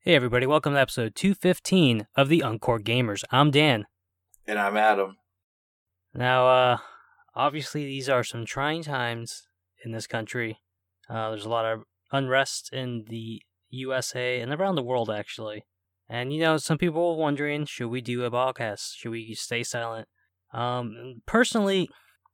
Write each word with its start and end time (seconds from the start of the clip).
Hey, 0.00 0.16
everybody, 0.16 0.46
welcome 0.46 0.72
to 0.74 0.80
episode 0.80 1.14
215 1.14 2.08
of 2.16 2.28
the 2.28 2.42
Uncourt 2.42 2.82
Gamers. 2.82 3.22
I'm 3.30 3.52
Dan. 3.52 3.86
And 4.48 4.58
I'm 4.58 4.76
Adam. 4.76 5.16
Now, 6.12 6.48
uh, 6.48 6.78
obviously, 7.36 7.84
these 7.84 8.08
are 8.08 8.24
some 8.24 8.44
trying 8.44 8.82
times 8.82 9.46
in 9.84 9.92
this 9.92 10.08
country. 10.08 10.58
Uh, 11.08 11.30
there's 11.30 11.44
a 11.44 11.48
lot 11.48 11.64
of 11.64 11.84
unrest 12.10 12.72
in 12.72 13.04
the 13.08 13.42
USA 13.70 14.40
and 14.40 14.52
around 14.52 14.74
the 14.74 14.82
world, 14.82 15.08
actually. 15.08 15.66
And, 16.08 16.32
you 16.32 16.40
know, 16.40 16.56
some 16.56 16.78
people 16.78 17.10
are 17.10 17.16
wondering 17.16 17.66
should 17.66 17.90
we 17.90 18.00
do 18.00 18.24
a 18.24 18.30
podcast? 18.32 18.96
Should 18.96 19.12
we 19.12 19.34
stay 19.34 19.62
silent? 19.62 20.08
Um, 20.52 21.22
personally, 21.26 21.88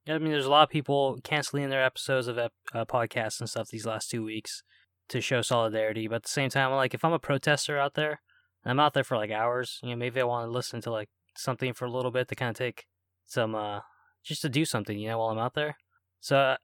I 0.09 0.18
mean, 0.18 0.32
there's 0.32 0.46
a 0.46 0.50
lot 0.50 0.62
of 0.62 0.70
people 0.70 1.18
canceling 1.22 1.68
their 1.68 1.84
episodes 1.84 2.29
of 2.29 2.39
ep- 2.39 2.53
uh, 2.75 2.85
podcasts 2.85 3.40
and 3.40 3.49
stuff 3.49 3.68
these 3.68 3.86
last 3.86 4.11
two 4.11 4.25
weeks 4.25 4.62
to 5.11 5.21
show 5.21 5.43
solidarity. 5.43 6.08
But 6.08 6.16
at 6.16 6.22
the 6.25 6.29
same 6.30 6.50
time, 6.50 6.72
like 6.72 6.94
if 6.94 7.04
I'm 7.04 7.12
a 7.12 7.18
protester 7.18 7.79
out 7.79 7.94
there, 7.94 8.21
and 8.64 8.71
I'm 8.71 8.80
out 8.80 8.94
there 8.94 9.04
for 9.04 9.16
like 9.16 9.30
hours, 9.30 9.79
you 9.82 9.90
know, 9.90 9.96
maybe 9.96 10.21
I 10.21 10.25
want 10.25 10.49
to 10.49 10.52
listen 10.52 10.80
to 10.82 10.90
like 10.90 11.08
something 11.36 11.72
for 11.72 11.85
a 11.85 11.90
little 11.90 12.11
bit 12.11 12.29
to 12.29 12.35
kind 12.35 12.50
of 12.50 12.57
take 12.57 12.86
some, 13.26 13.54
uh, 13.54 13.80
just 14.25 14.43
to 14.43 14.49
do 14.49 14.64
something, 14.64 14.99
you 14.99 15.08
know, 15.08 15.18
while 15.18 15.29
I'm 15.29 15.39
out 15.39 15.54
there. 15.54 15.76
So 16.21 16.57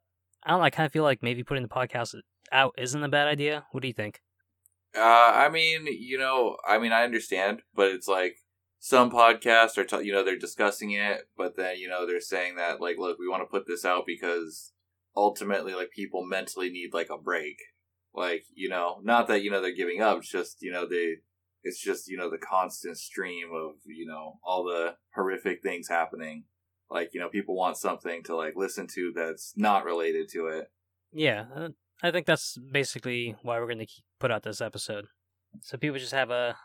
I 0.45 0.51
don't 0.51 0.59
know. 0.59 0.65
I 0.65 0.71
kind 0.71 0.87
of 0.87 0.93
feel 0.93 1.05
like 1.05 1.23
maybe 1.23 1.45
putting 1.45 1.63
the 1.63 1.69
podcast 1.69 2.15
out 2.53 2.75
isn't 2.79 3.03
a 3.03 3.09
bad 3.09 3.29
idea. 3.29 3.67
What 3.71 3.83
do 3.83 3.89
you 3.89 3.95
think? 3.95 4.21
Uh, 4.97 5.01
I 5.01 5.49
mean, 5.49 5.87
you 5.87 6.19
know, 6.19 6.57
I 6.67 6.79
mean, 6.79 6.93
I 6.93 7.05
understand, 7.05 7.63
but 7.75 7.89
it's 7.89 8.09
like 8.09 8.37
some 8.87 9.11
podcasts 9.11 9.79
are, 9.79 9.85
t- 9.85 10.05
you 10.05 10.13
know, 10.13 10.23
they're 10.23 10.37
discussing 10.37 10.91
it, 10.91 11.27
but 11.39 11.57
then 11.57 11.79
you 11.79 11.89
know 11.89 12.07
they're 12.07 12.21
saying 12.21 12.57
that 12.57 12.83
like, 12.83 12.97
look, 12.99 13.19
we 13.19 13.27
want 13.27 13.43
to 13.43 13.51
put 13.51 13.67
this 13.67 13.83
out 13.83 14.05
because 14.07 14.73
ultimately, 15.17 15.75
like, 15.75 15.91
people 15.91 16.25
mentally 16.25 16.71
need 16.71 16.91
like 16.93 17.09
a 17.11 17.17
break. 17.17 17.57
Like, 18.15 18.45
you 18.55 18.69
know, 18.69 19.01
not 19.03 19.29
that, 19.29 19.43
you 19.43 19.51
know, 19.51 19.63
they're 19.63 19.75
giving 19.75 20.03
up, 20.03 20.19
it's 20.19 20.31
just, 20.31 20.59
you 20.61 20.71
know, 20.71 20.87
they, 20.87 21.15
it's 21.63 21.81
just, 21.81 22.09
you 22.09 22.17
know, 22.17 22.31
the 22.31 22.39
constant 22.39 22.99
stream 22.99 23.49
of, 23.55 23.77
you 23.87 24.07
know, 24.07 24.39
all 24.45 24.65
the 24.65 24.97
horrific 25.15 25.63
things 25.63 25.89
happening. 25.89 26.45
Like, 26.91 27.11
you 27.13 27.21
know, 27.21 27.29
people 27.29 27.57
want 27.57 27.77
something 27.77 28.23
to, 28.25 28.37
like, 28.37 28.55
listen 28.55 28.87
to 28.95 29.13
that's 29.15 29.55
not 29.57 29.85
related 29.85 30.29
to 30.33 30.47
it. 30.49 30.67
Yeah, 31.13 31.47
uh, 31.57 31.69
I 32.03 32.11
think 32.11 32.27
that's 32.27 32.59
basically 32.59 33.37
why 33.43 33.59
we're 33.59 33.73
going 33.73 33.87
to 33.87 33.93
put 34.21 34.31
out 34.31 34.43
this 34.43 34.61
episode. 34.61 35.07
So 35.63 35.79
people 35.79 35.99
just 35.99 36.13
have 36.13 36.31
a, 36.31 36.57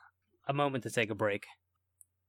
a 0.47 0.53
moment 0.53 0.83
to 0.83 0.89
take 0.89 1.09
a 1.09 1.15
break. 1.15 1.45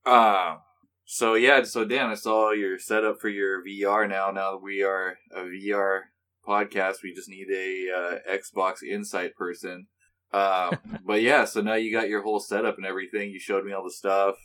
Uh, 0.05 0.57
so 1.05 1.33
yeah, 1.35 1.63
so 1.63 1.85
Dan, 1.85 2.09
I 2.09 2.15
saw 2.15 2.51
your 2.51 2.79
setup 2.79 3.19
for 3.19 3.29
your 3.29 3.63
VR 3.63 4.07
now. 4.07 4.31
Now 4.31 4.51
that 4.51 4.61
we 4.63 4.83
are 4.83 5.17
a 5.35 5.41
VR 5.41 6.01
podcast. 6.47 6.97
We 7.03 7.13
just 7.13 7.29
need 7.29 7.47
a 7.51 7.91
uh, 7.95 8.35
Xbox 8.37 8.83
Insight 8.83 9.35
person. 9.35 9.87
Um, 10.33 10.77
but 11.05 11.21
yeah, 11.21 11.45
so 11.45 11.61
now 11.61 11.75
you 11.75 11.91
got 11.91 12.09
your 12.09 12.23
whole 12.23 12.39
setup 12.39 12.77
and 12.77 12.85
everything. 12.85 13.31
You 13.31 13.39
showed 13.39 13.65
me 13.65 13.73
all 13.73 13.83
the 13.83 13.91
stuff. 13.91 14.35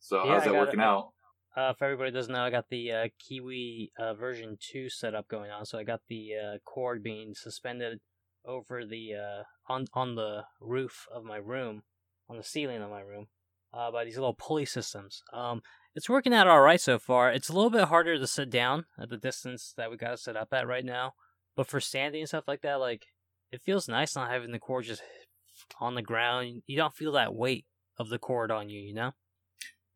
So 0.00 0.24
Yeah, 0.24 0.32
how's 0.32 0.44
that 0.44 0.54
working 0.54 0.80
it. 0.80 0.84
out? 0.84 1.10
Uh, 1.56 1.72
if 1.74 1.80
everybody 1.80 2.10
doesn't 2.10 2.32
know, 2.32 2.42
I 2.42 2.50
got 2.50 2.68
the 2.68 2.90
uh, 2.90 3.08
Kiwi 3.20 3.92
uh, 3.96 4.14
version 4.14 4.56
2 4.72 4.90
setup 4.90 5.28
going 5.28 5.52
on. 5.52 5.64
So 5.64 5.78
I 5.78 5.84
got 5.84 6.00
the 6.08 6.30
uh, 6.34 6.58
cord 6.64 7.02
being 7.02 7.32
suspended 7.34 8.00
over 8.44 8.84
the 8.84 9.14
uh, 9.14 9.72
on 9.72 9.86
on 9.94 10.16
the 10.16 10.42
roof 10.60 11.06
of 11.14 11.24
my 11.24 11.36
room, 11.36 11.82
on 12.28 12.36
the 12.36 12.42
ceiling 12.42 12.82
of 12.82 12.90
my 12.90 13.00
room, 13.00 13.26
uh, 13.74 13.90
by 13.90 14.04
these 14.04 14.16
little 14.16 14.34
pulley 14.34 14.64
systems. 14.64 15.22
Um, 15.32 15.62
it's 15.94 16.08
working 16.08 16.34
out 16.34 16.48
all 16.48 16.60
right 16.60 16.80
so 16.80 16.98
far. 16.98 17.30
It's 17.32 17.48
a 17.48 17.52
little 17.52 17.70
bit 17.70 17.84
harder 17.84 18.18
to 18.18 18.26
sit 18.26 18.50
down 18.50 18.86
at 18.98 19.10
the 19.10 19.16
distance 19.16 19.74
that 19.76 19.90
we 19.90 19.96
got 19.96 20.10
to 20.10 20.16
set 20.16 20.36
up 20.36 20.52
at 20.52 20.66
right 20.66 20.84
now, 20.84 21.12
but 21.56 21.66
for 21.66 21.80
standing 21.80 22.20
and 22.20 22.28
stuff 22.28 22.48
like 22.48 22.62
that, 22.62 22.80
like 22.80 23.06
it 23.52 23.62
feels 23.62 23.88
nice 23.88 24.16
not 24.16 24.30
having 24.30 24.52
the 24.52 24.58
cord 24.58 24.84
just 24.84 25.02
on 25.80 25.94
the 25.94 26.02
ground. 26.02 26.62
You 26.66 26.76
don't 26.76 26.94
feel 26.94 27.12
that 27.12 27.34
weight 27.34 27.66
of 27.98 28.08
the 28.08 28.18
cord 28.18 28.50
on 28.50 28.68
you, 28.68 28.80
you 28.80 28.94
know. 28.94 29.12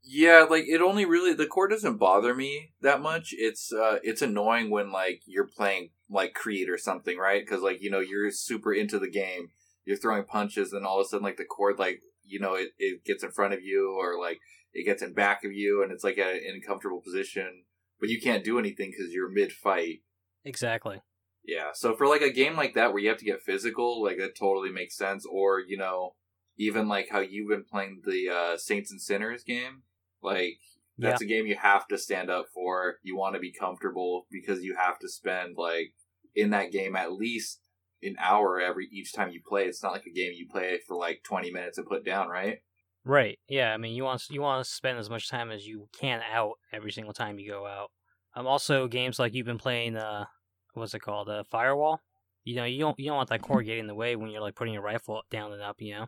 Yeah, 0.02 0.46
like 0.48 0.64
it 0.68 0.80
only 0.80 1.04
really 1.04 1.34
the 1.34 1.46
cord 1.46 1.70
doesn't 1.70 1.98
bother 1.98 2.34
me 2.34 2.72
that 2.80 3.02
much. 3.02 3.34
It's 3.36 3.72
uh 3.72 3.98
it's 4.02 4.22
annoying 4.22 4.70
when 4.70 4.92
like 4.92 5.22
you're 5.26 5.48
playing 5.48 5.90
like 6.08 6.34
Creed 6.34 6.68
or 6.68 6.78
something, 6.78 7.18
right? 7.18 7.44
Because 7.44 7.62
like 7.62 7.82
you 7.82 7.90
know 7.90 8.00
you're 8.00 8.30
super 8.30 8.72
into 8.72 8.98
the 8.98 9.10
game, 9.10 9.50
you're 9.84 9.96
throwing 9.96 10.24
punches, 10.24 10.72
and 10.72 10.86
all 10.86 11.00
of 11.00 11.04
a 11.04 11.08
sudden 11.08 11.24
like 11.24 11.36
the 11.36 11.44
cord 11.44 11.78
like 11.78 12.00
you 12.28 12.40
know 12.40 12.54
it, 12.54 12.68
it 12.78 13.04
gets 13.04 13.22
in 13.22 13.30
front 13.30 13.54
of 13.54 13.62
you 13.62 13.96
or 13.98 14.20
like 14.20 14.40
it 14.72 14.84
gets 14.84 15.02
in 15.02 15.12
back 15.12 15.44
of 15.44 15.52
you, 15.52 15.82
and 15.82 15.92
it's 15.92 16.04
like 16.04 16.18
at 16.18 16.34
an 16.34 16.42
uncomfortable 16.54 17.00
position, 17.00 17.64
but 18.00 18.08
you 18.08 18.20
can't 18.20 18.44
do 18.44 18.58
anything 18.58 18.90
because 18.90 19.12
you're 19.12 19.30
mid 19.30 19.52
fight. 19.52 20.00
Exactly. 20.44 21.00
Yeah, 21.44 21.70
so 21.72 21.94
for 21.94 22.06
like 22.06 22.20
a 22.20 22.32
game 22.32 22.56
like 22.56 22.74
that 22.74 22.92
where 22.92 23.02
you 23.02 23.08
have 23.08 23.18
to 23.18 23.24
get 23.24 23.42
physical, 23.42 24.02
like 24.02 24.18
that 24.18 24.36
totally 24.38 24.70
makes 24.70 24.96
sense. 24.96 25.24
Or 25.24 25.60
you 25.60 25.78
know, 25.78 26.14
even 26.58 26.88
like 26.88 27.08
how 27.10 27.20
you've 27.20 27.48
been 27.48 27.64
playing 27.64 28.02
the 28.04 28.28
uh, 28.28 28.58
Saints 28.58 28.90
and 28.90 29.00
Sinners 29.00 29.44
game, 29.44 29.82
like 30.22 30.58
that's 30.98 31.22
a 31.22 31.26
game 31.26 31.46
you 31.46 31.56
have 31.56 31.86
to 31.88 31.96
stand 31.96 32.28
up 32.28 32.46
for. 32.52 32.96
You 33.02 33.16
want 33.16 33.34
to 33.34 33.40
be 33.40 33.52
comfortable 33.52 34.26
because 34.30 34.62
you 34.62 34.76
have 34.76 34.98
to 34.98 35.08
spend 35.08 35.54
like 35.56 35.92
in 36.34 36.50
that 36.50 36.72
game 36.72 36.96
at 36.96 37.12
least 37.12 37.60
an 38.02 38.16
hour 38.20 38.60
every 38.60 38.88
each 38.92 39.12
time 39.12 39.30
you 39.30 39.40
play. 39.46 39.64
It's 39.66 39.82
not 39.82 39.92
like 39.92 40.06
a 40.06 40.12
game 40.12 40.32
you 40.34 40.46
play 40.48 40.78
for 40.86 40.96
like 40.96 41.22
twenty 41.24 41.50
minutes 41.50 41.78
and 41.78 41.86
put 41.86 42.04
down, 42.04 42.28
right? 42.28 42.58
Right. 43.04 43.38
Yeah. 43.48 43.72
I 43.72 43.76
mean, 43.76 43.94
you 43.94 44.04
want 44.04 44.22
you 44.30 44.42
want 44.42 44.64
to 44.64 44.70
spend 44.70 44.98
as 44.98 45.10
much 45.10 45.28
time 45.28 45.50
as 45.50 45.66
you 45.66 45.88
can 45.98 46.20
out 46.32 46.54
every 46.72 46.92
single 46.92 47.14
time 47.14 47.38
you 47.38 47.50
go 47.50 47.66
out. 47.66 47.90
Um. 48.34 48.46
Also, 48.46 48.86
games 48.88 49.18
like 49.18 49.34
you've 49.34 49.46
been 49.46 49.58
playing. 49.58 49.96
Uh, 49.96 50.26
what's 50.74 50.94
it 50.94 51.00
called? 51.00 51.28
Uh, 51.28 51.44
Firewall. 51.44 52.00
You 52.44 52.56
know, 52.56 52.64
you 52.64 52.80
don't 52.80 52.98
you 52.98 53.06
don't 53.06 53.16
want 53.16 53.28
that 53.30 53.42
cord 53.42 53.66
getting 53.66 53.80
in 53.80 53.86
the 53.86 53.94
way 53.94 54.16
when 54.16 54.30
you're 54.30 54.40
like 54.40 54.54
putting 54.54 54.74
your 54.74 54.82
rifle 54.82 55.22
down 55.30 55.52
and 55.52 55.62
up. 55.62 55.76
You 55.80 55.94
know. 55.94 56.06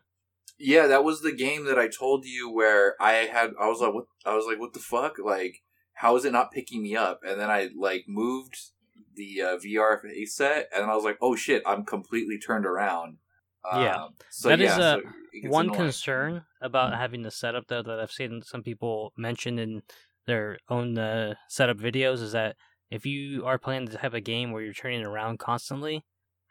Yeah, 0.59 0.89
that 0.89 1.05
was 1.05 1.23
the 1.23 1.33
game 1.33 1.65
that 1.65 1.79
I 1.79 1.89
told 1.89 2.27
you 2.27 2.53
where 2.53 2.95
I 3.01 3.13
had 3.13 3.53
I 3.59 3.69
was 3.69 3.81
like 3.81 3.95
what 3.95 4.05
I 4.27 4.35
was 4.35 4.45
like 4.47 4.61
what 4.61 4.75
the 4.75 4.79
fuck 4.79 5.17
like 5.19 5.63
how 5.95 6.17
is 6.17 6.25
it 6.25 6.33
not 6.33 6.53
picking 6.53 6.83
me 6.83 6.97
up 6.97 7.21
and 7.27 7.41
then 7.41 7.51
I 7.51 7.69
like 7.77 8.05
moved 8.07 8.57
the 9.21 9.43
uh, 9.43 9.57
VR 9.59 10.01
face 10.01 10.35
set 10.35 10.69
and 10.75 10.91
I 10.91 10.95
was 10.95 11.05
like 11.05 11.19
oh 11.21 11.37
shit 11.37 11.63
I'm 11.67 11.85
completely 11.85 12.39
turned 12.39 12.67
around. 12.67 13.19
Yeah. 13.75 14.05
Um, 14.05 14.15
so 14.31 14.49
That 14.49 14.61
is, 14.61 14.77
yeah, 14.79 14.85
uh, 14.85 14.97
so 15.43 15.49
One 15.51 15.67
annoying. 15.67 15.81
concern 15.81 16.45
about 16.63 16.95
having 16.95 17.23
the 17.23 17.31
setup 17.31 17.65
though 17.69 17.83
that 17.83 18.01
I've 18.01 18.11
seen 18.11 18.43
some 18.43 18.63
people 18.63 19.13
mention 19.17 19.59
in 19.59 19.83
their 20.27 20.59
own 20.69 20.97
uh, 20.99 21.35
setup 21.49 21.77
videos 21.77 22.23
is 22.23 22.33
that 22.33 22.57
if 22.91 23.05
you 23.05 23.45
are 23.45 23.59
playing 23.59 23.85
the 23.85 23.99
type 23.99 24.15
of 24.15 24.25
game 24.25 24.51
where 24.51 24.63
you're 24.63 24.73
turning 24.73 25.05
around 25.05 25.39
constantly, 25.39 26.05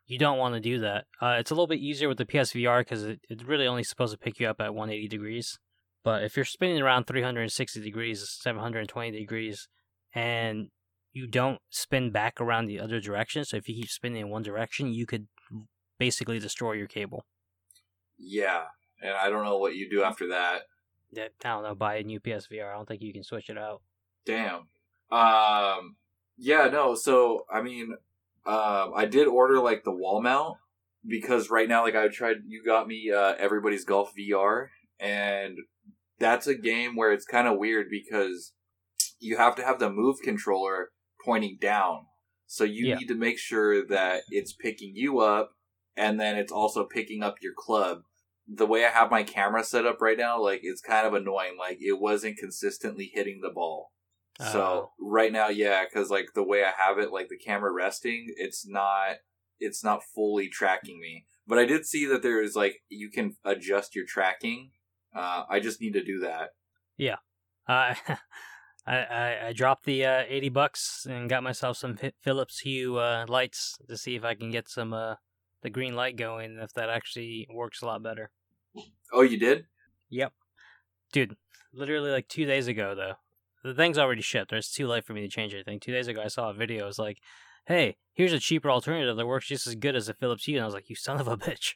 you 0.06 0.18
don't 0.18 0.38
want 0.38 0.54
to 0.56 0.60
do 0.60 0.80
that. 0.80 1.06
Uh, 1.22 1.36
it's 1.40 1.52
a 1.52 1.54
little 1.54 1.68
bit 1.68 1.80
easier 1.80 2.08
with 2.08 2.18
the 2.18 2.26
PSVR 2.26 2.82
because 2.82 3.04
it, 3.04 3.20
it's 3.30 3.44
really 3.44 3.68
only 3.68 3.84
supposed 3.84 4.14
to 4.14 4.18
pick 4.18 4.40
you 4.40 4.48
up 4.48 4.62
at 4.62 4.74
180 4.74 5.08
degrees. 5.08 5.60
But 6.04 6.24
if 6.24 6.36
you're 6.36 6.46
spinning 6.46 6.82
around 6.82 7.06
360 7.06 7.82
degrees, 7.82 8.28
720 8.42 9.12
degrees, 9.12 9.68
and 10.14 10.70
you 11.14 11.28
don't 11.28 11.60
spin 11.70 12.12
back 12.12 12.40
around 12.40 12.68
the 12.68 12.80
other 12.80 13.00
direction, 13.00 13.46
so 13.46 13.58
if 13.58 13.68
you 13.68 13.76
keep 13.76 13.90
spinning 13.90 14.22
in 14.22 14.30
one 14.30 14.44
direction, 14.44 14.94
you 14.94 15.06
could 15.06 15.28
basically 15.98 16.40
destroy 16.40 16.74
your 16.74 16.88
cable. 16.88 17.26
Yeah, 18.18 18.64
and 19.02 19.14
I 19.14 19.30
don't 19.30 19.46
know 19.46 19.58
what 19.58 19.76
you 19.76 19.90
do 19.90 20.04
after 20.04 20.28
that. 20.30 20.64
that 21.14 21.32
I 21.44 21.50
don't 21.50 21.64
know, 21.64 21.76
buy 21.76 21.96
a 21.96 22.04
new 22.04 22.20
PSVR. 22.20 22.72
I 22.72 22.76
don't 22.76 22.88
think 22.88 23.02
you 23.02 23.14
can 23.14 23.24
switch 23.24 23.50
it 23.50 23.58
out. 23.58 23.82
Damn. 24.26 24.68
Um. 25.12 25.96
Yeah. 26.38 26.70
No. 26.72 26.96
So 26.96 27.46
I 27.52 27.62
mean, 27.62 27.96
um, 28.46 28.94
I 28.96 29.06
did 29.06 29.28
order 29.28 29.60
like 29.60 29.84
the 29.84 29.92
wall 29.92 30.22
mount 30.22 30.58
because 31.08 31.50
right 31.50 31.68
now, 31.68 31.84
like 31.84 31.96
I 31.96 32.08
tried, 32.10 32.38
you 32.48 32.64
got 32.64 32.88
me 32.88 33.12
uh, 33.12 33.34
everybody's 33.40 33.86
golf 33.86 34.12
VR, 34.18 34.68
and 35.00 35.58
that's 36.20 36.48
a 36.48 36.56
game 36.56 36.96
where 36.96 37.12
it's 37.12 37.26
kind 37.26 37.48
of 37.48 37.58
weird 37.58 37.88
because 37.90 38.54
you 39.20 39.38
have 39.38 39.56
to 39.56 39.64
have 39.64 39.80
the 39.80 39.90
move 39.90 40.18
controller 40.24 40.90
pointing 41.30 41.58
down, 41.62 42.08
so 42.48 42.64
you 42.64 42.88
Yeah. 42.88 42.96
need 42.96 43.08
to 43.08 43.16
make 43.16 43.38
sure 43.38 43.86
that 43.86 44.24
it's 44.30 44.54
picking 44.54 44.96
you 44.96 45.20
up, 45.20 45.52
and 45.96 46.20
then 46.20 46.38
it's 46.38 46.52
also 46.52 46.86
picking 46.86 47.22
up 47.24 47.42
your 47.42 47.54
club. 47.56 48.04
The 48.48 48.66
way 48.66 48.84
I 48.86 48.90
have 48.90 49.12
my 49.12 49.24
camera 49.24 49.64
set 49.64 49.86
up 49.86 50.02
right 50.02 50.18
now, 50.18 50.42
like 50.42 50.62
it's 50.64 50.82
kind 50.82 51.06
of 51.06 51.14
annoying. 51.14 51.56
Like 51.58 51.78
it 51.82 52.00
wasn't 52.00 52.38
consistently 52.38 53.12
hitting 53.14 53.42
the 53.42 53.52
ball. 53.52 53.92
So 54.52 54.92
right 55.00 55.34
now, 55.34 55.50
yeah, 55.50 55.84
because 55.84 56.10
like 56.10 56.28
the 56.34 56.44
way 56.52 56.64
I 56.64 56.72
have 56.72 56.98
it, 56.98 57.12
like 57.12 57.28
the 57.28 57.38
camera 57.38 57.72
resting, 57.74 58.34
it's 58.38 58.66
not 58.66 59.18
it's 59.60 59.84
not 59.84 60.02
fully 60.16 60.48
tracking 60.48 61.00
me. 61.00 61.26
But 61.46 61.60
I 61.60 61.66
did 61.66 61.86
see 61.86 62.06
that 62.06 62.22
there 62.24 62.42
is 62.42 62.56
like 62.56 62.78
you 62.88 63.12
can 63.12 63.36
adjust 63.44 63.96
your 63.96 64.06
tracking. 64.06 64.72
Uh, 65.14 65.44
I 65.50 65.60
just 65.60 65.82
need 65.82 65.94
to 65.94 66.04
do 66.04 66.20
that. 66.22 66.52
Yeah. 66.98 67.18
Uh, 67.68 67.94
I, 68.90 68.96
I 68.98 69.48
I 69.48 69.54
dropped 69.54 69.86
the 69.86 70.04
uh, 70.04 70.24
eighty 70.28 70.50
bucks 70.50 71.06
and 71.10 71.30
got 71.30 71.44
myself 71.44 71.78
some 71.78 71.98
Philips 72.24 72.60
Hue 72.62 72.98
uh, 72.98 73.26
lights 73.28 73.78
to 73.88 73.96
see 73.96 74.16
if 74.16 74.24
I 74.24 74.34
can 74.34 74.50
get 74.50 74.68
some 74.68 74.94
uh, 74.94 75.16
the 75.62 75.70
green 75.70 75.96
light 75.96 76.18
going. 76.18 76.58
If 76.60 76.74
that 76.74 76.90
actually 76.90 77.48
works 77.54 77.82
a 77.82 77.86
lot 77.86 78.02
better. 78.02 78.32
Oh, 79.14 79.22
you 79.22 79.38
did? 79.38 79.66
Yep, 80.10 80.34
dude. 81.14 81.36
Literally 81.72 82.10
like 82.10 82.28
two 82.28 82.46
days 82.46 82.68
ago 82.68 82.96
though. 82.96 83.14
The 83.64 83.76
thing's 83.76 83.98
already 84.00 84.22
shipped. 84.22 84.54
It's 84.54 84.74
too 84.74 84.88
late 84.88 85.06
for 85.06 85.14
me 85.14 85.22
to 85.22 85.28
change 85.28 85.54
anything. 85.54 85.80
Two 85.80 85.92
days 85.92 86.08
ago, 86.08 86.22
I 86.24 86.28
saw 86.30 86.50
a 86.50 86.54
video. 86.54 86.86
It 86.86 86.88
was 86.88 86.98
like, 87.00 87.20
"Hey, 87.68 87.98
here's 88.14 88.34
a 88.34 88.40
cheaper 88.40 88.72
alternative 88.72 89.18
that 89.18 89.28
works 89.28 89.48
just 89.48 89.68
as 89.68 89.76
good 89.76 89.96
as 89.96 90.10
a 90.10 90.14
Philips 90.16 90.46
Hue." 90.46 90.56
And 90.56 90.64
I 90.64 90.66
was 90.66 90.74
like, 90.74 90.90
"You 90.90 90.96
son 90.96 91.20
of 91.20 91.28
a 91.28 91.38
bitch." 91.38 91.76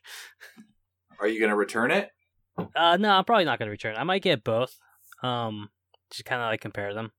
Are 1.20 1.28
you 1.28 1.40
gonna 1.40 1.56
return 1.56 1.92
it? 1.92 2.10
Uh, 2.76 2.98
no, 2.98 3.12
I'm 3.12 3.26
probably 3.26 3.46
not 3.46 3.60
gonna 3.60 3.72
return. 3.72 3.96
it. 3.96 4.00
I 4.00 4.04
might 4.04 4.24
get 4.24 4.44
both. 4.44 4.78
Um, 5.22 5.70
just 6.14 6.26
kind 6.26 6.42
of 6.42 6.48
like 6.48 6.62
compare 6.62 6.94
them. 6.94 7.12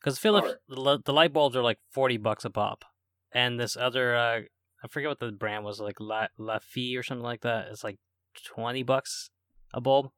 Because 0.00 0.18
Philips, 0.18 0.52
the, 0.68 0.80
li- 0.80 1.02
the 1.04 1.12
light 1.12 1.32
bulbs 1.32 1.56
are 1.56 1.62
like 1.62 1.78
forty 1.90 2.16
bucks 2.16 2.44
a 2.44 2.50
pop, 2.50 2.84
and 3.32 3.58
this 3.60 3.76
other, 3.76 4.14
uh, 4.16 4.40
I 4.82 4.88
forget 4.88 5.10
what 5.10 5.20
the 5.20 5.30
brand 5.32 5.64
was, 5.64 5.78
like 5.80 6.00
La 6.00 6.28
La 6.38 6.58
Fee 6.58 6.96
or 6.96 7.02
something 7.02 7.22
like 7.24 7.42
that. 7.42 7.68
It's 7.70 7.84
like 7.84 7.98
twenty 8.46 8.82
bucks 8.82 9.30
a 9.74 9.80
bulb, 9.80 10.10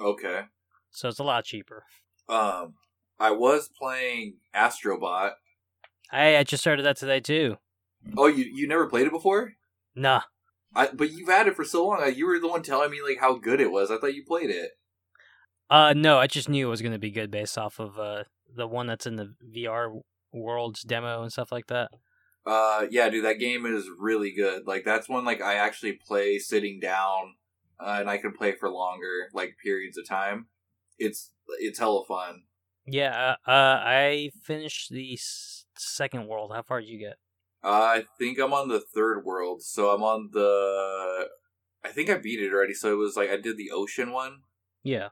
Okay. 0.00 0.42
so 0.90 1.08
it's 1.08 1.18
a 1.18 1.24
lot 1.24 1.44
cheaper. 1.44 1.84
Um, 2.28 2.74
I 3.18 3.32
was 3.32 3.68
playing 3.68 4.36
Astrobot. 4.54 5.32
I 6.12 6.36
I 6.36 6.44
just 6.44 6.62
started 6.62 6.84
that 6.84 6.96
today 6.96 7.20
too. 7.20 7.56
Oh, 8.16 8.28
you 8.28 8.44
you 8.44 8.68
never 8.68 8.86
played 8.86 9.06
it 9.06 9.12
before? 9.12 9.54
Nah, 9.96 10.22
I 10.76 10.88
but 10.92 11.10
you've 11.10 11.28
had 11.28 11.48
it 11.48 11.56
for 11.56 11.64
so 11.64 11.86
long. 11.86 12.14
You 12.14 12.26
were 12.26 12.38
the 12.38 12.48
one 12.48 12.62
telling 12.62 12.90
me 12.92 13.02
like 13.02 13.18
how 13.18 13.36
good 13.36 13.60
it 13.60 13.72
was. 13.72 13.90
I 13.90 13.98
thought 13.98 14.14
you 14.14 14.24
played 14.24 14.50
it. 14.50 14.72
Uh, 15.70 15.94
no, 15.96 16.18
I 16.18 16.26
just 16.26 16.48
knew 16.48 16.66
it 16.66 16.70
was 16.70 16.82
gonna 16.82 16.98
be 16.98 17.10
good 17.10 17.30
based 17.30 17.58
off 17.58 17.78
of 17.78 17.98
uh 17.98 18.24
the 18.54 18.66
one 18.66 18.86
that's 18.86 19.06
in 19.06 19.16
the 19.16 19.34
VR 19.42 19.92
Worlds 20.32 20.82
demo 20.82 21.22
and 21.22 21.32
stuff 21.32 21.52
like 21.52 21.66
that. 21.68 21.90
Uh, 22.46 22.86
yeah, 22.90 23.08
dude, 23.08 23.24
that 23.24 23.38
game 23.38 23.64
is 23.64 23.88
really 23.98 24.32
good. 24.32 24.66
Like 24.66 24.84
that's 24.84 25.08
one 25.08 25.24
like 25.24 25.40
I 25.40 25.54
actually 25.54 25.92
play 25.92 26.38
sitting 26.38 26.78
down, 26.80 27.36
uh, 27.80 27.96
and 28.00 28.10
I 28.10 28.18
can 28.18 28.32
play 28.32 28.52
for 28.52 28.68
longer, 28.70 29.28
like 29.32 29.56
periods 29.62 29.96
of 29.96 30.06
time. 30.06 30.46
It's 30.98 31.30
it's 31.58 31.78
hella 31.78 32.04
fun. 32.06 32.42
Yeah, 32.86 33.36
uh, 33.46 33.50
uh 33.50 33.80
I 33.82 34.30
finished 34.42 34.90
the 34.90 35.14
s- 35.14 35.64
second 35.76 36.26
world. 36.28 36.52
How 36.54 36.62
far 36.62 36.80
did 36.80 36.90
you 36.90 36.98
get? 36.98 37.16
Uh, 37.62 37.68
I 37.96 38.04
think 38.18 38.38
I'm 38.38 38.52
on 38.52 38.68
the 38.68 38.80
third 38.80 39.24
world, 39.24 39.62
so 39.62 39.90
I'm 39.90 40.02
on 40.02 40.30
the. 40.32 41.28
I 41.82 41.88
think 41.92 42.10
I 42.10 42.16
beat 42.16 42.40
it 42.40 42.52
already. 42.52 42.74
So 42.74 42.92
it 42.92 42.96
was 42.96 43.16
like 43.16 43.30
I 43.30 43.36
did 43.38 43.56
the 43.56 43.70
ocean 43.72 44.12
one. 44.12 44.42
Yeah. 44.82 45.08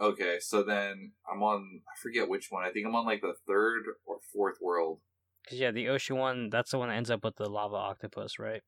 Okay, 0.00 0.38
so 0.40 0.62
then 0.62 1.12
I'm 1.30 1.42
on. 1.42 1.80
I 1.88 1.98
forget 2.00 2.28
which 2.28 2.48
one. 2.50 2.64
I 2.64 2.70
think 2.70 2.86
I'm 2.86 2.94
on 2.94 3.06
like 3.06 3.22
the 3.22 3.34
third 3.46 3.84
or 4.04 4.18
fourth 4.32 4.56
world. 4.60 5.00
Cause 5.48 5.58
yeah, 5.58 5.70
the 5.70 5.88
ocean 5.88 6.16
one, 6.16 6.50
that's 6.50 6.72
the 6.72 6.78
one 6.78 6.88
that 6.88 6.96
ends 6.96 7.10
up 7.10 7.24
with 7.24 7.36
the 7.36 7.48
lava 7.48 7.76
octopus, 7.76 8.38
right? 8.38 8.62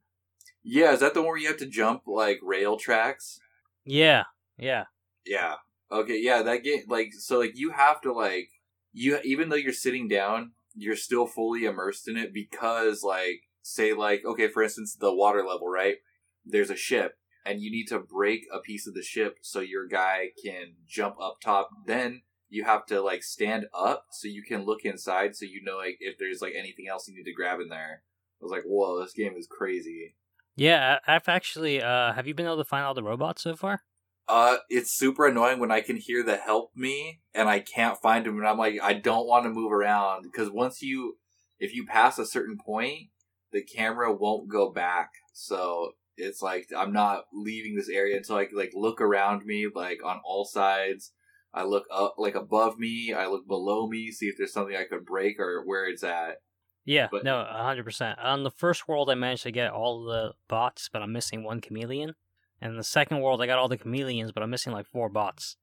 Yeah, 0.63 0.93
is 0.93 1.01
that 1.01 1.13
the 1.13 1.21
one 1.21 1.29
where 1.31 1.37
you 1.37 1.49
have 1.49 1.57
to 1.59 1.67
jump 1.67 2.03
like 2.07 2.39
rail 2.43 2.77
tracks? 2.77 3.41
Yeah, 3.85 4.25
yeah, 4.57 4.85
Yeah. 5.27 5.55
Okay, 5.91 6.21
yeah, 6.21 6.43
that 6.43 6.63
game 6.63 6.83
like 6.89 7.13
so 7.15 7.39
like 7.39 7.53
you 7.57 7.71
have 7.71 8.01
to 8.03 8.13
like 8.13 8.51
you 8.93 9.19
even 9.25 9.49
though 9.49 9.57
you're 9.57 9.73
sitting 9.73 10.09
down, 10.09 10.53
you're 10.75 10.97
still 10.97 11.27
fully 11.27 11.65
immersed 11.65 12.09
in 12.09 12.17
it 12.17 12.33
because 12.33 13.03
like 13.03 13.43
say 13.63 13.93
like 13.93 14.25
okay, 14.25 14.49
for 14.49 14.63
instance, 14.63 14.95
the 14.95 15.15
water 15.15 15.45
level, 15.45 15.69
right? 15.69 15.97
There's 16.45 16.71
a 16.71 16.77
ship 16.77 17.19
and 17.44 17.61
you 17.61 17.70
need 17.70 17.87
to 17.87 17.99
break 17.99 18.43
a 18.52 18.61
piece 18.61 18.87
of 18.87 18.94
the 18.94 19.02
ship 19.02 19.38
so 19.43 19.61
your 19.61 19.87
guy 19.87 20.29
can 20.44 20.75
jump 20.87 21.17
up 21.20 21.40
top. 21.43 21.70
Then 21.87 22.23
you 22.49 22.64
have 22.64 22.87
to 22.87 23.00
like 23.00 23.23
stand 23.23 23.67
up 23.75 24.06
so 24.11 24.29
you 24.29 24.43
can 24.43 24.64
look 24.64 24.85
inside 24.85 25.37
so 25.37 25.44
you 25.44 25.62
know 25.62 25.76
like 25.76 25.99
if 26.00 26.19
there's 26.19 26.40
like 26.40 26.55
anything 26.58 26.87
else 26.90 27.06
you 27.06 27.14
need 27.14 27.25
to 27.25 27.32
grab 27.35 27.61
in 27.61 27.69
there. 27.69 28.02
I 28.40 28.44
was 28.44 28.52
like, 28.52 28.62
whoa, 28.64 29.00
this 29.00 29.12
game 29.12 29.35
is 29.37 29.49
crazy. 29.50 30.14
yeah. 30.56 30.99
I've 31.06 31.29
actually, 31.29 31.82
uh, 31.82 32.12
have 32.12 32.26
you 32.26 32.35
been 32.35 32.46
able 32.46 32.58
to 32.58 32.64
find 32.64 32.85
all 32.85 32.94
the 32.94 33.02
robots 33.02 33.43
so 33.43 33.56
far? 33.56 33.82
Uh, 34.29 34.58
it's 34.69 34.96
super 34.96 35.26
annoying 35.26 35.58
when 35.58 35.70
I 35.70 35.81
can 35.81 35.96
hear 35.96 36.23
the 36.23 36.37
help 36.37 36.70
me 36.76 37.20
and 37.35 37.49
I 37.49 37.61
can't 37.61 38.00
find 38.00 38.26
him, 38.26 38.38
and 38.38 38.46
I'm 38.46 38.58
like, 38.58 38.79
I 38.82 38.93
don't 38.93 39.26
want 39.26 39.44
to 39.44 39.50
move 39.50 39.73
around 39.73 40.23
because 40.23 40.50
once 40.50 40.82
you, 40.82 41.17
if 41.58 41.75
you 41.75 41.87
pass 41.87 42.19
a 42.19 42.26
certain 42.26 42.58
point, 42.58 43.08
the 43.52 43.62
camera 43.62 44.12
won't 44.12 44.49
go 44.49 44.70
back. 44.70 45.11
So 45.32 45.93
it's 46.19 46.43
like 46.43 46.69
I'm 46.76 46.93
not 46.93 47.25
leaving 47.32 47.75
this 47.76 47.88
area 47.88 48.17
until 48.17 48.37
I 48.37 48.47
like 48.53 48.73
look 48.75 49.00
around 49.00 49.44
me, 49.47 49.67
like 49.75 50.05
on 50.05 50.20
all 50.25 50.44
sides. 50.44 51.12
I 51.55 51.65
look 51.65 51.85
up, 51.91 52.17
like 52.19 52.35
above 52.35 52.79
me. 52.79 53.15
I 53.15 53.26
look 53.26 53.49
below 53.49 53.88
me, 53.88 54.11
see 54.12 54.26
if 54.26 54.37
there's 54.37 54.53
something 54.53 54.76
I 54.76 54.85
could 54.85 55.06
break 55.06 55.41
or 55.41 55.62
where 55.65 55.88
it's 55.88 56.05
at. 56.05 56.37
Yeah, 56.85 57.09
But- 57.11 57.25
no, 57.25 57.44
hundred 57.44 57.85
percent. 57.85 58.19
On 58.19 58.44
the 58.44 58.50
first 58.50 58.87
world, 58.88 59.11
I 59.11 59.15
managed 59.15 59.43
to 59.44 59.50
get 59.50 59.73
all 59.73 60.05
the 60.05 60.32
bots, 60.49 60.88
but 60.93 61.03
I'm 61.03 61.12
missing 61.12 61.44
one 61.44 61.61
chameleon. 61.61 62.15
And 62.61 62.73
in 62.73 62.76
the 62.76 62.85
second 62.85 63.21
world, 63.21 63.41
I 63.41 63.47
got 63.47 63.59
all 63.59 63.69
the 63.69 63.79
chameleons, 63.79 64.32
but 64.32 64.43
I'm 64.43 64.50
missing 64.50 64.73
like 64.73 64.87
four 64.87 65.09
bots. 65.09 65.56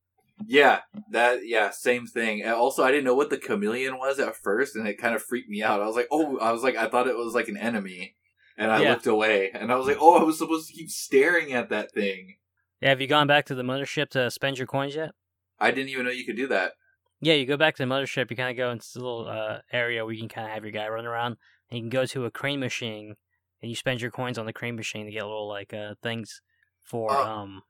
Yeah, 0.45 0.81
that 1.11 1.39
yeah, 1.47 1.69
same 1.69 2.07
thing. 2.07 2.41
And 2.41 2.51
also, 2.51 2.83
I 2.83 2.91
didn't 2.91 3.05
know 3.05 3.15
what 3.15 3.29
the 3.29 3.37
chameleon 3.37 3.97
was 3.97 4.19
at 4.19 4.35
first, 4.35 4.75
and 4.75 4.87
it 4.87 4.97
kind 4.97 5.15
of 5.15 5.23
freaked 5.23 5.49
me 5.49 5.63
out. 5.63 5.81
I 5.81 5.87
was 5.87 5.95
like, 5.95 6.07
oh, 6.11 6.37
I 6.39 6.51
was 6.51 6.61
like, 6.63 6.75
I 6.75 6.87
thought 6.89 7.07
it 7.07 7.15
was 7.17 7.33
like 7.33 7.47
an 7.47 7.57
enemy, 7.57 8.15
and 8.57 8.71
I 8.71 8.81
Yeah. 8.81 8.91
looked 8.91 9.07
away, 9.07 9.51
and 9.51 9.71
I 9.71 9.75
was 9.75 9.87
like, 9.87 9.97
oh, 9.99 10.19
I 10.19 10.23
was 10.23 10.37
supposed 10.37 10.67
to 10.69 10.73
keep 10.73 10.89
staring 10.89 11.53
at 11.53 11.69
that 11.69 11.91
thing. 11.91 12.37
Yeah, 12.81 12.89
have 12.89 13.01
you 13.01 13.07
gone 13.07 13.27
back 13.27 13.45
to 13.45 13.55
the 13.55 13.63
mothership 13.63 14.09
to 14.09 14.29
spend 14.31 14.57
your 14.57 14.67
coins 14.67 14.95
yet? 14.95 15.11
I 15.59 15.71
didn't 15.71 15.89
even 15.89 16.05
know 16.05 16.11
you 16.11 16.25
could 16.25 16.35
do 16.35 16.47
that. 16.47 16.73
Yeah, 17.21 17.33
you 17.33 17.45
go 17.45 17.57
back 17.57 17.75
to 17.75 17.85
the 17.85 17.91
mothership. 17.91 18.29
You 18.29 18.35
kind 18.37 18.51
of 18.51 18.57
go 18.57 18.71
into 18.71 18.85
the 18.93 18.99
little 18.99 19.27
uh, 19.27 19.59
area 19.71 20.03
where 20.03 20.13
you 20.13 20.19
can 20.19 20.29
kind 20.29 20.47
of 20.47 20.53
have 20.53 20.63
your 20.63 20.71
guy 20.71 20.87
run 20.87 21.05
around, 21.05 21.37
and 21.69 21.77
you 21.77 21.83
can 21.83 21.89
go 21.89 22.05
to 22.05 22.25
a 22.25 22.31
crane 22.31 22.59
machine, 22.59 23.15
and 23.61 23.69
you 23.69 23.75
spend 23.75 24.01
your 24.01 24.11
coins 24.11 24.37
on 24.37 24.45
the 24.45 24.53
crane 24.53 24.75
machine 24.75 25.05
to 25.05 25.11
get 25.11 25.23
little 25.23 25.47
like 25.47 25.73
uh, 25.73 25.95
things 26.03 26.41
for 26.83 27.11
Oh. 27.11 27.23
um 27.23 27.63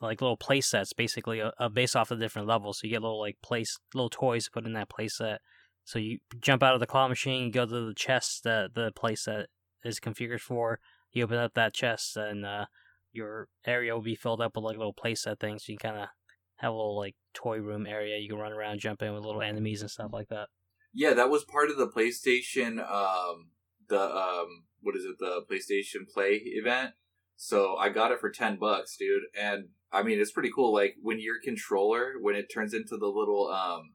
like 0.00 0.20
little 0.20 0.36
play 0.36 0.60
sets, 0.60 0.92
basically 0.92 1.40
uh, 1.40 1.52
uh, 1.58 1.68
based 1.68 1.94
off 1.94 2.10
of 2.10 2.18
different 2.18 2.48
levels. 2.48 2.80
So 2.80 2.86
you 2.86 2.92
get 2.92 3.02
little 3.02 3.20
like 3.20 3.36
place 3.42 3.78
little 3.94 4.10
toys 4.10 4.44
to 4.46 4.50
put 4.50 4.66
in 4.66 4.72
that 4.72 4.88
play 4.90 5.06
set. 5.08 5.40
So 5.84 5.98
you 6.00 6.18
jump 6.40 6.62
out 6.64 6.74
of 6.74 6.80
the 6.80 6.86
claw 6.86 7.06
machine, 7.08 7.46
you 7.46 7.52
go 7.52 7.64
to 7.64 7.86
the 7.86 7.94
chest 7.94 8.42
that 8.44 8.74
the 8.74 8.90
play 8.96 9.14
set 9.14 9.46
is 9.88 10.00
configured 10.00 10.40
for. 10.40 10.80
You 11.12 11.24
open 11.24 11.38
up 11.38 11.54
that 11.54 11.74
chest, 11.74 12.16
and 12.16 12.44
uh, 12.44 12.66
your 13.12 13.48
area 13.66 13.94
will 13.94 14.02
be 14.02 14.14
filled 14.14 14.40
up 14.40 14.54
with 14.54 14.64
like 14.64 14.76
little 14.76 14.92
play 14.92 15.14
set 15.14 15.40
things. 15.40 15.64
So 15.64 15.72
you 15.72 15.78
kind 15.78 15.96
of 15.96 16.08
have 16.56 16.72
a 16.72 16.76
little 16.76 16.96
like 16.96 17.16
toy 17.34 17.58
room 17.58 17.86
area. 17.86 18.18
You 18.18 18.28
can 18.28 18.38
run 18.38 18.52
around, 18.52 18.80
jump 18.80 19.02
in 19.02 19.14
with 19.14 19.24
little 19.24 19.42
enemies 19.42 19.80
and 19.80 19.90
stuff 19.90 20.12
like 20.12 20.28
that. 20.28 20.48
Yeah, 20.92 21.14
that 21.14 21.30
was 21.30 21.44
part 21.44 21.70
of 21.70 21.76
the 21.76 21.88
PlayStation. 21.88 22.78
Um, 22.78 23.50
the 23.88 24.00
um, 24.00 24.64
what 24.80 24.96
is 24.96 25.04
it? 25.04 25.18
The 25.18 25.42
PlayStation 25.50 26.08
Play 26.12 26.40
event. 26.44 26.92
So 27.36 27.76
I 27.76 27.88
got 27.88 28.10
it 28.10 28.20
for 28.20 28.30
ten 28.30 28.58
bucks, 28.58 28.96
dude. 28.96 29.22
And 29.38 29.68
I 29.92 30.02
mean, 30.02 30.20
it's 30.20 30.32
pretty 30.32 30.50
cool. 30.54 30.72
Like 30.72 30.96
when 31.00 31.20
your 31.20 31.36
controller, 31.42 32.14
when 32.20 32.34
it 32.34 32.52
turns 32.52 32.74
into 32.74 32.96
the 32.96 33.06
little 33.06 33.48
um, 33.48 33.94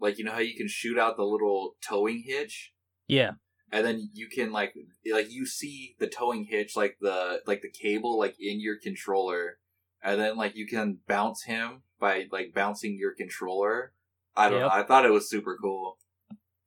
like 0.00 0.18
you 0.18 0.24
know 0.24 0.32
how 0.32 0.38
you 0.38 0.56
can 0.56 0.68
shoot 0.68 0.98
out 0.98 1.16
the 1.16 1.24
little 1.24 1.76
towing 1.86 2.24
hitch, 2.26 2.72
Yeah, 3.06 3.32
and 3.72 3.84
then 3.86 4.10
you 4.12 4.28
can 4.28 4.52
like 4.52 4.74
like 5.12 5.30
you 5.30 5.46
see 5.46 5.96
the 5.98 6.06
towing 6.08 6.44
hitch, 6.44 6.76
like 6.76 6.96
the 7.00 7.40
like 7.46 7.62
the 7.62 7.70
cable, 7.70 8.18
like 8.18 8.36
in 8.40 8.60
your 8.60 8.76
controller, 8.78 9.58
and 10.02 10.20
then 10.20 10.36
like 10.36 10.56
you 10.56 10.66
can 10.66 10.98
bounce 11.08 11.44
him 11.44 11.82
by 11.98 12.26
like 12.32 12.52
bouncing 12.54 12.96
your 12.98 13.14
controller. 13.14 13.92
I 14.36 14.48
don't 14.48 14.60
Yep. 14.60 14.68
know. 14.70 14.74
I 14.74 14.82
thought 14.84 15.04
it 15.04 15.10
was 15.12 15.28
super 15.28 15.56
cool. 15.60 15.98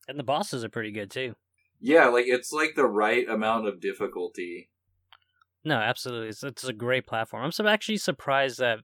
and 0.08 0.20
the 0.20 0.24
bosses 0.24 0.64
are 0.64 0.70
pretty 0.70 0.92
good 0.92 1.10
too. 1.10 1.36
Yeah, 1.80 2.08
like 2.08 2.26
it's 2.28 2.52
like 2.54 2.76
the 2.76 2.86
right 2.88 3.28
amount 3.28 3.68
of 3.68 3.82
difficulty. 3.82 4.70
No, 5.66 5.76
absolutely, 5.78 6.30
it's, 6.30 6.44
it's 6.44 6.64
a 6.66 6.74
great 6.74 7.08
platform. 7.08 7.44
I'm 7.44 7.52
so 7.52 7.66
actually 7.68 7.98
surprised 7.98 8.60
that 8.60 8.80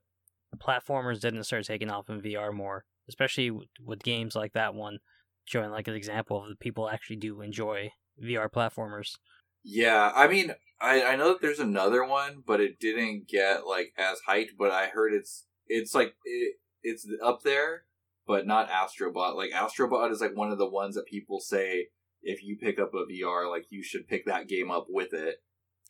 platformers 0.58 1.20
didn't 1.20 1.44
start 1.44 1.66
taking 1.66 1.90
off 1.90 2.10
in 2.10 2.22
VR 2.22 2.54
more, 2.54 2.86
especially 3.08 3.52
with, 3.52 3.68
with 3.86 4.02
games 4.04 4.36
like 4.36 4.54
that 4.54 4.74
one, 4.74 5.00
showing 5.46 5.72
like 5.72 5.88
an 5.88 5.94
example 5.94 6.42
of 6.42 6.50
the 6.50 6.56
people 6.56 6.90
actually 6.90 7.18
do 7.18 7.42
enjoy 7.42 7.90
VR 8.22 8.50
platformers. 8.50 9.18
Yeah, 9.64 10.12
I 10.16 10.28
mean, 10.28 10.54
I 10.80 11.04
I 11.04 11.16
know 11.16 11.30
that 11.30 11.42
there's 11.42 11.60
another 11.60 12.06
one, 12.06 12.44
but 12.46 12.62
it 12.62 12.80
didn't 12.80 13.28
get 13.28 13.66
like 13.66 13.94
as 13.98 14.22
hyped. 14.28 14.58
But 14.58 14.72
I 14.72 14.88
heard 14.88 15.14
it's 15.14 15.46
it's 15.68 15.94
like 15.94 16.16
it, 16.24 16.56
it's 16.84 17.08
up 17.24 17.44
there, 17.44 17.84
but 18.26 18.48
not 18.48 18.70
Astrobot. 18.70 19.36
Like 19.36 19.52
Astrobot 19.52 20.12
is 20.12 20.22
like 20.22 20.36
one 20.36 20.52
of 20.52 20.58
the 20.58 20.70
ones 20.70 20.96
that 20.96 21.06
people 21.06 21.40
say 21.40 21.88
if 22.22 22.44
you 22.44 22.58
pick 22.58 22.80
up 22.80 22.94
a 22.94 23.06
VR, 23.12 23.50
like 23.50 23.66
you 23.70 23.84
should 23.84 24.08
pick 24.08 24.26
that 24.26 24.48
game 24.48 24.72
up 24.72 24.88
with 24.90 25.14
it. 25.14 25.38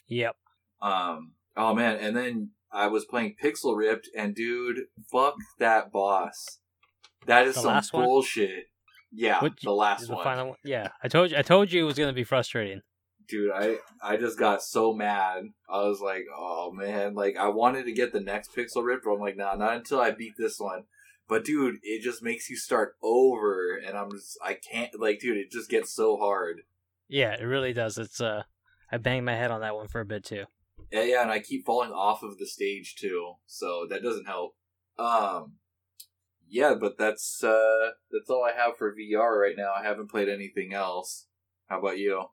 Yep. 0.08 0.36
Um. 0.82 1.34
Oh 1.56 1.74
man, 1.74 1.98
and 1.98 2.16
then 2.16 2.52
I 2.72 2.88
was 2.88 3.06
playing 3.06 3.36
Pixel 3.42 3.76
Ripped, 3.76 4.10
and 4.16 4.36
dude, 4.36 4.86
fuck 5.12 5.36
that 5.60 5.92
boss. 5.92 6.60
That 7.26 7.48
is 7.48 7.56
The 7.56 7.82
some 7.82 8.02
bullshit. 8.04 8.69
Yeah, 9.12 9.42
What- 9.42 9.60
the 9.62 9.72
last 9.72 10.08
The 10.08 10.16
one. 10.16 10.24
final 10.24 10.48
one. 10.50 10.58
Yeah, 10.64 10.90
I 11.04 11.08
told 11.08 11.32
you. 11.32 11.38
I 11.38 11.42
told 11.42 11.72
you 11.72 11.82
it 11.84 11.86
was 11.86 11.98
gonna 11.98 12.14
be 12.14 12.24
frustrating. 12.24 12.82
dude 13.28 13.52
i 13.54 13.78
i 14.02 14.18
just 14.18 14.40
got 14.40 14.64
so 14.64 14.92
mad 14.92 15.44
i 15.70 15.82
was 15.84 16.02
like 16.02 16.26
oh 16.36 16.72
man 16.74 17.14
like 17.14 17.38
i 17.38 17.48
wanted 17.48 17.84
to 17.86 17.92
get 17.92 18.12
the 18.12 18.20
next 18.20 18.56
pixel 18.56 18.84
ripped 18.84 19.04
but 19.06 19.12
i'm 19.14 19.20
like 19.20 19.38
nah 19.38 19.54
not 19.54 19.76
until 19.76 20.00
i 20.02 20.10
beat 20.10 20.34
this 20.36 20.60
one 20.60 20.84
but 21.28 21.46
dude 21.46 21.76
it 21.84 22.02
just 22.02 22.24
makes 22.24 22.50
you 22.50 22.56
start 22.58 22.96
over 23.04 23.76
and 23.86 23.96
i'm 23.96 24.10
just 24.12 24.36
i 24.44 24.56
can't 24.56 25.00
like 25.00 25.20
dude 25.20 25.38
it 25.38 25.52
just 25.52 25.70
gets 25.70 25.94
so 25.94 26.18
hard 26.18 26.62
Yeah, 27.08 27.34
it 27.40 27.44
really 27.44 27.72
does. 27.74 28.00
It's 28.00 28.20
uh, 28.20 28.42
I 28.92 28.98
banged 28.98 29.26
my 29.26 29.36
head 29.36 29.52
on 29.52 29.62
that 29.62 29.76
one 29.76 29.88
for 29.88 30.02
a 30.02 30.06
bit 30.06 30.24
too. 30.24 30.46
yeah 30.92 31.04
yeah 31.04 31.22
and 31.22 31.30
i 31.32 31.38
keep 31.40 31.66
falling 31.68 31.92
off 31.92 32.24
of 32.24 32.40
the 32.40 32.48
stage 32.48 32.96
too 32.96 33.34
so 33.46 33.86
that 33.92 34.02
doesn't 34.02 34.26
help 34.26 34.56
um 34.98 35.54
yeah 36.50 36.74
but 36.80 36.98
that's 36.98 37.44
uh 37.44 37.92
that's 38.12 38.30
all 38.30 38.44
i 38.44 38.52
have 38.52 38.78
for 38.78 38.94
vr 38.94 39.40
right 39.40 39.56
now 39.58 39.72
i 39.78 39.84
haven't 39.84 40.10
played 40.10 40.28
anything 40.30 40.74
else 40.74 41.28
how 41.68 41.80
about 41.80 41.98
you 41.98 42.26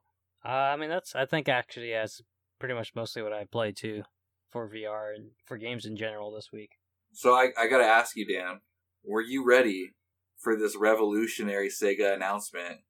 Uh, 0.45 0.49
I 0.73 0.75
mean, 0.77 0.89
that's 0.89 1.15
I 1.15 1.25
think 1.25 1.49
actually 1.49 1.91
that's 1.91 2.21
pretty 2.59 2.73
much 2.75 2.93
mostly 2.95 3.21
what 3.21 3.33
I 3.33 3.45
play 3.45 3.71
too 3.71 4.03
for 4.49 4.69
VR 4.69 5.13
and 5.15 5.31
for 5.45 5.57
games 5.57 5.85
in 5.85 5.95
general 5.97 6.31
this 6.31 6.51
week. 6.53 6.71
So 7.11 7.33
I, 7.33 7.49
I 7.59 7.67
gotta 7.67 7.83
ask 7.85 8.15
you, 8.15 8.25
Dan, 8.25 8.61
were 9.03 9.21
you 9.21 9.43
ready 9.45 9.91
for 10.37 10.55
this 10.55 10.75
revolutionary 10.75 11.69
Sega 11.69 12.13
announcement? 12.15 12.81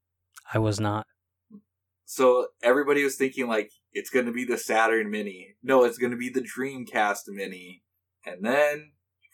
I 0.53 0.59
was 0.59 0.79
not. 0.79 1.07
So 2.05 2.47
everybody 2.63 3.03
was 3.03 3.15
thinking 3.15 3.47
like 3.47 3.71
it's 3.91 4.09
gonna 4.09 4.31
be 4.31 4.45
the 4.45 4.57
Saturn 4.57 5.09
Mini. 5.09 5.55
No, 5.63 5.83
it's 5.83 5.97
gonna 5.97 6.17
be 6.17 6.29
the 6.29 6.41
Dreamcast 6.45 7.23
Mini. 7.27 7.81
And 8.25 8.45
then 8.45 8.91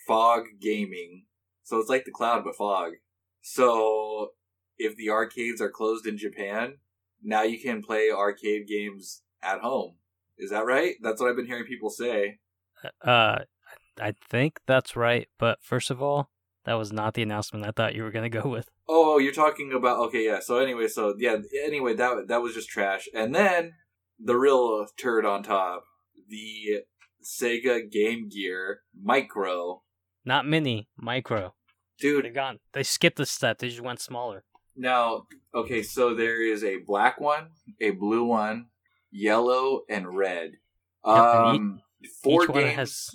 Fog 0.08 0.44
Gaming. 0.62 1.26
So 1.64 1.80
it's 1.80 1.90
like 1.90 2.06
the 2.06 2.12
cloud 2.12 2.44
but 2.44 2.56
fog. 2.56 2.94
So 3.42 4.30
if 4.78 4.96
the 4.96 5.10
arcades 5.10 5.62
are 5.62 5.70
closed 5.70 6.06
in 6.06 6.18
Japan, 6.18 6.76
now 7.22 7.44
you 7.44 7.60
can 7.60 7.82
play 7.82 8.10
arcade 8.12 8.68
games 8.68 9.22
at 9.42 9.60
home. 9.60 9.96
Is 10.38 10.50
that 10.50 10.66
right? 10.66 10.96
That's 11.02 11.22
what 11.22 11.30
I've 11.30 11.36
been 11.36 11.46
hearing 11.46 11.66
people 11.66 11.90
say. 11.90 12.40
Uh, 13.02 13.40
I 14.00 14.14
think 14.30 14.60
that's 14.66 14.96
right. 14.96 15.28
But 15.38 15.60
first 15.62 15.92
of 15.92 16.02
all, 16.02 16.30
that 16.66 16.74
was 16.74 16.92
not 16.92 17.14
the 17.14 17.22
announcement 17.22 17.66
I 17.66 17.72
thought 17.72 17.96
you 17.96 18.04
were 18.04 18.12
gonna 18.12 18.30
go 18.30 18.48
with. 18.50 18.70
Oh, 18.88 19.18
you're 19.18 19.34
talking 19.34 19.72
about 19.74 20.00
okay, 20.08 20.26
yeah. 20.26 20.40
So 20.40 20.58
anyway, 20.58 20.88
so 20.88 21.16
yeah, 21.18 21.38
anyway, 21.64 21.94
that 21.96 22.28
that 22.28 22.42
was 22.42 22.54
just 22.54 22.70
trash. 22.70 23.08
And 23.14 23.34
then 23.34 23.74
the 24.20 24.36
real 24.36 24.86
turd 24.98 25.26
on 25.26 25.44
top, 25.44 25.86
the 26.28 26.84
Sega 27.24 27.90
Game 27.90 28.30
Gear 28.30 28.82
Micro. 29.00 29.83
Not 30.26 30.46
mini, 30.48 30.88
micro. 30.98 31.54
Dude, 32.00 32.26
They 32.26 32.30
gone. 32.30 32.60
They 32.74 32.84
skipped 32.84 33.20
a 33.20 33.26
step. 33.26 33.60
They 33.60 33.70
just 33.70 33.82
went 33.82 34.00
smaller. 34.02 34.44
Now, 34.76 35.28
okay, 35.54 35.84
so 35.84 36.16
there 36.16 36.42
is 36.42 36.64
a 36.64 36.78
black 36.78 37.20
one, 37.22 37.50
a 37.80 37.92
blue 37.92 38.24
one, 38.24 38.68
yellow, 39.12 39.82
and 39.90 40.16
red. 40.16 40.54
Yep, 41.06 41.16
and 41.16 41.46
Um, 41.58 41.82
four 42.24 42.44
each 42.44 42.50
one 42.50 42.64
games, 42.64 42.76
has 42.76 43.10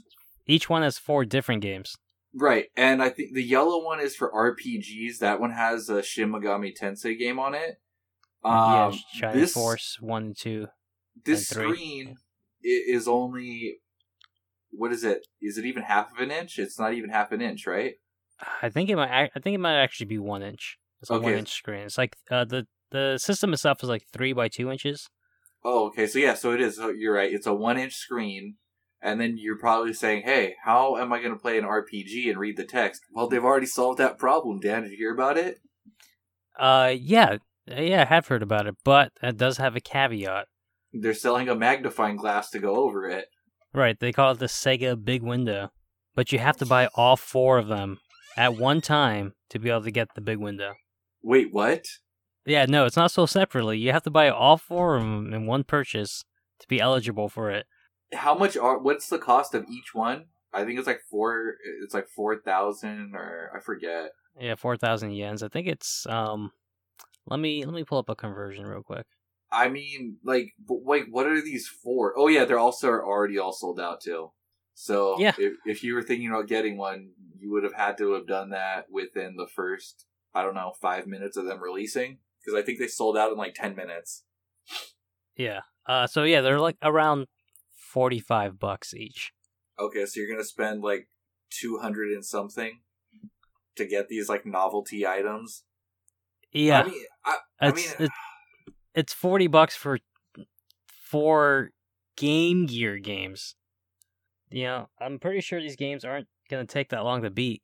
each 0.46 0.68
one 0.70 0.82
has 0.82 0.98
four 0.98 1.24
different 1.24 1.62
games. 1.62 1.96
right? 2.34 2.66
And 2.76 3.02
I 3.02 3.08
think 3.08 3.34
the 3.34 3.42
yellow 3.42 3.82
one 3.82 3.98
is 4.00 4.14
for 4.14 4.30
RPGs. 4.32 5.18
That 5.18 5.40
one 5.40 5.50
has 5.50 5.88
a 5.88 6.02
Shin 6.02 6.30
Megami 6.30 6.72
Tensei 6.78 7.18
game 7.18 7.38
on 7.40 7.54
it. 7.54 7.80
Um, 8.44 8.52
yeah, 8.54 8.92
Shining 9.14 9.40
this 9.40 9.52
Force 9.52 9.98
one 10.00 10.34
two. 10.34 10.68
this 11.24 11.48
screen 11.48 12.16
is 12.62 13.08
only 13.08 13.78
what 14.70 14.92
is 14.92 15.04
it? 15.04 15.26
Is 15.40 15.58
it 15.58 15.64
even 15.66 15.82
half 15.84 16.12
of 16.12 16.18
an 16.18 16.30
inch? 16.30 16.58
It's 16.58 16.78
not 16.78 16.94
even 16.94 17.10
half 17.10 17.32
an 17.32 17.40
inch, 17.40 17.66
right? 17.66 17.94
I 18.62 18.68
think 18.68 18.88
it 18.88 18.96
might. 18.96 19.30
I 19.34 19.40
think 19.40 19.54
it 19.54 19.58
might 19.60 19.80
actually 19.80 20.06
be 20.06 20.18
one 20.18 20.42
inch. 20.42 20.78
It's 21.00 21.10
a 21.10 21.14
Okay. 21.14 21.24
one 21.24 21.34
inch 21.34 21.50
screen. 21.50 21.82
It's 21.82 21.98
like 21.98 22.16
uh, 22.30 22.44
the 22.44 22.66
the 22.90 23.18
system 23.18 23.52
itself 23.52 23.82
is 23.82 23.88
like 23.88 24.04
three 24.12 24.32
by 24.32 24.48
two 24.48 24.70
inches. 24.70 25.08
Oh, 25.64 25.86
okay. 25.88 26.06
So 26.06 26.18
yeah, 26.18 26.34
so 26.34 26.52
it 26.52 26.60
is. 26.60 26.78
You're 26.78 27.14
right. 27.14 27.32
It's 27.32 27.46
a 27.46 27.54
one 27.54 27.78
inch 27.78 27.94
screen, 27.94 28.56
and 29.00 29.20
then 29.20 29.36
you're 29.38 29.58
probably 29.58 29.92
saying, 29.92 30.22
"Hey, 30.24 30.56
how 30.64 30.96
am 30.96 31.12
I 31.12 31.18
going 31.20 31.32
to 31.32 31.38
play 31.40 31.58
an 31.58 31.64
RPG 31.64 32.28
and 32.30 32.38
read 32.38 32.56
the 32.56 32.64
text?" 32.64 33.02
Well, 33.12 33.28
they've 33.28 33.44
already 33.44 33.66
solved 33.66 33.98
that 33.98 34.18
problem. 34.18 34.60
Dan, 34.60 34.82
did 34.82 34.92
you 34.92 34.98
hear 34.98 35.14
about 35.14 35.36
it? 35.38 35.58
Uh, 36.58 36.94
yeah, 36.98 37.38
Uh, 37.70 37.80
yeah, 37.80 38.02
I 38.02 38.04
have 38.06 38.26
heard 38.28 38.42
about 38.42 38.66
it, 38.66 38.76
but 38.84 39.12
it 39.22 39.36
does 39.36 39.58
have 39.58 39.76
a 39.76 39.80
caveat. 39.80 40.48
They're 40.92 41.14
selling 41.14 41.48
a 41.48 41.54
magnifying 41.54 42.16
glass 42.16 42.50
to 42.50 42.58
go 42.58 42.76
over 42.76 43.08
it. 43.08 43.28
Right, 43.74 43.98
they 43.98 44.12
call 44.12 44.32
it 44.32 44.38
the 44.38 44.46
Sega 44.46 45.02
Big 45.02 45.22
Window, 45.22 45.70
but 46.14 46.32
you 46.32 46.38
have 46.38 46.56
to 46.56 46.66
buy 46.66 46.88
all 46.94 47.16
four 47.16 47.58
of 47.58 47.68
them 47.68 47.98
at 48.36 48.56
one 48.56 48.80
time 48.80 49.34
to 49.50 49.58
be 49.58 49.68
able 49.68 49.82
to 49.82 49.90
get 49.90 50.14
the 50.14 50.20
big 50.20 50.38
window. 50.38 50.74
Wait, 51.22 51.52
what? 51.52 51.84
Yeah, 52.46 52.64
no, 52.66 52.86
it's 52.86 52.96
not 52.96 53.10
sold 53.10 53.30
separately. 53.30 53.78
You 53.78 53.92
have 53.92 54.04
to 54.04 54.10
buy 54.10 54.30
all 54.30 54.56
four 54.56 54.96
of 54.96 55.02
them 55.02 55.34
in 55.34 55.46
one 55.46 55.64
purchase 55.64 56.24
to 56.60 56.68
be 56.68 56.80
eligible 56.80 57.28
for 57.28 57.50
it. 57.50 57.66
How 58.14 58.34
much 58.34 58.56
are? 58.56 58.78
What's 58.78 59.08
the 59.08 59.18
cost 59.18 59.54
of 59.54 59.66
each 59.68 59.94
one? 59.94 60.26
I 60.52 60.64
think 60.64 60.78
it's 60.78 60.86
like 60.86 61.02
four. 61.10 61.56
It's 61.82 61.92
like 61.92 62.08
four 62.08 62.38
thousand, 62.38 63.14
or 63.14 63.52
I 63.54 63.60
forget. 63.60 64.12
Yeah, 64.40 64.54
four 64.54 64.78
thousand 64.78 65.10
yens. 65.10 65.42
I 65.42 65.48
think 65.48 65.66
it's 65.66 66.06
um. 66.06 66.52
Let 67.26 67.38
me 67.40 67.66
let 67.66 67.74
me 67.74 67.84
pull 67.84 67.98
up 67.98 68.08
a 68.08 68.16
conversion 68.16 68.64
real 68.64 68.82
quick. 68.82 69.04
I 69.50 69.68
mean, 69.68 70.18
like, 70.24 70.52
but 70.58 70.82
wait, 70.82 71.06
what 71.10 71.26
are 71.26 71.40
these 71.40 71.68
for? 71.68 72.14
Oh 72.16 72.28
yeah, 72.28 72.44
they're 72.44 72.58
also 72.58 72.90
already 72.90 73.38
all 73.38 73.52
sold 73.52 73.80
out 73.80 74.00
too. 74.00 74.32
So 74.74 75.18
Yeah. 75.18 75.34
if, 75.38 75.54
if 75.64 75.82
you 75.82 75.94
were 75.94 76.02
thinking 76.02 76.28
about 76.28 76.46
getting 76.46 76.76
one, 76.76 77.10
you 77.38 77.50
would 77.52 77.64
have 77.64 77.74
had 77.74 77.98
to 77.98 78.12
have 78.12 78.26
done 78.26 78.50
that 78.50 78.86
within 78.90 79.36
the 79.36 79.46
first, 79.46 80.06
I 80.34 80.42
don't 80.42 80.54
know, 80.54 80.72
five 80.80 81.06
minutes 81.06 81.36
of 81.36 81.46
them 81.46 81.62
releasing. 81.62 82.18
Because 82.44 82.58
I 82.58 82.64
think 82.64 82.78
they 82.78 82.86
sold 82.86 83.16
out 83.16 83.32
in 83.32 83.38
like 83.38 83.54
ten 83.54 83.74
minutes. 83.74 84.24
Yeah. 85.36 85.60
Uh. 85.86 86.06
So 86.06 86.22
yeah, 86.22 86.40
they're 86.40 86.60
like 86.60 86.76
around 86.82 87.26
forty 87.74 88.20
five 88.20 88.58
bucks 88.58 88.94
each. 88.94 89.32
Okay, 89.78 90.06
so 90.06 90.20
you're 90.20 90.30
gonna 90.30 90.44
spend 90.44 90.82
like 90.82 91.08
two 91.50 91.78
hundred 91.78 92.12
and 92.12 92.24
something 92.24 92.80
to 93.76 93.86
get 93.86 94.08
these 94.08 94.28
like 94.28 94.46
novelty 94.46 95.06
items. 95.06 95.64
Yeah. 96.52 96.82
I 96.82 96.84
mean, 96.84 97.04
I, 97.24 97.36
I 97.60 97.68
it's 97.68 97.98
mean, 97.98 98.08
it's 98.98 99.12
forty 99.12 99.46
bucks 99.46 99.76
for 99.76 99.98
four 100.86 101.70
Game 102.16 102.66
Gear 102.66 102.98
games. 102.98 103.54
You 104.50 104.64
know, 104.64 104.88
I'm 105.00 105.20
pretty 105.20 105.40
sure 105.40 105.60
these 105.60 105.76
games 105.76 106.04
aren't 106.04 106.26
gonna 106.50 106.66
take 106.66 106.88
that 106.90 107.04
long 107.04 107.22
to 107.22 107.30
beat. 107.30 107.62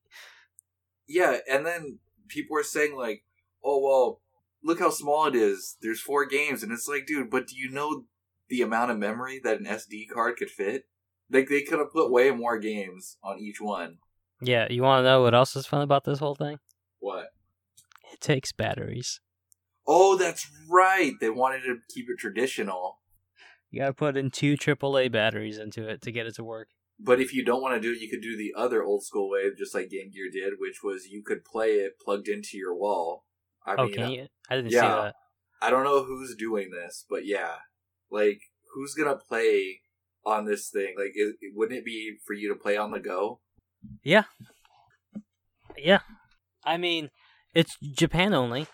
Yeah, 1.08 1.38
and 1.50 1.66
then 1.66 1.98
people 2.28 2.54
were 2.54 2.62
saying 2.62 2.96
like, 2.96 3.24
"Oh 3.64 3.80
well, 3.80 4.20
look 4.62 4.78
how 4.78 4.90
small 4.90 5.26
it 5.26 5.34
is. 5.34 5.76
There's 5.82 6.00
four 6.00 6.24
games," 6.24 6.62
and 6.62 6.70
it's 6.70 6.86
like, 6.86 7.06
dude, 7.06 7.30
but 7.30 7.48
do 7.48 7.56
you 7.56 7.68
know 7.68 8.04
the 8.48 8.62
amount 8.62 8.92
of 8.92 8.98
memory 8.98 9.40
that 9.42 9.58
an 9.58 9.66
SD 9.66 10.08
card 10.08 10.36
could 10.36 10.50
fit? 10.50 10.84
Like 11.28 11.48
they 11.48 11.62
could 11.62 11.80
have 11.80 11.92
put 11.92 12.12
way 12.12 12.30
more 12.30 12.58
games 12.58 13.16
on 13.24 13.40
each 13.40 13.60
one. 13.60 13.98
Yeah, 14.40 14.68
you 14.70 14.82
want 14.82 15.00
to 15.00 15.08
know 15.08 15.22
what 15.22 15.34
else 15.34 15.56
is 15.56 15.66
fun 15.66 15.82
about 15.82 16.04
this 16.04 16.20
whole 16.20 16.36
thing? 16.36 16.58
What? 17.00 17.28
It 18.12 18.20
takes 18.20 18.52
batteries. 18.52 19.20
Oh, 19.86 20.16
that's 20.16 20.46
right. 20.68 21.12
They 21.20 21.30
wanted 21.30 21.62
to 21.62 21.78
keep 21.92 22.06
it 22.08 22.18
traditional. 22.18 22.98
You 23.70 23.80
gotta 23.80 23.92
put 23.92 24.16
in 24.16 24.30
two 24.30 24.54
AAA 24.56 25.10
batteries 25.10 25.58
into 25.58 25.88
it 25.88 26.00
to 26.02 26.12
get 26.12 26.26
it 26.26 26.36
to 26.36 26.44
work. 26.44 26.68
But 26.98 27.20
if 27.20 27.34
you 27.34 27.44
don't 27.44 27.60
want 27.60 27.74
to 27.74 27.80
do 27.80 27.92
it, 27.92 28.00
you 28.00 28.08
could 28.08 28.22
do 28.22 28.36
the 28.36 28.54
other 28.56 28.84
old 28.84 29.02
school 29.04 29.28
way, 29.28 29.50
just 29.56 29.74
like 29.74 29.90
Game 29.90 30.10
Gear 30.12 30.30
did, 30.32 30.54
which 30.58 30.82
was 30.84 31.06
you 31.06 31.22
could 31.22 31.44
play 31.44 31.72
it 31.72 31.98
plugged 32.02 32.28
into 32.28 32.56
your 32.56 32.74
wall. 32.74 33.24
I 33.66 33.74
oh, 33.76 33.86
mean, 33.86 33.94
can 33.94 34.10
you? 34.10 34.22
Uh, 34.22 34.26
I 34.50 34.56
didn't 34.56 34.70
see 34.70 34.76
that. 34.76 35.14
I 35.60 35.70
don't 35.70 35.84
know 35.84 36.04
who's 36.04 36.36
doing 36.36 36.70
this, 36.70 37.04
but 37.08 37.26
yeah, 37.26 37.56
like 38.10 38.40
who's 38.74 38.94
gonna 38.94 39.16
play 39.16 39.80
on 40.24 40.44
this 40.44 40.68
thing? 40.68 40.94
Like, 40.96 41.12
is, 41.14 41.32
wouldn't 41.54 41.78
it 41.78 41.84
be 41.84 42.16
for 42.24 42.34
you 42.34 42.48
to 42.48 42.54
play 42.58 42.76
on 42.76 42.90
the 42.90 43.00
go? 43.00 43.40
Yeah. 44.02 44.24
Yeah. 45.76 46.00
I 46.64 46.76
mean, 46.76 47.10
it's 47.54 47.76
Japan 47.82 48.34
only. 48.34 48.66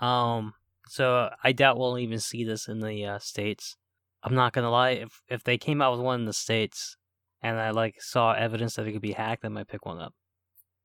Um, 0.00 0.54
so 0.88 1.30
I 1.42 1.52
doubt 1.52 1.78
we'll 1.78 1.98
even 1.98 2.18
see 2.18 2.44
this 2.44 2.68
in 2.68 2.80
the 2.80 3.04
uh, 3.04 3.18
states. 3.18 3.76
I'm 4.22 4.34
not 4.34 4.52
gonna 4.52 4.70
lie. 4.70 4.90
If 4.90 5.22
if 5.28 5.44
they 5.44 5.58
came 5.58 5.82
out 5.82 5.92
with 5.92 6.00
one 6.00 6.20
in 6.20 6.26
the 6.26 6.32
states, 6.32 6.96
and 7.42 7.58
I 7.58 7.70
like 7.70 8.00
saw 8.00 8.32
evidence 8.32 8.74
that 8.74 8.86
it 8.86 8.92
could 8.92 9.02
be 9.02 9.12
hacked, 9.12 9.44
I 9.44 9.48
might 9.48 9.68
pick 9.68 9.84
one 9.84 10.00
up. 10.00 10.14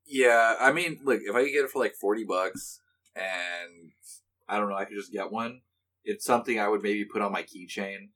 Yeah, 0.05 0.55
I 0.59 0.71
mean, 0.71 0.99
look, 1.03 1.21
if 1.23 1.35
I 1.35 1.43
could 1.43 1.53
get 1.53 1.65
it 1.65 1.69
for 1.71 1.79
like 1.79 1.95
forty 1.95 2.23
bucks, 2.23 2.81
and 3.15 3.91
I 4.47 4.57
don't 4.57 4.69
know, 4.69 4.75
I 4.75 4.85
could 4.85 4.97
just 4.97 5.11
get 5.13 5.31
one. 5.31 5.61
It's 6.03 6.25
something 6.25 6.59
I 6.59 6.67
would 6.67 6.81
maybe 6.81 7.05
put 7.05 7.21
on 7.21 7.31
my 7.31 7.43
keychain. 7.43 8.09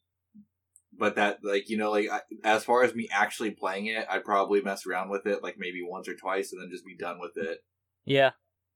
But 0.96 1.16
that, 1.16 1.40
like, 1.44 1.70
you 1.70 1.78
know, 1.78 1.92
like 1.92 2.10
I, 2.12 2.22
as 2.44 2.64
far 2.64 2.84
as 2.84 2.94
me 2.94 3.10
actually 3.12 3.52
playing 3.52 3.88
it, 3.88 4.06
I'd 4.10 4.26
probably 4.26 4.62
mess 4.62 4.86
around 4.86 5.10
with 5.10 5.26
it 5.26 5.42
like 5.42 5.56
maybe 5.58 5.82
once 5.84 6.08
or 6.08 6.16
twice, 6.16 6.52
and 6.52 6.62
then 6.62 6.70
just 6.72 6.86
be 6.86 6.96
done 6.96 7.20
with 7.20 7.36
it. 7.36 7.60
Yeah, 8.06 8.32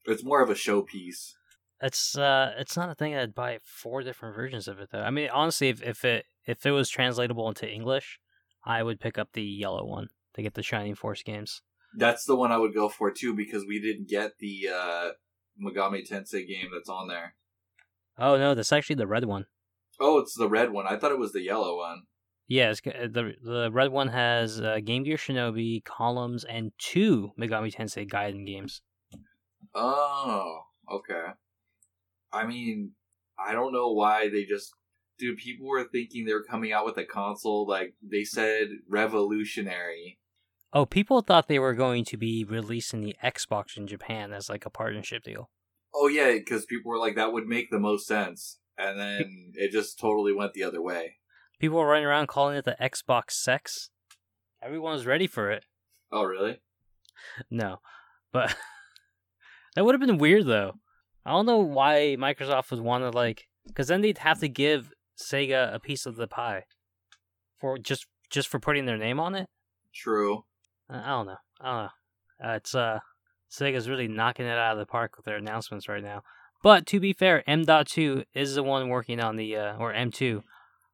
It's 0.05 0.23
more 0.23 0.41
of 0.41 0.49
a 0.49 0.55
showpiece. 0.55 1.33
It's 1.81 2.17
uh, 2.17 2.53
it's 2.57 2.75
not 2.75 2.89
a 2.89 2.95
thing 2.95 3.15
I'd 3.15 3.35
buy 3.35 3.59
four 3.63 4.01
different 4.01 4.35
versions 4.35 4.67
of 4.67 4.79
it 4.79 4.89
though. 4.91 5.01
I 5.01 5.11
mean, 5.11 5.29
honestly, 5.31 5.69
if 5.69 5.81
if 5.83 6.03
it 6.05 6.25
if 6.45 6.65
it 6.65 6.71
was 6.71 6.89
translatable 6.89 7.47
into 7.47 7.69
English, 7.69 8.19
I 8.65 8.83
would 8.83 8.99
pick 8.99 9.17
up 9.17 9.29
the 9.33 9.43
yellow 9.43 9.85
one 9.85 10.07
to 10.33 10.41
get 10.41 10.53
the 10.55 10.63
Shining 10.63 10.95
Force 10.95 11.23
games. 11.23 11.61
That's 11.95 12.25
the 12.25 12.35
one 12.35 12.51
I 12.51 12.57
would 12.57 12.73
go 12.73 12.89
for 12.89 13.11
too 13.11 13.35
because 13.35 13.65
we 13.65 13.79
didn't 13.79 14.09
get 14.09 14.37
the 14.39 14.69
uh, 14.73 15.09
Megami 15.63 16.07
Tensei 16.07 16.47
game 16.47 16.69
that's 16.73 16.89
on 16.89 17.07
there. 17.07 17.35
Oh 18.17 18.37
no, 18.37 18.55
that's 18.55 18.73
actually 18.73 18.95
the 18.95 19.07
red 19.07 19.25
one. 19.25 19.45
Oh, 19.99 20.19
it's 20.19 20.35
the 20.35 20.49
red 20.49 20.71
one. 20.71 20.85
I 20.87 20.97
thought 20.97 21.11
it 21.11 21.19
was 21.19 21.33
the 21.33 21.41
yellow 21.41 21.77
one. 21.77 22.03
Yeah, 22.47 22.71
it's, 22.71 22.81
uh, 22.85 23.07
the 23.11 23.33
the 23.43 23.69
red 23.71 23.91
one 23.91 24.07
has 24.07 24.61
uh, 24.61 24.79
Game 24.83 25.03
Gear 25.03 25.17
Shinobi, 25.17 25.83
Columns, 25.83 26.43
and 26.43 26.71
two 26.77 27.31
Megami 27.39 27.73
Tensei 27.73 28.09
Gaiden 28.09 28.45
games. 28.45 28.81
Oh, 29.75 30.61
okay. 30.91 31.33
I 32.31 32.45
mean, 32.45 32.91
I 33.39 33.53
don't 33.53 33.73
know 33.73 33.91
why 33.91 34.29
they 34.29 34.43
just. 34.45 34.71
Dude, 35.19 35.37
people 35.37 35.67
were 35.67 35.83
thinking 35.83 36.25
they 36.25 36.33
were 36.33 36.43
coming 36.43 36.71
out 36.71 36.85
with 36.85 36.97
a 36.97 37.03
console 37.03 37.65
like 37.67 37.95
they 38.07 38.23
said 38.23 38.67
revolutionary. 38.87 40.19
Oh, 40.73 40.85
people 40.85 41.21
thought 41.21 41.47
they 41.47 41.57
were 41.59 41.73
going 41.73 42.05
to 42.05 42.17
be 42.17 42.43
releasing 42.43 43.01
the 43.01 43.15
Xbox 43.23 43.77
in 43.77 43.87
Japan 43.87 44.31
as 44.31 44.49
like 44.49 44.65
a 44.65 44.69
partnership 44.69 45.23
deal. 45.23 45.49
Oh 45.95 46.07
yeah, 46.07 46.33
because 46.33 46.65
people 46.65 46.91
were 46.91 46.99
like 46.99 47.15
that 47.15 47.33
would 47.33 47.47
make 47.47 47.71
the 47.71 47.79
most 47.79 48.05
sense. 48.05 48.59
and 48.77 48.99
then 48.99 49.53
it 49.55 49.71
just 49.71 49.97
totally 49.99 50.33
went 50.33 50.53
the 50.53 50.63
other 50.63 50.81
way. 50.81 51.15
People 51.59 51.79
were 51.79 51.87
running 51.87 52.05
around 52.05 52.27
calling 52.27 52.55
it 52.55 52.65
the 52.65 52.75
Xbox 52.79 53.31
Sex. 53.31 53.89
Everyone 54.61 54.93
was 54.93 55.07
ready 55.07 55.25
for 55.25 55.49
it. 55.49 55.65
Oh, 56.11 56.23
really? 56.23 56.59
No, 57.49 57.77
but 58.31 58.55
that 59.75 59.83
would 59.83 59.95
have 59.95 60.05
been 60.07 60.19
weird 60.19 60.45
though. 60.45 60.73
I 61.27 61.31
don't 61.31 61.45
know 61.45 61.57
why 61.57 62.15
Microsoft 62.17 62.71
would 62.71 62.79
want 62.79 63.03
to 63.03 63.09
like, 63.09 63.49
because 63.67 63.89
then 63.89 63.99
they'd 63.99 64.19
have 64.19 64.39
to 64.39 64.47
give 64.47 64.93
Sega 65.21 65.75
a 65.75 65.77
piece 65.77 66.05
of 66.05 66.15
the 66.15 66.25
pie 66.25 66.63
for 67.59 67.77
just 67.77 68.07
just 68.29 68.47
for 68.47 68.59
putting 68.59 68.85
their 68.85 68.97
name 68.97 69.19
on 69.19 69.35
it. 69.35 69.49
True. 69.93 70.45
I 70.89 71.05
don't 71.05 71.27
know. 71.27 71.37
I 71.59 71.65
don't 71.65 71.83
know. 71.83 72.49
Uh, 72.49 72.55
it's 72.55 72.73
uh, 72.73 72.99
Sega's 73.51 73.89
really 73.89 74.07
knocking 74.07 74.45
it 74.45 74.57
out 74.57 74.71
of 74.71 74.77
the 74.77 74.85
park 74.85 75.17
with 75.17 75.25
their 75.25 75.35
announcements 75.35 75.89
right 75.89 76.01
now. 76.01 76.21
But 76.63 76.85
to 76.87 76.99
be 77.01 77.11
fair, 77.11 77.43
M.2 77.45 78.23
is 78.33 78.55
the 78.55 78.63
one 78.63 78.87
working 78.87 79.19
on 79.19 79.35
the 79.35 79.57
uh, 79.57 79.75
or 79.77 79.93
M2 79.93 80.43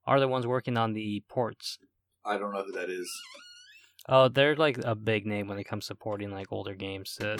are 0.08 0.20
the 0.20 0.28
ones 0.28 0.48
working 0.48 0.78
on 0.78 0.94
the 0.94 1.22
ports. 1.30 1.78
I 2.26 2.40
don't 2.40 2.54
know 2.54 2.64
who 2.64 2.72
that 2.72 2.90
is. 2.90 3.08
Oh, 4.10 4.30
they're 4.30 4.56
like 4.56 4.80
a 4.80 4.96
big 4.96 5.28
name 5.28 5.48
when 5.48 5.60
it 5.60 5.66
comes 5.66 5.86
to 5.88 5.96
porting 5.96 6.32
like 6.32 6.48
older 6.52 6.74
games 6.74 7.16
to 7.20 7.38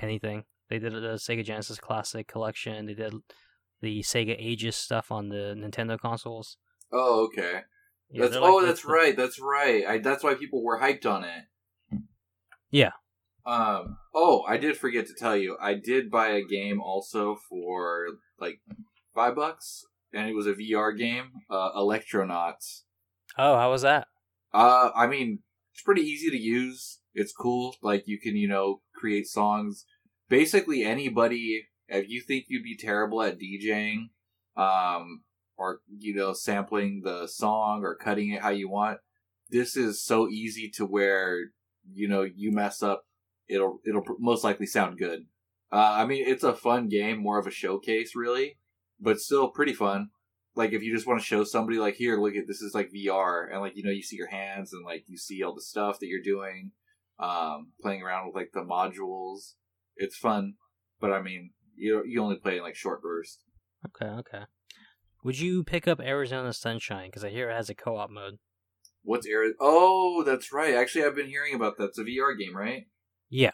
anything. 0.00 0.44
They 0.78 0.90
did 0.90 1.02
the 1.02 1.14
Sega 1.14 1.44
Genesis 1.44 1.78
Classic 1.78 2.26
Collection. 2.26 2.86
They 2.86 2.94
did 2.94 3.14
the 3.80 4.00
Sega 4.00 4.34
Ages 4.36 4.74
stuff 4.74 5.12
on 5.12 5.28
the 5.28 5.54
Nintendo 5.56 5.98
consoles. 5.98 6.56
Oh, 6.92 7.26
okay. 7.26 7.60
Yeah, 8.10 8.22
that's 8.22 8.34
like 8.34 8.42
oh, 8.42 8.66
that's 8.66 8.82
the- 8.82 8.88
right. 8.92 9.16
That's 9.16 9.40
right. 9.40 9.84
I, 9.86 9.98
that's 9.98 10.24
why 10.24 10.34
people 10.34 10.64
were 10.64 10.80
hyped 10.80 11.06
on 11.06 11.24
it. 11.24 12.00
Yeah. 12.70 12.90
Um. 13.46 13.98
Oh, 14.14 14.42
I 14.48 14.56
did 14.56 14.76
forget 14.76 15.06
to 15.06 15.14
tell 15.14 15.36
you. 15.36 15.56
I 15.60 15.74
did 15.74 16.10
buy 16.10 16.28
a 16.28 16.42
game 16.42 16.80
also 16.80 17.36
for 17.48 18.06
like 18.40 18.58
five 19.14 19.36
bucks, 19.36 19.84
and 20.12 20.28
it 20.28 20.34
was 20.34 20.46
a 20.46 20.54
VR 20.54 20.96
game, 20.96 21.30
uh, 21.50 21.72
Electronauts. 21.76 22.82
Oh, 23.38 23.56
how 23.56 23.70
was 23.70 23.82
that? 23.82 24.08
Uh, 24.52 24.90
I 24.94 25.06
mean, 25.06 25.40
it's 25.72 25.82
pretty 25.82 26.02
easy 26.02 26.30
to 26.30 26.36
use. 26.36 27.00
It's 27.14 27.32
cool. 27.32 27.76
Like 27.82 28.04
you 28.06 28.18
can, 28.18 28.36
you 28.36 28.48
know, 28.48 28.80
create 28.94 29.26
songs. 29.26 29.84
Basically, 30.34 30.82
anybody. 30.82 31.68
If 31.86 32.08
you 32.08 32.20
think 32.20 32.46
you'd 32.48 32.64
be 32.64 32.76
terrible 32.76 33.22
at 33.22 33.38
DJing, 33.38 34.08
um, 34.56 35.22
or 35.56 35.78
you 35.96 36.12
know, 36.12 36.32
sampling 36.32 37.02
the 37.04 37.28
song 37.28 37.84
or 37.84 37.94
cutting 37.94 38.30
it 38.30 38.42
how 38.42 38.48
you 38.48 38.68
want, 38.68 38.98
this 39.48 39.76
is 39.76 40.02
so 40.02 40.28
easy 40.28 40.68
to 40.74 40.84
where 40.84 41.38
you 41.88 42.08
know 42.08 42.22
you 42.22 42.50
mess 42.50 42.82
up, 42.82 43.04
it'll 43.48 43.78
it'll 43.86 44.02
most 44.18 44.42
likely 44.42 44.66
sound 44.66 44.98
good. 44.98 45.20
Uh, 45.70 45.98
I 45.98 46.04
mean, 46.04 46.24
it's 46.26 46.42
a 46.42 46.52
fun 46.52 46.88
game, 46.88 47.22
more 47.22 47.38
of 47.38 47.46
a 47.46 47.52
showcase, 47.52 48.16
really, 48.16 48.58
but 48.98 49.20
still 49.20 49.50
pretty 49.50 49.72
fun 49.72 50.10
like 50.56 50.72
if 50.72 50.82
you 50.82 50.94
just 50.94 51.06
want 51.06 51.20
to 51.20 51.26
show 51.26 51.42
somebody 51.42 51.78
like 51.78 51.96
here 51.96 52.16
look 52.16 52.36
at 52.36 52.46
this 52.46 52.62
is 52.62 52.76
like 52.76 52.92
vr 52.92 53.50
and 53.50 53.60
like 53.60 53.76
you 53.76 53.82
know 53.82 53.90
you 53.90 54.04
see 54.04 54.14
your 54.14 54.28
hands 54.28 54.72
and 54.72 54.84
like 54.84 55.02
you 55.08 55.18
see 55.18 55.42
all 55.42 55.52
the 55.52 55.60
stuff 55.60 55.98
that 55.98 56.06
you're 56.06 56.22
doing 56.22 56.70
um 57.18 57.72
playing 57.82 58.02
around 58.02 58.26
with 58.26 58.36
like 58.36 58.50
the 58.54 58.60
modules 58.60 59.54
it's 59.96 60.16
fun 60.16 60.54
but 61.00 61.12
i 61.12 61.20
mean 61.22 61.50
you 61.76 62.02
you 62.06 62.22
only 62.22 62.36
play 62.36 62.56
in 62.56 62.62
like 62.62 62.76
short 62.76 63.02
bursts 63.02 63.40
Okay, 63.86 64.06
okay. 64.06 64.44
Would 65.24 65.38
you 65.38 65.62
pick 65.62 65.86
up 65.86 66.00
Arizona 66.00 66.54
Sunshine? 66.54 67.08
Because 67.08 67.22
I 67.22 67.28
hear 67.28 67.50
it 67.50 67.54
has 67.54 67.68
a 67.68 67.74
co-op 67.74 68.08
mode. 68.10 68.38
what's 69.02 69.26
Arizona? 69.26 69.56
oh 69.60 70.22
that's 70.24 70.52
right 70.52 70.74
actually 70.74 71.04
i've 71.04 71.14
been 71.14 71.26
hearing 71.28 71.54
about 71.54 71.76
that 71.76 71.84
it's 71.90 71.98
a 71.98 72.02
vr 72.04 72.36
game 72.38 72.56
right 72.56 72.84
Yeah, 73.28 73.50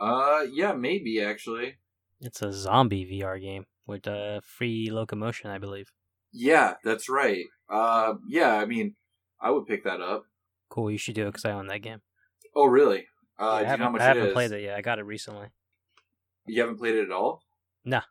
uh 0.00 0.44
yeah 0.52 0.72
maybe 0.72 1.20
actually 1.22 1.76
it's 2.20 2.42
a 2.42 2.52
zombie 2.52 3.06
VR 3.06 3.40
game 3.40 3.66
with 3.86 4.08
uh, 4.08 4.40
free 4.44 4.90
locomotion, 4.90 5.50
I 5.50 5.58
believe. 5.58 5.92
yeah 6.32 6.74
that's 6.84 7.08
right 7.08 7.44
uh 7.70 8.14
yeah 8.28 8.54
i 8.56 8.64
mean 8.64 8.96
i 9.40 9.50
would 9.50 9.66
pick 9.66 9.84
that 9.84 10.00
up 10.00 10.24
Cool, 10.70 10.90
you 10.90 10.98
should 10.98 11.14
do 11.14 11.22
it 11.22 11.30
because 11.30 11.44
I 11.46 11.52
own 11.52 11.66
that 11.68 11.82
game. 11.82 12.00
oh 12.54 12.66
really 12.66 13.06
uh 13.38 13.44
Yeah, 13.44 13.50
I 13.52 13.58
do 13.58 13.60
you 13.60 13.64
know 13.64 13.68
haven't, 13.70 13.84
how 13.86 13.90
much 13.92 14.00
I 14.02 14.04
haven't 14.04 14.32
played 14.32 14.52
it 14.52 14.62
yet. 14.62 14.76
I 14.76 14.80
got 14.82 14.98
it 14.98 15.04
recently. 15.04 15.46
You 16.48 16.60
haven't 16.62 16.78
played 16.78 16.94
it 16.94 17.04
at 17.04 17.12
all 17.12 17.42
Nah. 17.84 18.02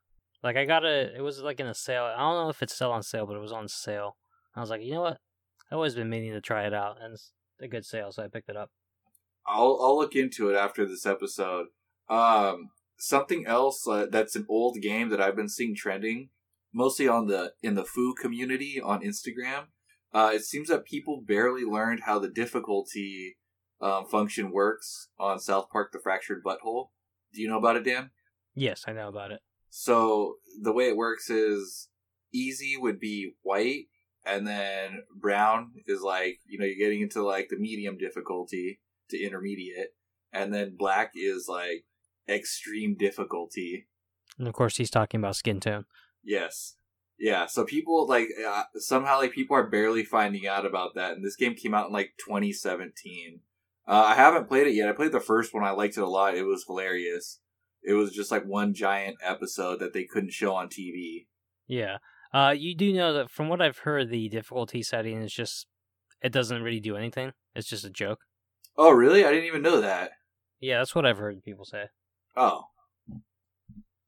Like 0.43 0.55
I 0.55 0.65
got 0.65 0.85
it. 0.85 1.13
It 1.15 1.21
was 1.21 1.41
like 1.41 1.59
in 1.59 1.67
a 1.67 1.73
sale. 1.73 2.03
I 2.03 2.19
don't 2.19 2.43
know 2.43 2.49
if 2.49 2.61
it's 2.61 2.73
still 2.73 2.91
on 2.91 3.03
sale, 3.03 3.25
but 3.25 3.35
it 3.35 3.41
was 3.41 3.51
on 3.51 3.67
sale. 3.67 4.17
I 4.55 4.61
was 4.61 4.69
like, 4.69 4.81
you 4.81 4.93
know 4.93 5.01
what? 5.01 5.17
I've 5.71 5.75
always 5.75 5.95
been 5.95 6.09
meaning 6.09 6.33
to 6.33 6.41
try 6.41 6.65
it 6.65 6.73
out, 6.73 6.97
and 7.01 7.13
it's 7.13 7.31
a 7.61 7.67
good 7.67 7.85
sale, 7.85 8.11
so 8.11 8.23
I 8.23 8.27
picked 8.27 8.49
it 8.49 8.55
up. 8.55 8.69
I'll 9.45 9.77
I'll 9.81 9.97
look 9.97 10.15
into 10.15 10.49
it 10.49 10.55
after 10.55 10.85
this 10.85 11.05
episode. 11.05 11.67
Um, 12.09 12.69
something 12.97 13.45
else 13.45 13.85
uh, 13.87 14.05
that's 14.09 14.35
an 14.35 14.45
old 14.49 14.77
game 14.81 15.09
that 15.09 15.21
I've 15.21 15.35
been 15.35 15.49
seeing 15.49 15.75
trending, 15.75 16.29
mostly 16.73 17.07
on 17.07 17.27
the 17.27 17.53
in 17.61 17.75
the 17.75 17.83
Foo 17.83 18.13
community 18.13 18.79
on 18.81 19.01
Instagram. 19.01 19.65
Uh, 20.13 20.31
it 20.33 20.43
seems 20.43 20.69
that 20.69 20.85
people 20.85 21.21
barely 21.27 21.65
learned 21.65 22.01
how 22.05 22.17
the 22.19 22.29
difficulty 22.29 23.37
um, 23.81 24.05
function 24.05 24.51
works 24.51 25.09
on 25.19 25.39
South 25.39 25.69
Park: 25.69 25.91
The 25.91 25.99
Fractured 25.99 26.41
But 26.43 26.59
Whole. 26.61 26.91
Do 27.33 27.41
you 27.41 27.49
know 27.49 27.57
about 27.57 27.75
it, 27.75 27.83
Dan? 27.83 28.11
Yes, 28.57 28.85
I 28.87 28.93
know 28.93 29.07
about 29.07 29.31
it. 29.31 29.41
So 29.69 30.35
the 30.61 30.73
way 30.73 30.87
it 30.87 30.97
works 30.97 31.29
is 31.29 31.89
easy 32.33 32.75
would 32.77 32.99
be 32.99 33.35
white, 33.43 33.85
and 34.25 34.47
then 34.47 35.03
brown 35.15 35.71
is 35.85 36.01
like 36.01 36.39
you 36.47 36.57
know 36.57 36.65
you're 36.65 36.75
getting 36.75 37.01
into 37.01 37.23
like 37.23 37.49
the 37.49 37.57
medium 37.57 37.97
difficulty 37.97 38.79
to 39.09 39.21
intermediate, 39.21 39.89
and 40.33 40.53
then 40.53 40.75
black 40.77 41.11
is 41.15 41.47
like 41.47 41.85
extreme 42.27 42.95
difficulty. 42.97 43.87
And 44.39 44.47
of 44.47 44.53
course, 44.53 44.77
he's 44.77 44.89
talking 44.89 45.19
about 45.19 45.35
skin 45.35 45.59
tone. 45.59 45.85
Yes, 46.23 46.75
yeah. 47.19 47.45
So 47.45 47.63
people 47.63 48.07
like 48.07 48.29
uh, 48.45 48.63
somehow 48.77 49.17
like 49.17 49.33
people 49.33 49.55
are 49.55 49.69
barely 49.69 50.03
finding 50.03 50.47
out 50.47 50.65
about 50.65 50.95
that, 50.95 51.13
and 51.13 51.23
this 51.23 51.35
game 51.35 51.53
came 51.53 51.75
out 51.75 51.87
in 51.87 51.93
like 51.93 52.13
2017. 52.25 53.41
Uh, 53.87 54.03
I 54.07 54.15
haven't 54.15 54.49
played 54.49 54.67
it 54.67 54.73
yet. 54.73 54.89
I 54.89 54.93
played 54.93 55.13
the 55.13 55.19
first 55.19 55.53
one. 55.53 55.63
I 55.63 55.71
liked 55.71 55.97
it 55.97 56.03
a 56.03 56.07
lot. 56.07 56.35
It 56.35 56.43
was 56.43 56.65
hilarious. 56.65 57.39
It 57.87 57.93
was 57.93 58.11
just 58.11 58.31
like 58.31 58.43
one 58.43 58.73
giant 58.73 59.15
episode 59.23 59.79
that 59.79 59.93
they 59.93 60.03
couldn't 60.03 60.33
show 60.33 60.53
on 60.53 60.67
TV. 60.67 61.27
Yeah. 61.67 61.97
Uh, 62.33 62.53
you 62.55 62.75
do 62.75 62.91
know 62.91 63.13
that 63.13 63.31
from 63.31 63.47
what 63.47 63.61
I've 63.61 63.77
heard, 63.79 64.09
the 64.09 64.27
difficulty 64.27 64.83
setting 64.83 65.21
is 65.21 65.31
just 65.31 65.67
it 66.21 66.33
doesn't 66.33 66.61
really 66.61 66.81
do 66.81 66.97
anything. 66.97 67.31
It's 67.55 67.69
just 67.69 67.85
a 67.85 67.89
joke. 67.89 68.19
Oh, 68.77 68.91
really? 68.91 69.23
I 69.23 69.31
didn't 69.31 69.45
even 69.45 69.61
know 69.61 69.79
that. 69.79 70.11
Yeah, 70.59 70.79
that's 70.79 70.95
what 70.95 71.05
I've 71.05 71.17
heard 71.17 71.41
people 71.43 71.63
say. 71.63 71.85
Oh. 72.35 72.63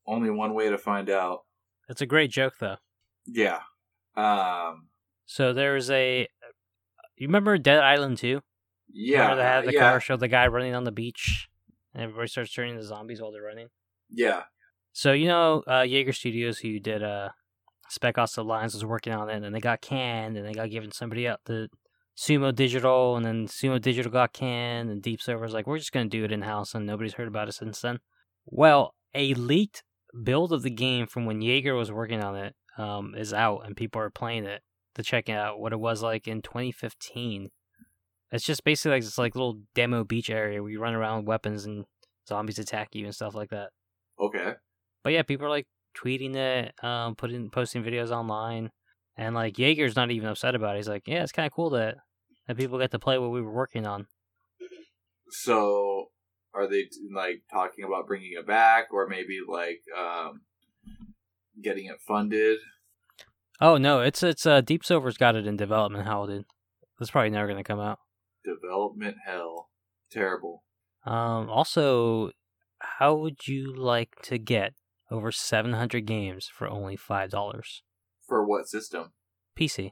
Only 0.06 0.30
one 0.30 0.54
way 0.54 0.70
to 0.70 0.78
find 0.78 1.10
out. 1.10 1.46
It's 1.88 2.02
a 2.02 2.06
great 2.06 2.32
joke 2.32 2.56
though. 2.60 2.78
Yeah. 3.26 3.60
Um. 4.18 4.90
So 5.26 5.54
there's 5.54 5.90
a. 5.90 6.28
You 7.16 7.28
remember 7.28 7.58
Dead 7.58 7.80
Island 7.80 8.18
2? 8.18 8.42
Yeah. 8.92 9.22
Remember 9.22 9.36
they 9.38 9.48
had 9.48 9.66
the 9.66 9.74
yeah. 9.74 9.88
commercial, 9.88 10.18
the 10.18 10.28
guy 10.28 10.48
running 10.48 10.76
on 10.76 10.84
the 10.84 10.92
beach, 10.92 11.49
and 12.00 12.06
everybody 12.06 12.30
starts 12.30 12.54
turning 12.54 12.76
into 12.76 12.86
zombies 12.86 13.22
while 13.22 13.32
they're 13.32 13.42
running. 13.42 13.68
Yeah. 14.10 14.44
So 14.94 15.12
you 15.12 15.28
know, 15.28 15.64
uh, 15.70 15.82
Yager 15.82 16.14
Studios, 16.14 16.60
who 16.60 16.80
did 16.80 17.04
uh, 17.04 17.30
Spec 17.90 18.18
Ops: 18.18 18.36
The 18.36 18.44
Lines, 18.44 18.74
was 18.74 18.86
working 18.86 19.14
on 19.14 19.30
it, 19.30 19.44
and 19.44 19.54
they 19.54 19.60
got 19.60 19.82
canned, 19.82 20.38
and 20.38 20.48
they 20.48 20.54
got 20.54 20.70
given 20.70 20.92
somebody 20.92 21.28
else, 21.28 21.42
the 21.46 21.68
Sumo 22.18 22.56
Digital, 22.56 23.18
and 23.18 23.26
then 23.26 23.48
Sumo 23.48 23.82
Digital 23.82 24.12
got 24.12 24.32
canned, 24.32 24.90
and 24.90 25.02
Deep 25.02 25.22
Silver 25.22 25.42
was 25.42 25.54
like, 25.54 25.68
"We're 25.68 25.78
just 25.78 25.92
gonna 25.92 26.10
do 26.10 26.24
it 26.24 26.32
in 26.32 26.44
house," 26.44 26.74
and 26.74 26.86
nobody's 26.86 27.16
heard 27.16 27.28
about 27.28 27.50
it 27.50 27.54
since 27.54 27.82
then. 27.82 28.00
Well, 28.46 28.96
a 29.14 29.34
leaked 29.34 29.84
build 30.24 30.54
of 30.54 30.64
the 30.64 30.70
game 30.70 31.06
from 31.06 31.26
when 31.26 31.42
Yager 31.42 31.76
was 31.76 31.92
working 31.92 32.24
on 32.24 32.36
it 32.38 32.56
um, 32.78 33.14
is 33.16 33.34
out, 33.34 33.66
and 33.66 33.76
people 33.76 34.02
are 34.02 34.10
playing 34.10 34.46
it 34.46 34.62
to 34.96 35.04
check 35.04 35.28
out 35.30 35.60
what 35.60 35.74
it 35.74 35.80
was 35.80 36.02
like 36.02 36.28
in 36.28 36.42
2015. 36.42 37.50
It's 38.32 38.46
just 38.46 38.64
basically 38.64 38.92
like 38.92 39.04
this 39.04 39.18
like 39.18 39.36
little 39.36 39.62
demo 39.74 40.04
beach 40.04 40.30
area 40.30 40.62
where 40.62 40.72
you 40.72 40.80
run 40.80 40.94
around 40.94 41.20
with 41.20 41.28
weapons 41.28 41.66
and 41.66 41.86
zombies 42.28 42.60
attack 42.60 42.94
you 42.94 43.06
and 43.06 43.16
stuff 43.16 43.34
like 43.34 43.50
that. 43.50 43.70
Okay. 44.20 44.54
But 45.04 45.14
yeah, 45.14 45.24
people 45.24 45.48
are 45.48 45.50
like 45.50 45.68
tweeting 45.98 46.36
it, 46.36 46.74
um, 46.84 47.16
putting 47.16 47.50
posting 47.50 47.84
videos 47.84 48.12
online, 48.12 48.70
and 49.18 49.34
like 49.34 49.58
Yager's 49.58 49.96
not 49.96 50.12
even 50.12 50.30
upset 50.30 50.56
about 50.56 50.76
it. 50.76 50.80
He's 50.80 50.90
like, 50.90 51.08
yeah, 51.08 51.24
it's 51.24 51.32
kind 51.32 51.48
of 51.48 51.54
cool 51.54 51.72
that 51.72 51.96
that 52.48 52.58
people 52.58 52.78
get 52.80 52.92
to 52.92 53.00
play 53.00 53.18
what 53.18 53.32
we 53.32 53.42
were 53.42 53.54
working 53.54 53.86
on. 53.86 54.08
So, 55.32 56.08
are 56.54 56.68
they 56.68 56.90
like 57.14 57.44
talking 57.52 57.86
about 57.86 58.08
bringing 58.08 58.32
it 58.38 58.48
back, 58.48 58.88
or 58.92 59.08
maybe 59.08 59.40
like 59.48 59.82
um, 59.98 60.42
getting 61.62 61.86
it 61.86 62.00
funded? 62.08 62.60
Oh 63.62 63.78
no, 63.78 64.02
it's 64.02 64.24
it's 64.24 64.46
uh, 64.46 64.62
Deep 64.62 64.86
Silver's 64.86 65.18
got 65.18 65.36
it 65.36 65.48
in 65.48 65.58
development 65.58 66.06
dude. 66.28 66.46
It's 67.00 67.12
probably 67.12 67.30
never 67.30 67.48
gonna 67.48 67.64
come 67.64 67.80
out. 67.80 68.00
Development 68.44 69.18
hell. 69.26 69.70
Terrible. 70.12 70.64
Um, 71.06 71.50
also, 71.50 72.32
how 72.80 73.16
would 73.16 73.48
you 73.48 73.74
like 73.76 74.16
to 74.24 74.38
get 74.38 74.74
over 75.12 75.32
700 75.32 76.06
games 76.06 76.48
for 76.48 76.68
only 76.68 76.96
five 76.96 77.30
dollars? 77.30 77.84
For 78.28 78.46
what 78.46 78.68
system? 78.68 79.12
PC. 79.58 79.92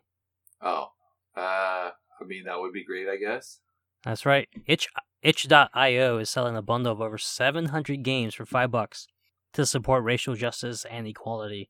Oh. 0.62 0.88
Uh. 1.36 1.91
I 2.19 2.25
mean, 2.25 2.45
that 2.45 2.60
would 2.60 2.73
be 2.73 2.83
great. 2.83 3.07
I 3.07 3.17
guess. 3.17 3.60
That's 4.03 4.25
right. 4.25 4.47
Itch 4.65 4.88
itch.io 5.21 6.17
is 6.17 6.29
selling 6.29 6.55
a 6.55 6.62
bundle 6.62 6.93
of 6.93 7.01
over 7.01 7.17
700 7.17 8.03
games 8.03 8.33
for 8.36 8.45
5 8.45 8.71
bucks 8.71 9.07
to 9.53 9.65
support 9.65 10.03
racial 10.03 10.36
justice 10.36 10.86
and 10.89 11.07
equality. 11.07 11.69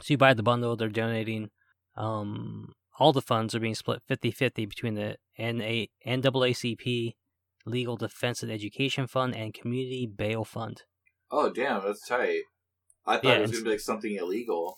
So 0.00 0.12
you 0.14 0.18
buy 0.18 0.34
the 0.34 0.42
bundle, 0.42 0.76
they're 0.76 0.88
donating. 0.88 1.50
Um, 1.96 2.72
all 2.98 3.12
the 3.12 3.22
funds 3.22 3.54
are 3.54 3.60
being 3.60 3.74
split 3.74 4.02
50-50 4.08 4.68
between 4.68 4.94
the 4.94 5.16
NA, 5.38 5.86
NAACP 6.06 7.14
Legal 7.66 7.96
Defense 7.96 8.42
and 8.42 8.52
Education 8.52 9.06
Fund 9.06 9.34
and 9.34 9.54
Community 9.54 10.06
Bail 10.06 10.44
Fund. 10.44 10.82
Oh 11.30 11.50
damn, 11.50 11.82
that's 11.84 12.06
tight. 12.06 12.42
I 13.06 13.16
thought 13.16 13.24
Yeah, 13.24 13.34
it 13.36 13.40
was 13.42 13.52
gonna 13.52 13.64
be 13.64 13.70
like 13.70 13.80
something 13.80 14.14
illegal. 14.14 14.76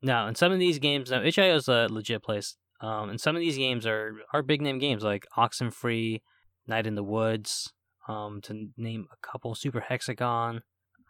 Now, 0.00 0.28
in 0.28 0.34
some 0.34 0.52
of 0.52 0.58
these 0.58 0.78
games, 0.78 1.10
now 1.10 1.22
itch.io 1.22 1.56
is 1.56 1.68
a 1.68 1.88
legit 1.90 2.22
place. 2.22 2.56
Um, 2.80 3.10
and 3.10 3.20
some 3.20 3.34
of 3.34 3.40
these 3.40 3.56
games 3.56 3.86
are 3.86 4.14
are 4.32 4.42
big 4.42 4.62
name 4.62 4.78
games 4.78 5.02
like 5.02 5.26
Oxenfree, 5.36 6.22
Night 6.66 6.86
in 6.86 6.94
the 6.94 7.02
Woods, 7.02 7.72
um, 8.06 8.40
to 8.42 8.68
name 8.76 9.08
a 9.12 9.26
couple. 9.26 9.54
Super 9.54 9.80
Hexagon. 9.80 10.62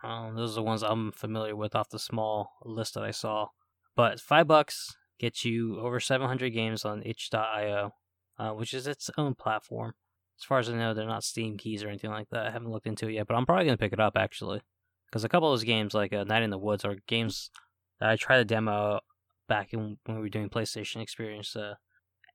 Um, 0.03 0.37
those 0.37 0.53
are 0.53 0.57
the 0.57 0.63
ones 0.63 0.83
I'm 0.83 1.13
familiar 1.13 1.57
with 1.57 1.75
off 1.75 1.91
the 1.91 1.99
small 1.99 2.53
list 2.65 2.95
that 2.95 3.05
I 3.05 3.11
saw. 3.11 3.49
But 3.97 4.21
five 4.21 4.47
bucks 4.47 4.97
gets 5.19 5.45
you 5.45 5.79
over 5.81 6.01
700 6.01 6.51
games 6.51 6.85
on 6.85 7.03
itch.io, 7.05 7.93
uh, 8.39 8.51
which 8.51 8.75
is 8.75 8.87
its 8.87 9.11
own 9.19 9.35
platform. 9.35 9.95
As 10.41 10.45
far 10.45 10.59
as 10.59 10.69
I 10.69 10.75
know, 10.75 10.95
they're 10.95 11.07
not 11.07 11.25
Steam 11.25 11.57
keys 11.59 11.83
or 11.83 11.89
anything 11.89 12.11
like 12.11 12.29
that. 12.31 12.47
I 12.47 12.51
haven't 12.51 12.71
looked 12.71 12.87
into 12.87 13.09
it 13.09 13.15
yet, 13.15 13.27
but 13.27 13.35
I'm 13.35 13.47
probably 13.47 13.65
gonna 13.65 13.77
pick 13.77 13.93
it 13.93 14.01
up 14.01 14.17
actually, 14.17 14.61
because 15.07 15.25
a 15.25 15.29
couple 15.29 15.53
of 15.53 15.59
those 15.59 15.65
games, 15.65 15.95
like 15.95 16.13
uh, 16.13 16.25
Night 16.25 16.43
in 16.43 16.51
the 16.51 16.59
Woods, 16.59 16.85
are 16.85 16.97
games 17.07 17.51
that 17.99 18.09
I 18.09 18.17
tried 18.17 18.39
to 18.39 18.45
demo 18.45 19.01
back 19.49 19.73
in, 19.73 19.99
when 20.05 20.17
we 20.17 20.23
were 20.23 20.29
doing 20.29 20.49
PlayStation 20.49 21.03
Experience, 21.03 21.57
uh, 21.57 21.75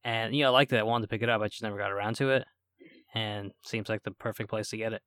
and 0.03 0.35
you 0.35 0.43
know, 0.43 0.49
I 0.49 0.51
liked 0.51 0.73
it. 0.73 0.79
I 0.79 0.83
wanted 0.83 1.05
to 1.05 1.09
pick 1.09 1.21
it 1.21 1.29
up. 1.29 1.41
I 1.41 1.47
just 1.47 1.63
never 1.63 1.77
got 1.77 1.91
around 1.91 2.15
to 2.15 2.29
it, 2.31 2.45
and 3.13 3.51
seems 3.65 3.87
like 3.87 4.03
the 4.03 4.11
perfect 4.11 4.49
place 4.49 4.69
to 4.69 4.77
get 4.77 4.93
it. 4.93 5.01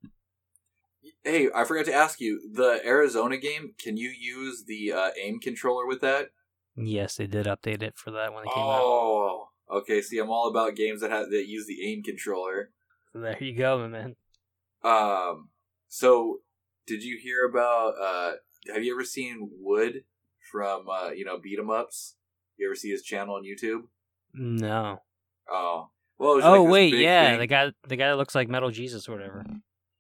Hey, 1.22 1.48
I 1.54 1.64
forgot 1.64 1.84
to 1.86 1.94
ask 1.94 2.20
you. 2.20 2.50
The 2.52 2.80
Arizona 2.84 3.36
game, 3.36 3.74
can 3.78 3.96
you 3.96 4.08
use 4.08 4.64
the 4.66 4.92
uh, 4.92 5.10
aim 5.22 5.38
controller 5.38 5.86
with 5.86 6.00
that? 6.00 6.30
Yes, 6.76 7.16
they 7.16 7.26
did 7.26 7.46
update 7.46 7.82
it 7.82 7.96
for 7.96 8.10
that 8.12 8.32
when 8.32 8.44
it 8.44 8.50
came 8.54 8.62
out. 8.62 8.80
Oh, 8.82 9.48
okay. 9.70 10.02
See, 10.02 10.18
I'm 10.18 10.30
all 10.30 10.48
about 10.48 10.76
games 10.76 11.00
that 11.00 11.10
have 11.10 11.30
that 11.30 11.48
use 11.48 11.66
the 11.66 11.82
aim 11.90 12.02
controller. 12.02 12.70
So 13.12 13.20
there 13.20 13.42
you 13.42 13.56
go, 13.56 13.78
my 13.78 13.88
man. 13.88 14.16
Um, 14.84 15.48
so 15.88 16.40
did 16.86 17.02
you 17.02 17.18
hear 17.20 17.44
about? 17.46 17.94
Uh, 18.00 18.32
have 18.72 18.84
you 18.84 18.94
ever 18.94 19.04
seen 19.04 19.50
Wood 19.58 20.04
from 20.52 20.88
uh, 20.88 21.10
you 21.10 21.24
know 21.24 21.38
beat 21.38 21.58
'em 21.58 21.70
ups? 21.70 22.16
You 22.58 22.68
ever 22.68 22.74
see 22.74 22.90
his 22.90 23.02
channel 23.02 23.36
on 23.36 23.42
YouTube? 23.44 23.84
No. 24.34 25.00
Oh, 25.50 25.90
well. 26.18 26.32
it 26.32 26.36
was 26.36 26.44
Oh 26.44 26.62
like 26.64 26.72
wait, 26.72 26.94
yeah, 26.94 27.30
thing. 27.30 27.38
the 27.38 27.46
guy, 27.46 27.72
the 27.88 27.96
guy 27.96 28.08
that 28.08 28.16
looks 28.16 28.34
like 28.34 28.48
Metal 28.48 28.70
Jesus 28.70 29.08
or 29.08 29.12
whatever. 29.12 29.44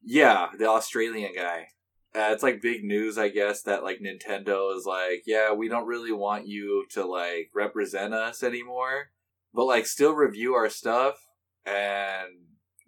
Yeah, 0.02 0.48
the 0.58 0.66
Australian 0.68 1.34
guy. 1.34 1.68
Uh, 2.16 2.30
it's 2.32 2.42
like 2.42 2.62
big 2.62 2.82
news, 2.82 3.18
I 3.18 3.28
guess, 3.28 3.62
that 3.62 3.82
like 3.82 4.00
Nintendo 4.00 4.74
is 4.74 4.86
like, 4.86 5.24
yeah, 5.26 5.52
we 5.52 5.68
don't 5.68 5.86
really 5.86 6.12
want 6.12 6.46
you 6.46 6.86
to 6.92 7.04
like 7.04 7.50
represent 7.54 8.14
us 8.14 8.42
anymore, 8.42 9.10
but 9.52 9.66
like 9.66 9.84
still 9.84 10.14
review 10.14 10.54
our 10.54 10.70
stuff. 10.70 11.16
And 11.66 12.28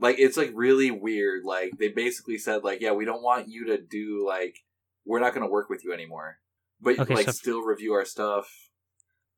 like, 0.00 0.18
it's 0.18 0.38
like 0.38 0.52
really 0.54 0.90
weird. 0.90 1.44
Like, 1.44 1.72
they 1.78 1.88
basically 1.88 2.38
said, 2.38 2.64
like, 2.64 2.80
yeah, 2.80 2.92
we 2.92 3.04
don't 3.04 3.22
want 3.22 3.48
you 3.48 3.66
to 3.66 3.78
do 3.78 4.24
like, 4.26 4.56
we're 5.04 5.20
not 5.20 5.34
going 5.34 5.44
to 5.46 5.52
work 5.52 5.68
with 5.68 5.84
you 5.84 5.92
anymore, 5.92 6.38
but 6.80 6.98
Okay, 6.98 7.14
like 7.14 7.26
so- 7.26 7.32
still 7.32 7.60
review 7.62 7.92
our 7.92 8.04
stuff. 8.04 8.48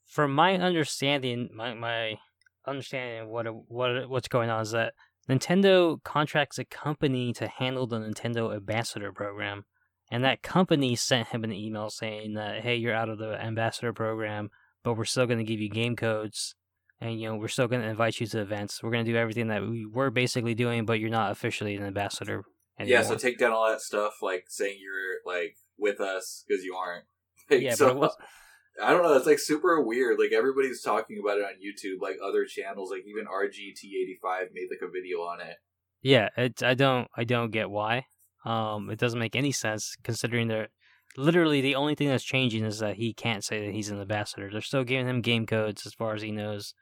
From 0.07 0.35
my 0.35 0.57
understanding, 0.57 1.49
my 1.55 1.75
my 1.75 2.19
understanding 2.67 3.21
of 3.23 3.29
what 3.29 3.47
what 3.69 4.09
what's 4.11 4.29
going 4.29 4.51
on 4.51 4.63
is 4.63 4.73
that 4.73 4.95
Nintendo 5.29 6.03
contracts 6.03 6.59
a 6.59 6.65
company 6.65 7.33
to 7.35 7.47
handle 7.47 7.87
the 7.87 8.01
Nintendo 8.01 8.53
Ambassador 8.55 9.13
program, 9.13 9.65
and 10.11 10.25
that 10.25 10.43
company 10.43 10.97
sent 10.97 11.29
him 11.29 11.45
an 11.45 11.53
email 11.53 11.91
saying 11.91 12.35
that 12.35 12.63
hey, 12.63 12.77
you're 12.77 12.95
out 12.95 13.09
of 13.09 13.19
the 13.19 13.41
Ambassador 13.41 13.93
program, 13.93 14.51
but 14.83 14.95
we're 14.95 15.05
still 15.05 15.27
going 15.27 15.39
to 15.39 15.45
give 15.45 15.61
you 15.61 15.71
game 15.71 15.97
codes, 15.97 16.55
and 17.01 17.21
you 17.21 17.29
know 17.29 17.37
we're 17.37 17.49
still 17.49 17.69
going 17.69 17.83
to 17.83 17.89
invite 17.89 18.21
you 18.21 18.27
to 18.29 18.41
events. 18.41 18.83
We're 18.83 18.91
going 18.91 19.05
to 19.05 19.11
do 19.11 19.17
everything 19.17 19.49
that 19.49 19.63
we 19.63 19.87
were 19.87 20.11
basically 20.11 20.55
doing, 20.55 20.85
but 20.85 21.01
you're 21.01 21.11
not 21.11 21.33
officially 21.33 21.77
an 21.77 21.85
ambassador 21.85 22.45
anymore. 22.79 23.01
Yeah, 23.01 23.03
so 23.03 23.17
take 23.17 23.39
down 23.39 23.53
all 23.53 23.69
that 23.69 23.81
stuff, 23.81 24.23
like 24.23 24.47
saying 24.49 24.79
you're 24.81 25.33
like 25.33 25.57
with 25.79 26.01
us 26.01 26.45
because 26.47 26.65
you 26.65 26.75
aren't. 26.75 27.05
Like, 27.51 27.63
yeah, 27.63 27.75
so, 27.75 27.93
but 27.99 28.13
I 28.83 28.93
don't 28.93 29.03
know. 29.03 29.15
It's 29.15 29.27
like 29.27 29.41
super 29.41 29.81
weird. 29.81 30.21
Like 30.21 30.31
everybody's 30.31 30.83
talking 30.83 31.19
about 31.21 31.39
it 31.39 31.45
on 31.45 31.55
YouTube. 31.55 32.01
Like 32.01 32.19
other 32.25 32.45
channels, 32.45 32.93
like 32.93 33.03
even 33.09 33.25
RGT85 33.25 34.53
made 34.53 34.69
like 34.71 34.89
a 34.89 34.91
video 34.91 35.19
on 35.19 35.41
it. 35.41 35.57
Yeah, 36.01 36.29
it, 36.37 36.63
I 36.63 36.75
don't 36.75 37.09
I 37.17 37.25
don't 37.25 37.51
get 37.51 37.71
why. 37.71 38.07
Um, 38.45 38.91
it 38.91 38.99
doesn't 38.99 39.19
make 39.19 39.37
any 39.37 39.53
sense 39.53 39.97
considering 40.03 40.49
they're 40.49 40.69
literally 41.17 41.61
the 41.61 41.75
only 41.75 41.95
thing 41.95 42.09
that's 42.09 42.25
changing 42.25 42.65
is 42.65 42.79
that 42.79 42.97
he 42.97 43.13
can't 43.13 43.45
say 43.45 43.65
that 43.67 43.75
he's 43.75 43.91
an 43.91 44.01
ambassador. 44.01 44.49
They're 44.51 44.61
still 44.61 44.85
giving 44.85 45.09
him 45.09 45.21
game 45.21 45.47
codes 45.47 45.87
as 45.87 45.95
far 45.95 46.15
as 46.15 46.23
he 46.23 46.31
knows. 46.31 46.75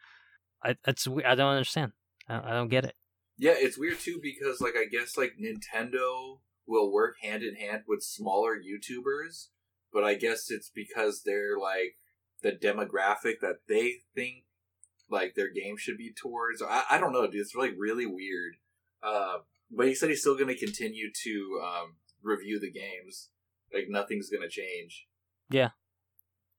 I 0.63 0.77
that's 0.85 1.07
I 1.27 1.35
don't 1.35 1.51
understand. 1.51 1.93
I, 2.29 2.51
I 2.51 2.51
don't 2.51 2.69
get 2.69 2.85
it. 2.85 2.95
Yeah, 3.37 3.55
it's 3.57 3.79
weird 3.79 3.99
too 4.01 4.21
because 4.23 4.61
like 4.61 4.75
I 4.77 4.85
guess 4.91 5.17
like 5.17 5.35
Nintendo 5.41 6.41
will 6.67 6.93
work 6.93 7.17
hand 7.23 7.43
in 7.43 7.55
hand 7.55 7.83
with 7.89 8.03
smaller 8.03 8.57
YouTubers, 8.57 9.49
but 9.93 10.05
I 10.05 10.15
guess 10.15 10.51
it's 10.51 10.71
because 10.75 11.23
they're 11.25 11.59
like 11.59 11.97
the 12.43 12.53
demographic 12.53 13.41
that 13.41 13.61
they 13.69 13.95
think 14.15 14.45
like 15.11 15.35
their 15.35 15.51
game 15.51 15.77
should 15.77 15.97
be 15.97 16.13
towards. 16.13 16.63
I, 16.63 16.85
I 16.91 16.99
don't 16.99 17.13
know, 17.13 17.27
dude. 17.27 17.41
It's 17.41 17.55
like 17.55 17.75
really 17.79 18.07
weird. 18.07 18.57
Uh, 19.03 19.39
but 19.71 19.87
he 19.87 19.95
said 19.95 20.09
he's 20.11 20.21
still 20.21 20.35
going 20.37 20.49
to 20.55 20.57
continue 20.67 21.11
to 21.25 21.61
um, 21.65 21.97
review 22.23 22.59
the 22.61 22.71
games. 22.71 23.31
Like 23.73 23.85
nothing's 23.89 24.31
going 24.31 24.43
to 24.43 24.49
change. 24.49 25.07
Yeah, 25.51 25.71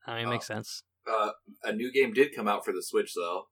I 0.05 0.17
mean, 0.17 0.27
it 0.27 0.29
makes 0.31 0.49
Oh. 0.49 0.55
sense. 0.55 0.83
Uh, 1.09 1.31
a 1.63 1.71
new 1.71 1.91
game 1.91 2.13
did 2.13 2.35
come 2.35 2.47
out 2.47 2.63
for 2.65 2.71
the 2.71 2.83
Switch 2.83 3.13
though, 3.15 3.47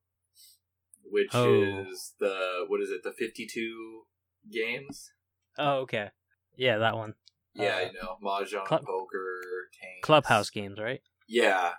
which 1.04 1.30
Oh. 1.34 1.86
is 1.90 2.14
the 2.20 2.66
what 2.68 2.82
is 2.82 2.90
it? 2.92 3.02
The 3.04 3.12
fifty-two 3.14 4.04
games. 4.52 5.12
Oh, 5.58 5.78
okay. 5.80 6.10
Yeah, 6.56 6.78
that 6.80 6.96
one. 6.96 7.16
Yeah, 7.54 7.76
Uh, 7.76 7.80
I 7.80 7.92
know 7.92 8.18
mahjong, 8.24 8.68
poker, 8.68 9.70
tanks, 9.80 10.04
Clubhouse 10.06 10.50
games, 10.52 10.78
right? 10.80 11.02
Yeah, 11.28 11.74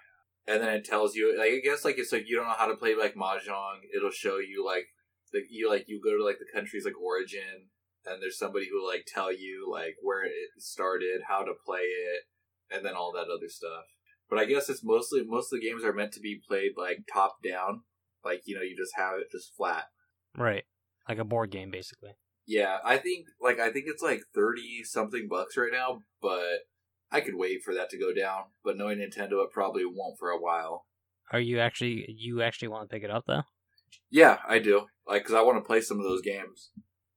and 0.49 0.61
then 0.63 0.75
it 0.75 0.85
tells 0.85 1.15
you 1.15 1.39
like 1.39 1.53
I 1.53 1.59
guess 1.63 1.85
like 1.85 1.99
it's 1.99 2.13
like 2.13 2.25
you 2.27 2.37
don't 2.37 2.47
know 2.49 2.55
how 2.59 2.67
to 2.67 2.77
play 2.77 2.95
like 2.97 3.15
mahjong. 3.15 3.81
It'll 3.95 4.11
show 4.11 4.39
you 4.39 4.65
like 4.67 4.89
the 5.33 5.43
you 5.51 5.69
like 5.69 5.85
you 5.89 6.01
go 6.03 6.17
to 6.17 6.25
like 6.25 6.39
the 6.39 6.53
country's 6.53 6.85
like 6.85 7.01
origin, 7.01 7.71
and 8.05 8.23
there's 8.23 8.39
somebody 8.39 8.69
who 8.71 8.87
like 8.87 9.05
tell 9.07 9.33
you 9.33 9.69
like 9.71 9.97
where 10.03 10.25
it 10.25 10.33
started, 10.59 11.23
how 11.29 11.43
to 11.43 11.53
play 11.65 11.81
it, 11.81 12.23
and 12.71 12.85
then 12.85 12.95
all 12.95 13.13
that 13.13 13.33
other 13.33 13.49
stuff. 13.49 13.85
But 14.31 14.39
I 14.39 14.45
guess 14.45 14.69
it's 14.69 14.85
mostly 14.85 15.23
most 15.25 15.53
of 15.53 15.61
the 15.61 15.67
games 15.67 15.85
are 15.85 15.93
meant 15.93 16.13
to 16.13 16.21
be 16.21 16.41
played 16.47 16.73
like 16.77 16.99
top 17.13 17.37
down, 17.43 17.83
like 18.25 18.43
you 18.45 18.55
know 18.55 18.63
you 18.63 18.77
just 18.77 18.97
have 18.97 19.15
it 19.19 19.31
just 19.33 19.55
flat. 19.57 19.85
Right. 20.37 20.65
Like 21.09 21.19
a 21.19 21.25
board 21.25 21.51
game, 21.51 21.71
basically. 21.71 22.11
Yeah, 22.47 22.79
I 22.85 22.97
think 22.99 23.27
like 23.41 23.59
I 23.59 23.71
think 23.71 23.87
it's 23.89 24.03
like 24.03 24.23
thirty 24.35 24.83
something 24.85 25.27
bucks 25.29 25.57
right 25.57 25.73
now, 25.73 26.01
but 26.21 26.61
I 27.11 27.21
could 27.21 27.35
wait 27.35 27.61
for 27.65 27.75
that 27.75 27.91
to 27.91 27.99
go 27.99 28.13
down. 28.15 28.45
But 28.65 28.77
knowing 28.77 28.99
Nintendo, 28.99 29.45
it 29.45 29.53
probably 29.53 29.85
won't 29.85 30.19
for 30.19 30.31
a 30.31 30.41
while. 30.41 30.87
Are 31.33 31.41
you 31.41 31.61
actually 31.61 32.07
you 32.09 32.43
actually 32.43 32.69
want 32.69 32.89
to 32.89 32.95
pick 32.95 33.05
it 33.05 33.11
up 33.11 33.25
though? 33.27 33.43
Yeah, 34.11 34.39
I 34.47 34.59
do. 34.59 34.87
Like, 35.07 35.25
cause 35.25 35.35
I 35.35 35.43
want 35.43 35.59
to 35.59 35.67
play 35.67 35.81
some 35.81 35.99
of 35.99 36.05
those 36.05 36.23
games. 36.23 36.71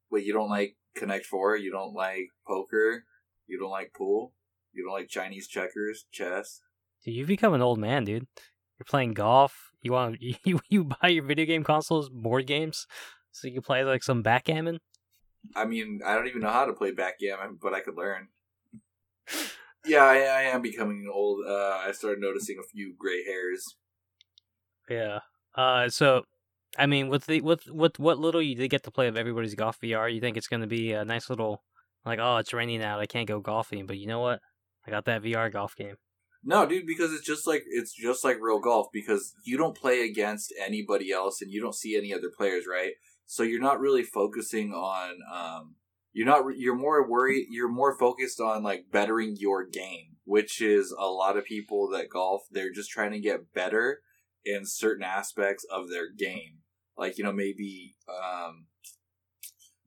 Wait, 0.09 0.25
you 0.25 0.33
don't 0.33 0.49
like 0.49 0.75
Connect 0.95 1.25
Four? 1.25 1.55
You 1.55 1.71
don't 1.71 1.93
like 1.93 2.27
poker? 2.47 3.05
You 3.47 3.59
don't 3.59 3.71
like 3.71 3.93
pool? 3.93 4.33
You 4.73 4.85
don't 4.85 4.93
like 4.93 5.09
Chinese 5.09 5.47
checkers, 5.47 6.05
chess? 6.11 6.61
Dude, 7.03 7.15
you've 7.15 7.27
become 7.27 7.53
an 7.53 7.61
old 7.61 7.79
man, 7.79 8.05
dude. 8.05 8.27
You're 8.79 8.85
playing 8.87 9.13
golf. 9.13 9.71
You 9.81 9.93
want 9.93 10.17
you 10.45 10.59
you 10.69 10.85
buy 10.85 11.09
your 11.09 11.23
video 11.23 11.45
game 11.45 11.63
consoles, 11.63 12.09
board 12.09 12.47
games, 12.47 12.87
so 13.31 13.47
you 13.47 13.53
can 13.53 13.63
play 13.63 13.83
like 13.83 14.03
some 14.03 14.21
backgammon. 14.21 14.79
I 15.55 15.65
mean, 15.65 16.01
I 16.05 16.15
don't 16.15 16.27
even 16.27 16.41
know 16.41 16.51
how 16.51 16.65
to 16.65 16.73
play 16.73 16.91
backgammon, 16.91 17.57
but 17.61 17.73
I 17.73 17.81
could 17.81 17.95
learn. 17.95 18.29
Yeah, 19.83 20.03
I, 20.03 20.17
I 20.17 20.41
am 20.43 20.61
becoming 20.61 21.09
old. 21.11 21.43
Uh, 21.43 21.81
I 21.83 21.91
started 21.91 22.21
noticing 22.21 22.57
a 22.59 22.67
few 22.67 22.93
gray 22.97 23.23
hairs. 23.25 23.77
Yeah. 24.87 25.19
Uh. 25.55 25.89
So, 25.89 26.21
I 26.77 26.85
mean, 26.85 27.09
with 27.09 27.25
the 27.25 27.41
with 27.41 27.67
with 27.67 27.99
what 27.99 28.19
little 28.19 28.41
you 28.41 28.67
get 28.67 28.83
to 28.83 28.91
play 28.91 29.07
of 29.07 29.17
everybody's 29.17 29.55
golf 29.55 29.79
VR, 29.81 30.13
you 30.13 30.21
think 30.21 30.37
it's 30.37 30.47
gonna 30.47 30.67
be 30.67 30.93
a 30.93 31.03
nice 31.03 31.29
little 31.29 31.63
like, 32.05 32.19
oh, 32.19 32.37
it's 32.37 32.53
raining 32.53 32.83
out, 32.83 32.99
I 32.99 33.05
can't 33.05 33.27
go 33.27 33.39
golfing, 33.39 33.85
but 33.85 33.97
you 33.97 34.07
know 34.07 34.19
what? 34.19 34.39
I 34.87 34.91
got 34.91 35.05
that 35.05 35.21
VR 35.21 35.51
golf 35.51 35.75
game. 35.75 35.95
No, 36.43 36.65
dude, 36.65 36.87
because 36.87 37.13
it's 37.13 37.25
just 37.25 37.45
like 37.45 37.63
it's 37.67 37.93
just 37.93 38.23
like 38.23 38.37
real 38.41 38.59
golf 38.59 38.87
because 38.91 39.33
you 39.45 39.57
don't 39.57 39.77
play 39.77 40.01
against 40.01 40.53
anybody 40.59 41.11
else 41.11 41.41
and 41.41 41.51
you 41.51 41.61
don't 41.61 41.75
see 41.75 41.95
any 41.95 42.13
other 42.13 42.31
players, 42.35 42.65
right? 42.69 42.93
So 43.25 43.43
you're 43.43 43.61
not 43.61 43.79
really 43.79 44.03
focusing 44.03 44.71
on 44.71 45.17
um 45.31 45.75
you're 46.13 46.25
not 46.25 46.43
you're 46.57 46.75
more 46.75 47.07
worried 47.07 47.45
you're 47.51 47.69
more 47.69 47.97
focused 47.97 48.41
on 48.41 48.63
like 48.63 48.85
bettering 48.91 49.35
your 49.37 49.65
game, 49.65 50.17
which 50.23 50.61
is 50.61 50.93
a 50.97 51.05
lot 51.05 51.37
of 51.37 51.45
people 51.45 51.89
that 51.89 52.09
golf 52.09 52.41
they're 52.49 52.73
just 52.73 52.89
trying 52.89 53.11
to 53.11 53.19
get 53.19 53.53
better 53.53 53.99
in 54.43 54.65
certain 54.65 55.03
aspects 55.03 55.63
of 55.71 55.89
their 55.89 56.11
game. 56.11 56.60
Like, 56.97 57.17
you 57.17 57.23
know, 57.23 57.33
maybe 57.33 57.95
um 58.09 58.65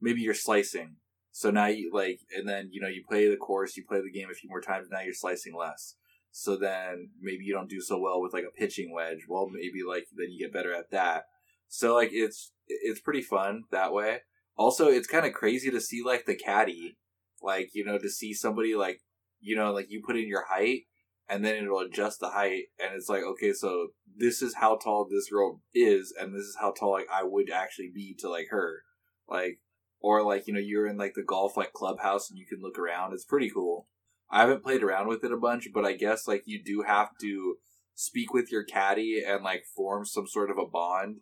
maybe 0.01 0.21
you're 0.21 0.33
slicing. 0.33 0.97
So 1.31 1.51
now 1.51 1.67
you 1.67 1.91
like 1.93 2.21
and 2.35 2.47
then 2.47 2.69
you 2.71 2.81
know 2.81 2.87
you 2.87 3.03
play 3.07 3.29
the 3.29 3.37
course, 3.37 3.75
you 3.75 3.83
play 3.87 4.01
the 4.01 4.11
game 4.11 4.29
a 4.31 4.35
few 4.35 4.49
more 4.49 4.61
times, 4.61 4.87
now 4.89 5.01
you're 5.01 5.13
slicing 5.13 5.55
less. 5.55 5.95
So 6.31 6.57
then 6.57 7.11
maybe 7.21 7.45
you 7.45 7.53
don't 7.53 7.69
do 7.69 7.79
so 7.79 7.97
well 7.97 8.21
with 8.21 8.33
like 8.33 8.43
a 8.43 8.59
pitching 8.59 8.93
wedge. 8.93 9.25
Well, 9.27 9.47
maybe 9.49 9.83
like 9.87 10.07
then 10.15 10.31
you 10.31 10.39
get 10.39 10.53
better 10.53 10.73
at 10.73 10.91
that. 10.91 11.25
So 11.67 11.95
like 11.95 12.09
it's 12.11 12.51
it's 12.67 12.99
pretty 12.99 13.21
fun 13.21 13.63
that 13.71 13.93
way. 13.93 14.19
Also, 14.57 14.87
it's 14.87 15.07
kind 15.07 15.25
of 15.25 15.33
crazy 15.33 15.69
to 15.71 15.81
see 15.81 16.01
like 16.03 16.25
the 16.25 16.35
caddy, 16.35 16.97
like 17.41 17.69
you 17.73 17.85
know, 17.85 17.97
to 17.97 18.09
see 18.09 18.33
somebody 18.33 18.75
like 18.75 19.01
you 19.39 19.55
know, 19.55 19.71
like 19.71 19.87
you 19.89 20.01
put 20.05 20.17
in 20.17 20.27
your 20.27 20.45
height 20.49 20.83
and 21.29 21.43
then 21.43 21.55
it'll 21.55 21.79
adjust 21.79 22.19
the 22.19 22.29
height 22.29 22.65
and 22.79 22.95
it's 22.95 23.09
like 23.09 23.23
okay 23.23 23.53
so 23.53 23.87
this 24.17 24.41
is 24.41 24.55
how 24.55 24.75
tall 24.75 25.07
this 25.09 25.29
girl 25.29 25.61
is 25.73 26.13
and 26.19 26.33
this 26.33 26.43
is 26.43 26.57
how 26.59 26.71
tall 26.71 26.91
like 26.91 27.07
i 27.11 27.23
would 27.23 27.49
actually 27.49 27.91
be 27.93 28.15
to 28.17 28.29
like 28.29 28.47
her. 28.49 28.83
Like 29.27 29.59
or 29.99 30.23
like 30.23 30.47
you 30.47 30.53
know 30.53 30.59
you're 30.59 30.87
in 30.87 30.97
like 30.97 31.13
the 31.15 31.23
golf 31.23 31.57
like 31.57 31.73
clubhouse 31.73 32.29
and 32.29 32.37
you 32.37 32.45
can 32.45 32.61
look 32.61 32.77
around. 32.77 33.13
It's 33.13 33.25
pretty 33.25 33.49
cool. 33.49 33.87
I 34.29 34.41
haven't 34.41 34.63
played 34.63 34.83
around 34.83 35.07
with 35.07 35.23
it 35.23 35.31
a 35.31 35.37
bunch 35.37 35.67
but 35.73 35.85
i 35.85 35.93
guess 35.93 36.27
like 36.27 36.43
you 36.45 36.61
do 36.63 36.83
have 36.85 37.09
to 37.21 37.55
speak 37.95 38.33
with 38.33 38.51
your 38.51 38.63
caddy 38.63 39.23
and 39.25 39.43
like 39.43 39.63
form 39.75 40.05
some 40.05 40.27
sort 40.27 40.51
of 40.51 40.57
a 40.57 40.67
bond 40.67 41.17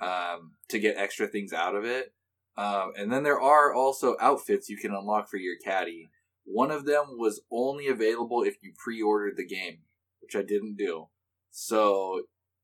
um, 0.00 0.52
to 0.68 0.78
get 0.78 0.96
extra 0.96 1.26
things 1.26 1.52
out 1.52 1.74
of 1.74 1.84
it. 1.84 2.12
Um, 2.58 2.92
and 2.96 3.12
then 3.12 3.22
there 3.22 3.40
are 3.40 3.72
also 3.72 4.16
outfits 4.20 4.68
you 4.68 4.76
can 4.76 4.92
unlock 4.92 5.28
for 5.28 5.36
your 5.36 5.56
caddy 5.64 6.08
one 6.46 6.70
of 6.70 6.86
them 6.86 7.18
was 7.18 7.40
only 7.50 7.88
available 7.88 8.42
if 8.42 8.56
you 8.62 8.72
pre-ordered 8.76 9.36
the 9.36 9.46
game, 9.46 9.78
which 10.20 10.34
I 10.34 10.42
didn't 10.42 10.76
do. 10.76 11.08
So 11.50 12.22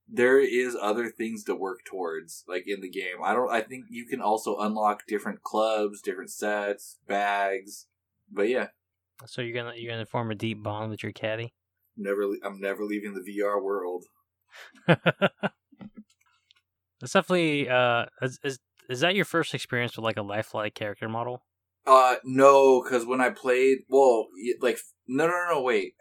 there 0.09 0.38
is 0.38 0.77
other 0.81 1.09
things 1.09 1.45
to 1.45 1.55
work 1.55 1.85
towards, 1.85 2.45
like 2.47 2.64
in 2.66 2.81
the 2.81 2.88
game. 2.88 3.16
I 3.23 3.35
don't. 3.35 3.51
I 3.51 3.61
think 3.61 3.87
you 3.88 4.07
can 4.07 4.21
also 4.21 4.57
unlock 4.59 5.07
different 5.07 5.42
clubs, 5.42 6.01
different 6.01 6.31
sets, 6.31 6.99
bags. 7.07 7.87
But 8.31 8.49
yeah. 8.49 8.68
So 9.27 9.42
you're 9.42 9.55
gonna 9.55 9.75
you're 9.77 9.92
gonna 9.92 10.07
form 10.07 10.31
a 10.31 10.35
deep 10.35 10.62
bond 10.62 10.90
with 10.90 11.03
your 11.03 11.12
caddy. 11.12 11.53
Never. 11.97 12.25
I'm 12.45 12.61
never 12.61 12.85
leaving 12.85 13.14
the 13.14 13.21
VR 13.21 13.62
world. 13.62 14.05
that's 14.87 15.03
definitely. 17.12 17.68
Uh, 17.68 18.07
is, 18.21 18.38
is 18.45 18.59
is 18.88 19.01
that 19.01 19.14
your 19.14 19.25
first 19.25 19.55
experience 19.55 19.97
with 19.97 20.05
like 20.05 20.16
a 20.16 20.23
lifelike 20.23 20.75
character 20.75 21.09
model? 21.09 21.42
Uh, 21.87 22.16
no, 22.25 22.83
because 22.83 23.05
when 23.05 23.21
I 23.21 23.31
played, 23.31 23.79
well, 23.88 24.29
like, 24.61 24.79
no, 25.07 25.27
no, 25.27 25.47
no, 25.51 25.62
wait. 25.62 25.95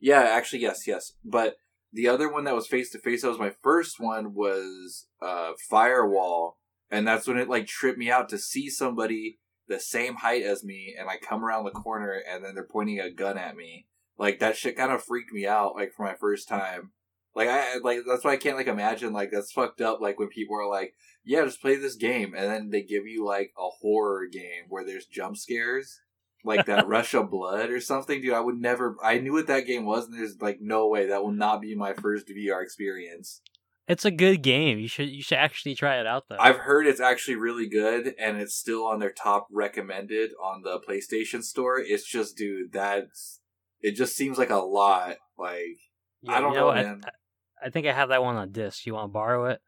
Yeah, 0.00 0.22
actually, 0.22 0.62
yes, 0.62 0.86
yes. 0.86 1.12
But 1.24 1.56
the 1.92 2.08
other 2.08 2.32
one 2.32 2.44
that 2.44 2.54
was 2.54 2.66
face 2.66 2.90
to 2.90 2.98
face, 2.98 3.22
that 3.22 3.28
was 3.28 3.38
my 3.38 3.52
first 3.62 4.00
one, 4.00 4.34
was 4.34 5.06
uh, 5.22 5.52
Firewall. 5.68 6.58
And 6.90 7.06
that's 7.06 7.28
when 7.28 7.36
it, 7.36 7.48
like, 7.48 7.66
tripped 7.66 7.98
me 7.98 8.10
out 8.10 8.28
to 8.30 8.38
see 8.38 8.68
somebody 8.68 9.38
the 9.68 9.78
same 9.78 10.16
height 10.16 10.42
as 10.42 10.64
me 10.64 10.96
and 10.98 11.08
I 11.08 11.16
come 11.16 11.44
around 11.44 11.64
the 11.64 11.70
corner 11.70 12.20
and 12.28 12.44
then 12.44 12.54
they're 12.54 12.64
pointing 12.64 12.98
a 12.98 13.10
gun 13.10 13.38
at 13.38 13.56
me. 13.56 13.86
Like, 14.18 14.40
that 14.40 14.56
shit 14.56 14.76
kind 14.76 14.90
of 14.90 15.02
freaked 15.04 15.32
me 15.32 15.46
out, 15.46 15.76
like, 15.76 15.92
for 15.92 16.04
my 16.04 16.14
first 16.14 16.48
time. 16.48 16.90
Like, 17.34 17.48
I, 17.48 17.76
like, 17.78 18.00
that's 18.06 18.24
why 18.24 18.32
I 18.32 18.36
can't, 18.36 18.56
like, 18.56 18.66
imagine, 18.66 19.12
like, 19.12 19.30
that's 19.30 19.52
fucked 19.52 19.80
up, 19.80 20.00
like, 20.00 20.18
when 20.18 20.28
people 20.28 20.56
are 20.56 20.68
like, 20.68 20.94
yeah, 21.24 21.44
just 21.44 21.60
play 21.60 21.76
this 21.76 21.96
game, 21.96 22.34
and 22.36 22.50
then 22.50 22.70
they 22.70 22.82
give 22.82 23.06
you 23.06 23.24
like 23.24 23.52
a 23.58 23.68
horror 23.80 24.26
game 24.26 24.64
where 24.68 24.84
there's 24.84 25.06
jump 25.06 25.36
scares, 25.36 26.00
like 26.44 26.66
that 26.66 26.88
Rush 26.88 27.14
of 27.14 27.30
Blood 27.30 27.70
or 27.70 27.80
something. 27.80 28.20
Dude, 28.20 28.32
I 28.32 28.40
would 28.40 28.56
never. 28.56 28.96
I 29.02 29.18
knew 29.18 29.32
what 29.32 29.46
that 29.48 29.66
game 29.66 29.84
was, 29.84 30.06
and 30.06 30.14
there's 30.14 30.40
like 30.40 30.58
no 30.60 30.88
way 30.88 31.06
that 31.06 31.22
will 31.22 31.32
not 31.32 31.60
be 31.60 31.74
my 31.74 31.92
first 31.92 32.28
VR 32.28 32.62
experience. 32.62 33.42
It's 33.90 34.04
a 34.04 34.10
good 34.12 34.42
game. 34.42 34.78
You 34.78 34.86
should 34.86 35.10
you 35.10 35.20
should 35.20 35.38
actually 35.38 35.74
try 35.74 35.98
it 35.98 36.06
out 36.06 36.24
though. 36.28 36.36
I've 36.38 36.58
heard 36.58 36.86
it's 36.86 37.00
actually 37.00 37.34
really 37.34 37.68
good, 37.68 38.14
and 38.18 38.38
it's 38.38 38.54
still 38.54 38.86
on 38.86 39.00
their 39.00 39.12
top 39.12 39.48
recommended 39.50 40.30
on 40.40 40.62
the 40.62 40.80
PlayStation 40.80 41.42
Store. 41.42 41.80
It's 41.80 42.06
just, 42.06 42.36
dude, 42.36 42.72
that's 42.72 43.40
it. 43.80 43.96
Just 43.96 44.16
seems 44.16 44.38
like 44.38 44.50
a 44.50 44.58
lot. 44.58 45.16
Like 45.36 45.80
yeah, 46.22 46.34
I 46.34 46.40
don't 46.40 46.52
you 46.52 46.60
know, 46.60 46.68
know 46.68 46.74
man. 46.74 47.00
I, 47.04 47.66
I 47.66 47.70
think 47.70 47.88
I 47.88 47.92
have 47.92 48.10
that 48.10 48.22
one 48.22 48.36
on 48.36 48.52
disc. 48.52 48.86
You 48.86 48.94
want 48.94 49.10
to 49.10 49.12
borrow 49.12 49.46
it? 49.46 49.60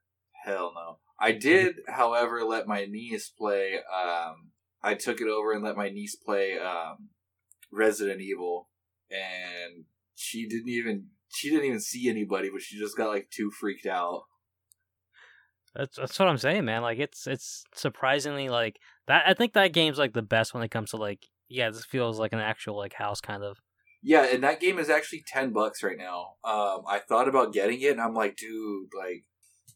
Hell 0.45 0.73
no. 0.75 0.99
I 1.23 1.31
did, 1.31 1.77
however, 1.87 2.43
let 2.43 2.67
my 2.67 2.85
niece 2.85 3.29
play. 3.29 3.77
Um, 3.77 4.51
I 4.83 4.95
took 4.95 5.21
it 5.21 5.29
over 5.29 5.53
and 5.53 5.63
let 5.63 5.77
my 5.77 5.89
niece 5.89 6.17
play 6.17 6.59
um, 6.59 7.11
Resident 7.71 8.21
Evil, 8.21 8.69
and 9.09 9.85
she 10.17 10.49
didn't 10.49 10.69
even 10.69 11.07
she 11.29 11.49
didn't 11.49 11.67
even 11.67 11.81
see 11.81 12.11
anybody, 12.11 12.51
but 12.53 12.61
she 12.61 12.77
just 12.77 12.97
got 12.97 13.09
like 13.09 13.31
too 13.31 13.53
freaked 13.53 13.87
out. 13.87 14.23
That's 15.77 15.97
that's 15.97 16.19
what 16.19 16.29
I'm 16.29 16.39
saying, 16.39 16.65
man. 16.65 16.83
Like 16.83 16.99
it's 16.99 17.29
it's 17.29 17.63
surprisingly 17.73 18.49
like 18.49 18.81
that. 19.07 19.23
I 19.25 19.35
think 19.35 19.53
that 19.53 19.73
game's 19.73 19.99
like 19.99 20.15
the 20.15 20.23
best 20.23 20.53
when 20.53 20.65
it 20.65 20.73
comes 20.73 20.91
to 20.91 20.97
like 20.97 21.29
yeah, 21.49 21.71
this 21.71 21.85
feels 21.85 22.19
like 22.19 22.33
an 22.33 22.41
actual 22.41 22.77
like 22.77 22.95
house 22.95 23.21
kind 23.21 23.45
of. 23.45 23.59
Yeah, 24.03 24.25
and 24.25 24.43
that 24.43 24.59
game 24.59 24.81
is 24.81 24.91
actually 24.91 25.23
ten 25.25 25.53
bucks 25.53 25.85
right 25.85 25.97
now. 25.97 26.35
Um, 26.43 26.83
I 26.89 27.01
thought 27.09 27.29
about 27.29 27.53
getting 27.53 27.81
it, 27.81 27.93
and 27.93 28.01
I'm 28.01 28.15
like, 28.15 28.37
dude, 28.37 28.89
like 28.99 29.25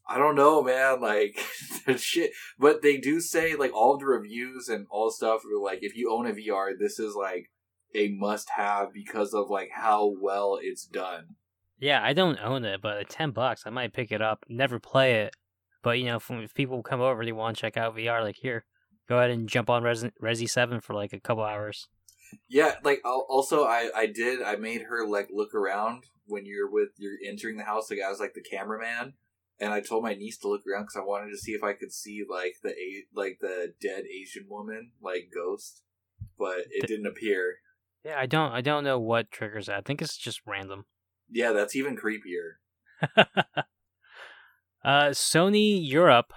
I 0.07 0.17
don't 0.17 0.35
know, 0.35 0.63
man. 0.63 1.01
Like 1.01 1.37
shit, 1.97 2.31
but 2.57 2.81
they 2.81 2.97
do 2.97 3.19
say 3.19 3.55
like 3.55 3.73
all 3.73 3.97
the 3.97 4.05
reviews 4.05 4.69
and 4.69 4.87
all 4.89 5.11
stuff. 5.11 5.41
Like 5.61 5.79
if 5.81 5.95
you 5.95 6.11
own 6.11 6.27
a 6.27 6.33
VR, 6.33 6.71
this 6.77 6.97
is 6.99 7.13
like 7.15 7.51
a 7.93 8.09
must-have 8.09 8.93
because 8.93 9.33
of 9.33 9.49
like 9.49 9.69
how 9.73 10.13
well 10.19 10.57
it's 10.61 10.85
done. 10.85 11.35
Yeah, 11.79 12.01
I 12.03 12.13
don't 12.13 12.39
own 12.39 12.65
it, 12.65 12.81
but 12.81 12.97
at 12.97 13.09
ten 13.09 13.31
bucks, 13.31 13.63
I 13.65 13.69
might 13.69 13.93
pick 13.93 14.11
it 14.11 14.21
up. 14.21 14.45
Never 14.47 14.79
play 14.79 15.21
it, 15.21 15.35
but 15.83 15.99
you 15.99 16.05
know, 16.05 16.17
if, 16.17 16.31
if 16.31 16.53
people 16.53 16.81
come 16.81 17.01
over, 17.01 17.23
they 17.23 17.31
want 17.31 17.57
to 17.57 17.61
check 17.61 17.77
out 17.77 17.95
VR. 17.95 18.21
Like 18.23 18.37
here, 18.41 18.65
go 19.09 19.17
ahead 19.17 19.31
and 19.31 19.49
jump 19.49 19.69
on 19.69 19.83
Resi, 19.83 20.11
Resi 20.23 20.49
Seven 20.49 20.79
for 20.79 20.93
like 20.93 21.13
a 21.13 21.19
couple 21.19 21.43
hours. 21.43 21.87
Yeah, 22.47 22.75
like 22.83 23.01
also 23.05 23.65
I 23.65 23.89
I 23.95 24.05
did 24.07 24.41
I 24.41 24.55
made 24.55 24.83
her 24.83 25.05
like 25.05 25.27
look 25.31 25.53
around 25.53 26.03
when 26.25 26.45
you're 26.45 26.69
with 26.69 26.89
you're 26.97 27.17
entering 27.25 27.57
the 27.57 27.63
house. 27.63 27.91
Like 27.91 27.99
I 28.05 28.09
was 28.09 28.19
like 28.19 28.33
the 28.33 28.41
cameraman 28.41 29.13
and 29.59 29.73
I 29.73 29.81
told 29.81 30.03
my 30.03 30.13
niece 30.13 30.37
to 30.39 30.47
look 30.47 30.61
around 30.67 30.83
because 30.83 30.97
I 30.97 31.05
wanted 31.05 31.31
to 31.31 31.37
see 31.37 31.51
if 31.53 31.63
I 31.63 31.73
could 31.73 31.91
see 31.91 32.23
like 32.27 32.55
the 32.63 32.73
like 33.13 33.39
the 33.41 33.73
dead 33.81 34.03
Asian 34.05 34.45
woman 34.49 34.91
like 35.01 35.31
ghost, 35.33 35.81
but 36.37 36.65
it 36.69 36.87
didn't 36.87 37.07
appear. 37.07 37.57
Yeah, 38.03 38.19
I 38.19 38.25
don't 38.25 38.51
I 38.51 38.61
don't 38.61 38.83
know 38.83 38.99
what 38.99 39.31
triggers 39.31 39.67
that. 39.67 39.77
I 39.77 39.81
think 39.81 40.01
it's 40.01 40.17
just 40.17 40.41
random. 40.45 40.85
Yeah, 41.29 41.51
that's 41.51 41.75
even 41.75 41.97
creepier. 41.97 42.57
uh, 44.83 45.09
Sony 45.11 45.79
Europe 45.87 46.31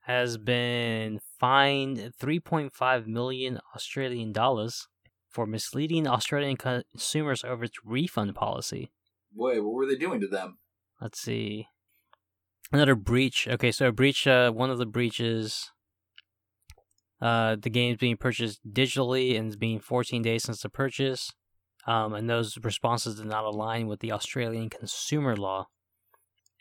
has 0.00 0.36
been 0.36 1.20
fined 1.38 2.12
3.5 2.20 3.06
million 3.06 3.60
Australian 3.76 4.32
dollars 4.32 4.88
for 5.28 5.46
misleading 5.46 6.08
Australian 6.08 6.56
consumers 6.56 7.44
over 7.44 7.64
its 7.64 7.78
refund 7.84 8.34
policy. 8.34 8.90
Wait, 9.32 9.60
what 9.60 9.72
were 9.72 9.86
they 9.86 9.94
doing 9.94 10.20
to 10.20 10.26
them? 10.26 10.58
Let's 11.00 11.20
see 11.20 11.68
another 12.72 12.94
breach. 12.94 13.46
Okay, 13.48 13.70
so 13.70 13.88
a 13.88 13.92
breach. 13.92 14.26
Uh, 14.26 14.50
one 14.50 14.70
of 14.70 14.78
the 14.78 14.86
breaches. 14.86 15.70
Uh, 17.20 17.56
the 17.60 17.70
game's 17.70 17.98
being 17.98 18.16
purchased 18.16 18.60
digitally 18.68 19.38
and 19.38 19.46
it's 19.46 19.56
being 19.56 19.78
14 19.78 20.22
days 20.22 20.42
since 20.42 20.62
the 20.62 20.68
purchase. 20.68 21.32
Um, 21.86 22.14
and 22.14 22.28
those 22.28 22.58
responses 22.62 23.16
did 23.16 23.26
not 23.26 23.44
align 23.44 23.86
with 23.86 24.00
the 24.00 24.12
Australian 24.12 24.70
consumer 24.70 25.36
law. 25.36 25.66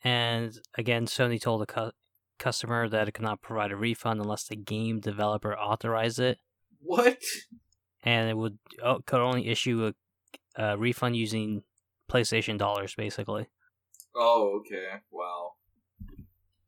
And 0.04 0.60
again, 0.78 1.06
Sony 1.06 1.40
told 1.40 1.62
the 1.62 1.66
cu- 1.66 1.92
customer 2.40 2.90
that 2.90 3.08
it 3.08 3.14
could 3.14 3.24
not 3.24 3.42
provide 3.42 3.72
a 3.72 3.76
refund 3.76 4.20
unless 4.20 4.46
the 4.46 4.56
game 4.56 5.00
developer 5.00 5.56
authorized 5.56 6.20
it. 6.20 6.40
What? 6.80 7.18
And 8.04 8.30
it 8.30 8.38
would 8.38 8.58
oh, 8.84 9.00
could 9.06 9.22
only 9.22 9.48
issue 9.48 9.92
a, 10.58 10.62
a 10.64 10.78
refund 10.78 11.16
using 11.16 11.64
PlayStation 12.10 12.58
dollars, 12.58 12.96
basically. 12.96 13.48
Oh, 14.16 14.60
okay. 14.60 15.02
Wow. 15.12 15.54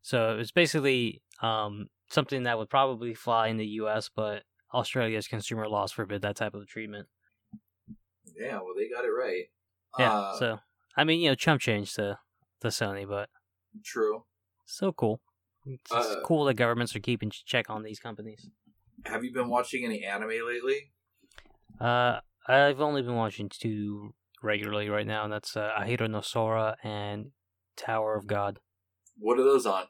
So 0.04 0.36
it's 0.38 0.52
basically 0.52 1.22
um, 1.40 1.86
something 2.10 2.42
that 2.42 2.58
would 2.58 2.68
probably 2.68 3.14
fly 3.14 3.48
in 3.48 3.56
the 3.56 3.66
U.S., 3.66 4.10
but 4.14 4.42
Australia's 4.74 5.26
consumer 5.26 5.66
laws 5.66 5.92
forbid 5.92 6.20
that 6.20 6.36
type 6.36 6.52
of 6.52 6.66
treatment. 6.66 7.08
Yeah, 8.38 8.56
well, 8.56 8.74
they 8.76 8.90
got 8.94 9.06
it 9.06 9.08
right. 9.08 9.44
Yeah. 9.98 10.12
Uh, 10.12 10.38
so 10.38 10.58
I 10.94 11.04
mean, 11.04 11.20
you 11.20 11.30
know, 11.30 11.34
chump 11.34 11.62
change 11.62 11.94
to 11.94 12.18
the 12.60 12.68
Sony, 12.68 13.08
but 13.08 13.30
true. 13.82 14.24
So 14.66 14.92
cool. 14.92 15.22
It's 15.64 15.90
uh, 15.90 16.16
cool 16.22 16.44
that 16.44 16.54
governments 16.54 16.94
are 16.94 17.00
keeping 17.00 17.30
check 17.30 17.70
on 17.70 17.82
these 17.82 17.98
companies. 17.98 18.50
Have 19.06 19.24
you 19.24 19.32
been 19.32 19.48
watching 19.48 19.86
any 19.86 20.04
anime 20.04 20.28
lately? 20.28 20.92
Uh, 21.80 22.20
I've 22.46 22.82
only 22.82 23.00
been 23.00 23.16
watching 23.16 23.48
two 23.48 24.12
regularly 24.42 24.90
right 24.90 25.06
now, 25.06 25.24
and 25.24 25.32
that's 25.32 25.56
uh, 25.56 25.70
Ahiru 25.80 26.10
no 26.10 26.20
Sora 26.20 26.76
and 26.84 27.30
Tower 27.74 28.16
of 28.16 28.26
God. 28.26 28.58
What 29.16 29.38
are 29.38 29.44
those 29.44 29.64
on? 29.64 29.84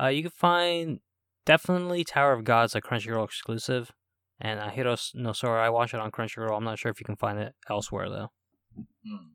Uh, 0.00 0.08
you 0.08 0.22
can 0.22 0.30
find 0.30 1.00
definitely 1.44 2.04
Tower 2.04 2.32
of 2.32 2.44
Gods 2.44 2.74
a 2.74 2.80
Crunchyroll 2.80 3.24
exclusive, 3.24 3.92
and 4.40 4.60
uh, 4.60 4.70
Ahiru 4.70 5.14
no 5.14 5.32
Sora. 5.32 5.64
I 5.64 5.70
watch 5.70 5.94
it 5.94 6.00
on 6.00 6.10
Crunchyroll. 6.10 6.56
I'm 6.56 6.64
not 6.64 6.78
sure 6.78 6.90
if 6.90 7.00
you 7.00 7.06
can 7.06 7.16
find 7.16 7.38
it 7.38 7.54
elsewhere 7.70 8.08
though. 8.08 8.30
Hmm. 8.76 9.32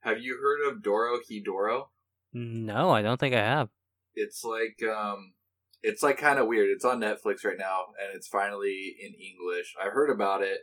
Have 0.00 0.20
you 0.20 0.36
heard 0.42 0.68
of 0.70 0.82
Dorohedoro? 0.82 1.86
No, 2.32 2.90
I 2.90 3.02
don't 3.02 3.20
think 3.20 3.34
I 3.34 3.38
have. 3.38 3.68
It's 4.14 4.44
like 4.44 4.82
um, 4.88 5.34
it's 5.82 6.02
like 6.02 6.18
kind 6.18 6.38
of 6.38 6.46
weird. 6.46 6.70
It's 6.70 6.84
on 6.84 7.00
Netflix 7.00 7.44
right 7.44 7.58
now, 7.58 7.86
and 8.00 8.14
it's 8.14 8.28
finally 8.28 8.94
in 9.00 9.14
English. 9.14 9.74
I 9.80 9.88
heard 9.90 10.10
about 10.10 10.42
it 10.42 10.60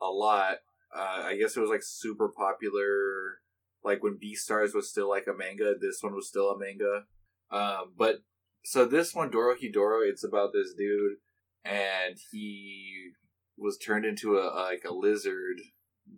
a 0.00 0.06
lot. 0.06 0.58
Uh, 0.94 1.22
I 1.24 1.36
guess 1.36 1.56
it 1.56 1.60
was 1.60 1.70
like 1.70 1.82
super 1.82 2.28
popular 2.28 3.38
Like 3.82 4.02
when 4.02 4.18
Beastars 4.18 4.74
was 4.74 4.90
still 4.90 5.08
like 5.08 5.26
a 5.26 5.36
manga, 5.36 5.74
this 5.80 6.02
one 6.02 6.14
was 6.14 6.28
still 6.28 6.50
a 6.50 6.58
manga. 6.58 7.04
Um, 7.50 7.94
but 7.96 8.16
so 8.64 8.84
this 8.84 9.14
one, 9.14 9.30
Dorohedoro, 9.30 10.08
it's 10.08 10.24
about 10.24 10.52
this 10.52 10.72
dude, 10.76 11.16
and 11.64 12.16
he 12.30 13.10
was 13.56 13.78
turned 13.78 14.04
into 14.04 14.38
a 14.38 14.46
like 14.54 14.84
a 14.88 14.94
lizard 14.94 15.60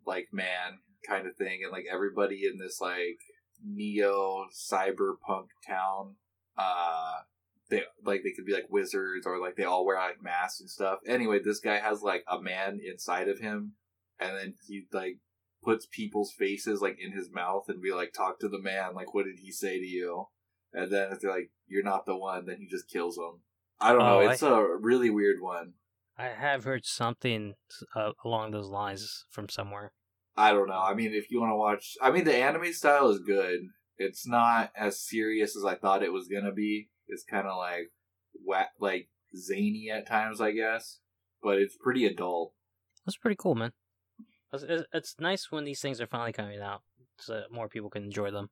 like 0.06 0.28
man 0.32 0.78
kind 1.06 1.26
of 1.26 1.36
thing, 1.36 1.60
and 1.62 1.72
like 1.72 1.86
everybody 1.90 2.42
in 2.50 2.58
this 2.58 2.80
like 2.80 3.18
neo 3.64 4.46
cyberpunk 4.52 5.46
town, 5.66 6.16
uh, 6.58 7.16
they 7.70 7.82
like 8.04 8.22
they 8.22 8.32
could 8.32 8.46
be 8.46 8.54
like 8.54 8.66
wizards 8.70 9.26
or 9.26 9.40
like 9.40 9.56
they 9.56 9.64
all 9.64 9.86
wear 9.86 9.96
like 9.96 10.22
masks 10.22 10.60
and 10.60 10.70
stuff. 10.70 10.98
Anyway, 11.06 11.38
this 11.42 11.60
guy 11.60 11.78
has 11.78 12.02
like 12.02 12.24
a 12.28 12.40
man 12.40 12.80
inside 12.84 13.28
of 13.28 13.40
him, 13.40 13.72
and 14.20 14.36
then 14.36 14.54
he 14.66 14.86
like 14.92 15.18
puts 15.62 15.86
people's 15.86 16.32
faces 16.32 16.82
like 16.82 16.98
in 17.00 17.12
his 17.12 17.30
mouth 17.32 17.64
and 17.68 17.80
be 17.80 17.92
like, 17.92 18.12
talk 18.12 18.38
to 18.38 18.48
the 18.48 18.60
man. 18.60 18.94
Like, 18.94 19.14
what 19.14 19.24
did 19.24 19.38
he 19.42 19.50
say 19.50 19.78
to 19.78 19.86
you? 19.86 20.26
And 20.74 20.90
then 20.92 21.12
if 21.12 21.20
they're 21.20 21.30
like, 21.30 21.50
you're 21.66 21.82
not 21.84 22.04
the 22.04 22.16
one, 22.16 22.46
then 22.46 22.56
he 22.58 22.66
just 22.66 22.88
kills 22.88 23.14
them. 23.16 23.40
I 23.80 23.90
don't 23.90 24.00
know. 24.00 24.20
Oh, 24.20 24.28
It's 24.28 24.42
a 24.42 24.66
really 24.80 25.08
weird 25.08 25.40
one. 25.40 25.74
I 26.18 26.26
have 26.28 26.64
heard 26.64 26.84
something 26.84 27.54
uh, 27.94 28.12
along 28.24 28.50
those 28.50 28.68
lines 28.68 29.24
from 29.30 29.48
somewhere. 29.48 29.92
I 30.36 30.52
don't 30.52 30.68
know. 30.68 30.80
I 30.80 30.94
mean, 30.94 31.12
if 31.12 31.30
you 31.30 31.40
want 31.40 31.52
to 31.52 31.56
watch, 31.56 31.96
I 32.02 32.10
mean, 32.10 32.24
the 32.24 32.34
anime 32.36 32.72
style 32.72 33.08
is 33.10 33.20
good. 33.20 33.60
It's 33.98 34.26
not 34.26 34.70
as 34.76 35.00
serious 35.00 35.56
as 35.56 35.64
I 35.64 35.76
thought 35.76 36.02
it 36.02 36.12
was 36.12 36.26
gonna 36.28 36.52
be. 36.52 36.88
It's 37.06 37.24
kind 37.24 37.46
of 37.46 37.56
like, 37.56 37.92
wha- 38.44 38.66
like 38.80 39.08
zany 39.36 39.90
at 39.92 40.06
times, 40.08 40.40
I 40.40 40.50
guess. 40.50 40.98
But 41.42 41.58
it's 41.58 41.76
pretty 41.80 42.04
adult. 42.06 42.52
That's 43.06 43.16
pretty 43.16 43.36
cool, 43.38 43.54
man. 43.54 43.72
It's 44.52 45.16
nice 45.20 45.50
when 45.50 45.64
these 45.64 45.80
things 45.80 46.00
are 46.00 46.06
finally 46.06 46.32
coming 46.32 46.60
out, 46.60 46.82
so 47.18 47.42
more 47.50 47.68
people 47.68 47.90
can 47.90 48.04
enjoy 48.04 48.30
them. 48.30 48.50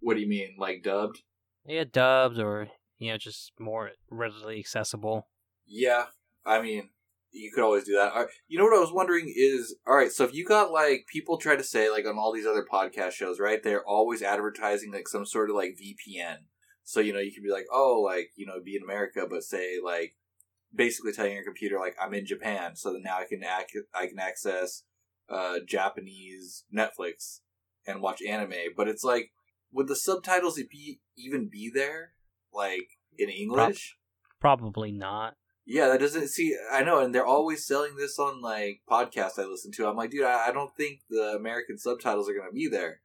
What 0.00 0.14
do 0.14 0.20
you 0.20 0.28
mean, 0.28 0.56
like 0.58 0.82
dubbed? 0.82 1.22
Yeah, 1.68 1.84
dubbed 1.90 2.38
or 2.38 2.68
you 2.98 3.10
know 3.10 3.18
just 3.18 3.52
more 3.58 3.90
readily 4.10 4.58
accessible. 4.58 5.28
Yeah, 5.66 6.06
I 6.46 6.62
mean, 6.62 6.88
you 7.30 7.52
could 7.54 7.62
always 7.62 7.84
do 7.84 7.92
that. 7.92 8.28
You 8.48 8.58
know 8.58 8.64
what 8.64 8.76
I 8.76 8.80
was 8.80 8.92
wondering 8.92 9.32
is, 9.36 9.76
all 9.86 9.94
right, 9.94 10.10
so 10.10 10.24
if 10.24 10.34
you 10.34 10.46
got 10.46 10.72
like 10.72 11.04
people 11.12 11.36
try 11.36 11.56
to 11.56 11.62
say 11.62 11.90
like 11.90 12.06
on 12.06 12.16
all 12.18 12.32
these 12.32 12.46
other 12.46 12.66
podcast 12.70 13.12
shows, 13.12 13.38
right? 13.38 13.62
They're 13.62 13.86
always 13.86 14.22
advertising 14.22 14.92
like 14.92 15.08
some 15.08 15.26
sort 15.26 15.50
of 15.50 15.56
like 15.56 15.76
VPN. 15.78 16.38
So 16.84 17.00
you 17.00 17.12
know 17.12 17.20
you 17.20 17.32
could 17.32 17.44
be 17.44 17.52
like, 17.52 17.66
oh, 17.70 18.00
like 18.00 18.30
you 18.36 18.46
know, 18.46 18.54
be 18.64 18.76
in 18.76 18.82
America, 18.82 19.26
but 19.28 19.42
say 19.42 19.74
like 19.84 20.14
basically 20.74 21.12
telling 21.12 21.34
your 21.34 21.44
computer 21.44 21.78
like 21.78 21.96
I'm 22.00 22.14
in 22.14 22.24
Japan, 22.24 22.76
so 22.76 22.92
that 22.94 23.02
now 23.04 23.18
I 23.18 23.24
can 23.24 23.44
ac- 23.44 23.86
I 23.94 24.06
can 24.06 24.18
access 24.18 24.84
uh, 25.28 25.58
Japanese 25.66 26.64
Netflix 26.74 27.40
and 27.86 28.00
watch 28.00 28.22
anime. 28.22 28.72
But 28.74 28.88
it's 28.88 29.04
like, 29.04 29.30
would 29.72 29.88
the 29.88 29.96
subtitles 29.96 30.60
be 30.70 31.00
even 31.16 31.48
be 31.48 31.70
there, 31.72 32.12
like 32.52 32.98
in 33.18 33.28
English? 33.28 33.96
Probably 34.40 34.92
not. 34.92 35.36
Yeah, 35.66 35.88
that 35.88 36.00
doesn't 36.00 36.28
see. 36.28 36.56
I 36.72 36.82
know, 36.82 37.00
and 37.00 37.14
they're 37.14 37.26
always 37.26 37.66
selling 37.66 37.96
this 37.96 38.18
on 38.18 38.40
like 38.40 38.80
podcasts 38.90 39.38
I 39.38 39.44
listen 39.44 39.70
to. 39.72 39.86
I'm 39.86 39.96
like, 39.96 40.10
dude, 40.10 40.24
I, 40.24 40.48
I 40.48 40.52
don't 40.52 40.74
think 40.76 41.00
the 41.10 41.34
American 41.36 41.76
subtitles 41.76 42.28
are 42.28 42.34
gonna 42.34 42.52
be 42.52 42.68
there. 42.68 43.00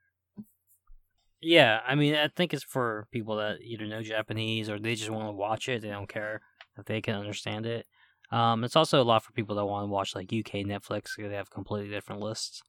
Yeah, 1.42 1.82
I 1.86 1.96
mean, 1.96 2.16
I 2.16 2.30
think 2.30 2.54
it's 2.54 2.64
for 2.64 3.08
people 3.12 3.36
that 3.36 3.58
either 3.62 3.86
know 3.86 4.02
Japanese 4.02 4.70
or 4.70 4.80
they 4.80 4.96
just 4.96 5.10
want 5.10 5.28
to 5.28 5.34
watch 5.34 5.68
it. 5.68 5.82
They 5.82 5.90
don't 5.90 6.08
care 6.08 6.40
if 6.78 6.86
they 6.86 7.02
can 7.02 7.16
understand 7.16 7.66
it. 7.66 7.86
Um, 8.32 8.64
it's 8.64 8.78
also 8.78 9.02
a 9.02 9.04
lot 9.04 9.26
for 9.26 9.34
people 9.34 9.58
that 9.58 9.66
want 9.66 9.84
to 9.84 9.92
watch 9.92 10.16
like 10.16 10.32
UK 10.34 10.66
Netflix. 10.66 11.18
They 11.18 11.36
have 11.36 11.52
completely 11.52 11.90
different 11.90 12.22
lists. 12.22 12.64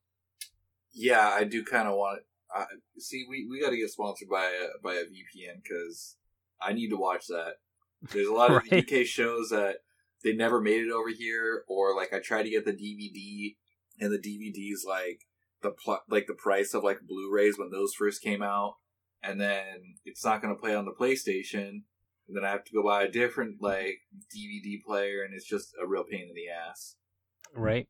Yeah, 0.92 1.28
I 1.28 1.44
do 1.44 1.64
kind 1.64 1.86
of 1.86 1.94
want. 1.94 2.22
I 2.54 2.64
see, 2.98 3.24
we 3.28 3.46
we 3.50 3.60
got 3.60 3.70
to 3.70 3.76
get 3.76 3.90
sponsored 3.90 4.28
by 4.28 4.44
a 4.44 4.82
by 4.82 4.94
a 4.94 5.04
VPN 5.04 5.62
because 5.62 6.16
I 6.60 6.72
need 6.72 6.90
to 6.90 6.96
watch 6.96 7.26
that. 7.26 7.54
There's 8.12 8.28
a 8.28 8.32
lot 8.32 8.50
of 8.50 8.62
Right. 8.72 8.90
UK 8.90 9.06
shows 9.06 9.50
that 9.50 9.78
they 10.22 10.32
never 10.32 10.60
made 10.60 10.82
it 10.82 10.90
over 10.90 11.10
here, 11.10 11.64
or 11.68 11.94
like 11.96 12.12
I 12.12 12.20
tried 12.20 12.44
to 12.44 12.50
get 12.50 12.64
the 12.64 12.72
DVD, 12.72 13.56
and 14.00 14.12
the 14.12 14.18
DVD's 14.18 14.84
like 14.86 15.20
the 15.62 15.70
pl- 15.70 16.04
like 16.08 16.26
the 16.26 16.34
price 16.34 16.74
of 16.74 16.84
like 16.84 16.98
Blu-rays 17.06 17.58
when 17.58 17.70
those 17.70 17.94
first 17.94 18.22
came 18.22 18.42
out, 18.42 18.74
and 19.22 19.40
then 19.40 19.96
it's 20.04 20.24
not 20.24 20.40
going 20.40 20.54
to 20.54 20.60
play 20.60 20.74
on 20.74 20.84
the 20.84 20.92
PlayStation, 20.92 21.68
and 22.28 22.36
then 22.36 22.44
I 22.44 22.50
have 22.50 22.64
to 22.64 22.72
go 22.72 22.82
buy 22.82 23.02
a 23.02 23.10
different 23.10 23.60
like 23.60 23.98
DVD 24.34 24.80
player, 24.86 25.22
and 25.22 25.34
it's 25.34 25.48
just 25.48 25.74
a 25.82 25.86
real 25.86 26.04
pain 26.04 26.28
in 26.28 26.34
the 26.34 26.48
ass. 26.48 26.96
Right. 27.54 27.88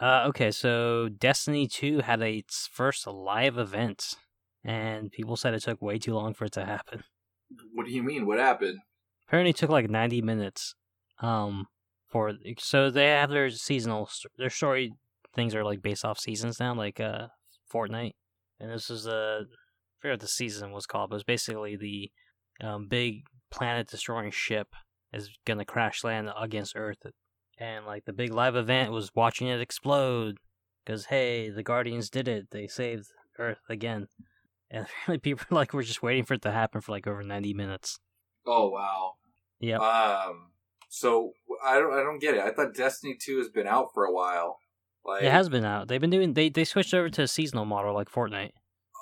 Uh, 0.00 0.24
okay, 0.28 0.50
so 0.50 1.08
Destiny 1.08 1.66
2 1.66 2.00
had 2.00 2.22
its 2.22 2.68
first 2.72 3.06
live 3.06 3.58
event, 3.58 4.14
and 4.64 5.12
people 5.12 5.36
said 5.36 5.52
it 5.52 5.62
took 5.62 5.82
way 5.82 5.98
too 5.98 6.14
long 6.14 6.32
for 6.32 6.46
it 6.46 6.52
to 6.52 6.64
happen. 6.64 7.04
What 7.74 7.86
do 7.86 7.92
you 7.92 8.02
mean? 8.02 8.26
What 8.26 8.38
happened? 8.38 8.78
Apparently, 9.28 9.50
it 9.50 9.56
took 9.56 9.70
like 9.70 9.90
90 9.90 10.22
minutes. 10.22 10.74
Um, 11.20 11.66
for 12.10 12.32
so 12.58 12.90
they 12.90 13.06
have 13.06 13.30
their 13.30 13.50
seasonal 13.50 14.10
their 14.36 14.50
story 14.50 14.92
things 15.34 15.54
are 15.54 15.64
like 15.64 15.80
based 15.80 16.04
off 16.04 16.18
seasons 16.18 16.58
now, 16.58 16.74
like 16.74 17.00
uh 17.00 17.28
Fortnite, 17.72 18.14
and 18.58 18.70
this 18.70 18.90
is 18.90 19.06
a 19.06 19.42
I 19.42 20.00
forget 20.00 20.14
what 20.14 20.20
the 20.20 20.28
season 20.28 20.72
was 20.72 20.86
called, 20.86 21.10
but 21.10 21.16
it's 21.16 21.24
basically 21.24 21.76
the 21.76 22.10
um, 22.66 22.88
big 22.88 23.22
planet 23.50 23.88
destroying 23.88 24.30
ship 24.30 24.68
is 25.12 25.30
gonna 25.46 25.64
crash 25.64 26.02
land 26.02 26.30
against 26.38 26.74
Earth, 26.74 26.98
and 27.60 27.86
like 27.86 28.04
the 28.06 28.12
big 28.12 28.32
live 28.32 28.56
event 28.56 28.90
was 28.90 29.10
watching 29.14 29.46
it 29.46 29.60
explode 29.60 30.38
because 30.84 31.06
hey, 31.06 31.50
the 31.50 31.62
Guardians 31.62 32.10
did 32.10 32.26
it, 32.26 32.48
they 32.50 32.66
saved 32.66 33.06
Earth 33.38 33.60
again, 33.68 34.08
and 34.70 34.86
really 35.06 35.18
people 35.18 35.46
like 35.50 35.72
were 35.72 35.82
just 35.82 36.02
waiting 36.02 36.24
for 36.24 36.34
it 36.34 36.42
to 36.42 36.50
happen 36.50 36.80
for 36.80 36.90
like 36.92 37.06
over 37.06 37.22
90 37.22 37.54
minutes. 37.54 38.00
Oh 38.46 38.70
wow. 38.70 39.12
Yeah. 39.60 39.76
Um. 39.76 40.48
So 40.88 41.32
I 41.64 41.78
don't. 41.78 41.92
I 41.92 42.02
don't 42.02 42.18
get 42.20 42.34
it. 42.34 42.40
I 42.40 42.50
thought 42.50 42.74
Destiny 42.74 43.16
Two 43.20 43.38
has 43.38 43.48
been 43.50 43.66
out 43.66 43.88
for 43.94 44.04
a 44.04 44.12
while. 44.12 44.58
Like 45.04 45.22
It 45.22 45.30
has 45.30 45.48
been 45.48 45.64
out. 45.64 45.88
They've 45.88 46.00
been 46.00 46.10
doing. 46.10 46.32
They 46.32 46.48
they 46.48 46.64
switched 46.64 46.94
over 46.94 47.10
to 47.10 47.22
a 47.22 47.28
seasonal 47.28 47.66
model 47.66 47.94
like 47.94 48.10
Fortnite. 48.10 48.52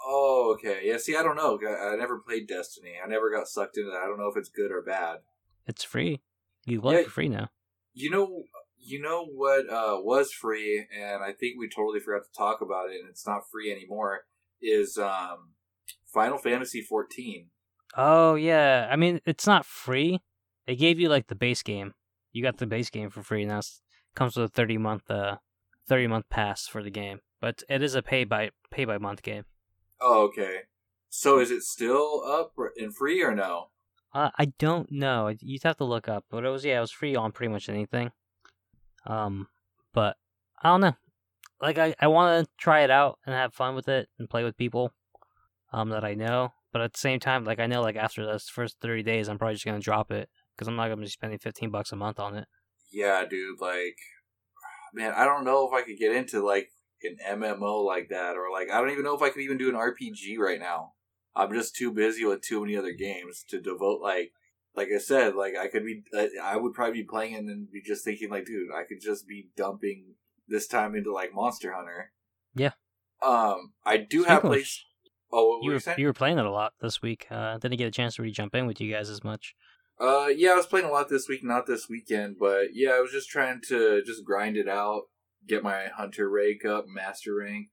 Oh, 0.07 0.55
okay. 0.57 0.81
Yeah. 0.83 0.97
See, 0.99 1.16
I 1.16 1.23
don't 1.23 1.37
know. 1.37 1.59
I, 1.66 1.92
I 1.92 1.97
never 1.97 2.18
played 2.18 2.49
Destiny. 2.49 2.94
I 3.03 3.07
never 3.09 3.31
got 3.31 3.47
sucked 3.47 3.79
into 3.79 3.90
that. 3.90 4.01
I 4.03 4.07
don't 4.07 4.18
know 4.18 4.29
if 4.29 4.37
it's 4.37 4.49
good 4.49 4.71
or 4.73 4.83
bad. 4.83 5.18
It's 5.66 5.85
free. 5.85 6.21
You 6.66 6.81
play 6.81 6.99
Yeah. 6.99 7.03
for 7.05 7.11
free 7.11 7.29
now. 7.29 7.49
You 7.99 8.11
know. 8.11 8.45
You 8.81 9.03
know 9.03 9.27
what 9.27 9.69
uh, 9.69 9.99
was 10.01 10.33
free, 10.33 10.87
and 10.97 11.23
I 11.23 11.33
think 11.33 11.59
we 11.59 11.69
totally 11.69 12.01
forgot 12.01 12.23
to 12.25 12.39
talk 12.39 12.61
about 12.63 12.89
it, 12.89 13.01
and 13.01 13.09
it's 13.11 13.27
not 13.27 13.43
free 13.51 13.71
anymore. 13.71 14.21
Is 14.63 14.97
um, 14.97 15.53
Final 16.07 16.39
Fantasy 16.39 16.81
fourteen. 16.81 17.51
Oh 17.97 18.35
yeah. 18.35 18.89
I 18.91 18.97
mean, 18.97 19.21
it's 19.27 19.47
not 19.47 19.67
free. 19.67 20.21
They 20.67 20.77
gave 20.77 20.99
you 20.99 21.09
like 21.09 21.27
the 21.27 21.35
base 21.35 21.63
game. 21.63 21.93
You 22.33 22.43
got 22.43 22.59
the 22.59 22.67
base 22.67 22.89
game 22.89 23.11
for 23.11 23.23
free, 23.23 23.43
and 23.43 23.51
that 23.51 23.67
comes 24.15 24.37
with 24.37 24.47
a 24.47 24.49
thirty 24.49 24.79
month 24.79 25.11
uh 25.11 25.37
thirty 25.87 26.07
month 26.07 26.29
pass 26.31 26.67
for 26.67 26.83
the 26.83 26.91
game. 26.91 27.21
But 27.41 27.63
it 27.69 27.83
is 27.83 27.95
a 27.95 28.03
pay 28.03 28.25
by 28.25 28.51
pay 28.71 28.85
by 28.85 28.99
month 28.99 29.23
game. 29.23 29.45
Oh, 30.01 30.23
okay. 30.29 30.61
So 31.11 31.41
is 31.41 31.51
it 31.51 31.63
still 31.63 32.23
up 32.25 32.53
and 32.77 32.95
free 32.95 33.23
or 33.23 33.35
no? 33.35 33.71
Uh, 34.14 34.31
I 34.38 34.47
don't 34.59 34.90
know. 34.90 35.35
You'd 35.40 35.62
have 35.64 35.77
to 35.79 35.85
look 35.85 36.09
up, 36.09 36.25
but 36.31 36.44
it 36.44 36.49
was 36.49 36.64
yeah, 36.64 36.79
it 36.79 36.81
was 36.81 36.92
free 36.92 37.14
on 37.14 37.33
pretty 37.33 37.53
much 37.53 37.68
anything. 37.68 38.11
Um, 39.07 39.49
but 39.92 40.16
I 40.62 40.68
don't 40.68 40.81
know. 40.81 40.97
Like 41.61 41.79
I, 41.79 41.94
I 42.01 42.07
want 42.07 42.44
to 42.44 42.51
try 42.59 42.81
it 42.81 42.90
out 42.90 43.18
and 43.27 43.35
have 43.35 43.53
fun 43.53 43.75
with 43.75 43.88
it 43.88 44.09
and 44.18 44.31
play 44.31 44.44
with 44.44 44.57
people, 44.57 44.92
um, 45.73 45.90
that 45.90 46.05
I 46.05 46.14
know. 46.14 46.53
But 46.73 46.83
at 46.83 46.92
the 46.92 46.99
same 46.99 47.21
time, 47.21 47.44
like 47.44 47.59
I 47.61 47.66
know, 47.66 47.83
like 47.83 47.97
after 47.97 48.25
those 48.25 48.44
first 48.44 48.77
thirty 48.81 49.03
days, 49.03 49.29
I'm 49.29 49.38
probably 49.38 49.55
just 49.55 49.66
gonna 49.66 49.81
drop 49.81 50.11
it 50.11 50.29
because 50.55 50.68
I'm 50.68 50.77
not 50.77 50.88
gonna 50.88 51.01
be 51.01 51.09
spending 51.09 51.38
fifteen 51.38 51.71
bucks 51.71 51.92
a 51.92 51.97
month 51.97 52.18
on 52.21 52.37
it. 52.37 52.47
Yeah, 52.92 53.25
dude. 53.29 53.61
Like, 53.61 53.97
man, 54.94 55.12
I 55.16 55.25
don't 55.25 55.44
know 55.44 55.66
if 55.66 55.75
I 55.75 55.83
could 55.83 55.99
get 55.99 56.14
into 56.14 56.44
like 56.44 56.71
an 57.03 57.41
MMO 57.41 57.85
like 57.85 58.09
that, 58.11 58.37
or 58.37 58.51
like 58.53 58.70
I 58.70 58.80
don't 58.80 58.91
even 58.91 59.05
know 59.05 59.16
if 59.16 59.22
I 59.22 59.30
could 59.30 59.43
even 59.43 59.59
do 59.59 59.68
an 59.68 59.74
RPG 59.74 60.39
right 60.39 60.61
now. 60.61 60.93
I'm 61.39 61.55
just 61.55 61.76
too 61.76 61.93
busy 61.93 62.24
with 62.24 62.43
too 62.43 62.61
many 62.61 62.76
other 62.76 62.93
games 62.93 63.45
to 63.49 63.61
devote 63.61 64.03
like. 64.03 64.32
Like 64.76 64.89
I 64.95 64.99
said, 64.99 65.34
like 65.34 65.55
I 65.57 65.66
could 65.66 65.84
be, 65.84 66.03
I 66.41 66.57
would 66.57 66.72
probably 66.72 67.01
be 67.01 67.09
playing 67.09 67.34
and 67.34 67.49
then 67.49 67.66
be 67.72 67.82
just 67.84 68.05
thinking, 68.05 68.30
like, 68.30 68.45
dude, 68.45 68.68
I 68.72 68.84
could 68.84 69.01
just 69.01 69.26
be 69.26 69.49
dumping 69.57 70.14
this 70.47 70.68
time 70.68 70.95
into 70.95 71.12
like 71.12 71.34
Monster 71.34 71.72
Hunter. 71.72 72.12
Yeah. 72.55 72.72
Um, 73.20 73.72
I 73.84 73.97
do 73.97 74.20
Speaking 74.20 74.24
have 74.26 74.45
of 74.45 74.51
place. 74.51 74.84
Oh, 75.32 75.49
what 75.49 75.64
You 75.64 75.70
were 75.72 75.76
you 75.78 75.95
you 75.97 76.07
were 76.07 76.12
playing 76.12 76.39
it 76.39 76.47
a 76.47 76.51
lot 76.51 76.74
this 76.80 77.03
week. 77.03 77.26
Uh, 77.30 77.59
didn't 77.59 77.78
get 77.78 77.89
a 77.89 77.91
chance 77.91 78.16
to 78.16 78.22
really 78.22 78.32
jump 78.32 78.55
in 78.55 78.66
with 78.66 78.80
you 78.80 78.93
guys 78.93 79.11
as 79.11 79.24
much. 79.24 79.55
Uh, 80.01 80.28
yeah, 80.28 80.51
I 80.51 80.55
was 80.55 80.66
playing 80.66 80.86
a 80.86 80.93
lot 80.93 81.09
this 81.09 81.28
week, 81.28 81.43
not 81.43 81.66
this 81.66 81.89
weekend, 81.89 82.36
but 82.39 82.68
yeah, 82.72 82.91
I 82.91 83.01
was 83.01 83.11
just 83.11 83.28
trying 83.28 83.61
to 83.68 84.01
just 84.07 84.24
grind 84.24 84.57
it 84.57 84.68
out, 84.68 85.03
get 85.47 85.64
my 85.64 85.89
hunter 85.97 86.30
rank 86.30 86.64
up, 86.64 86.84
master 86.86 87.34
rank. 87.34 87.68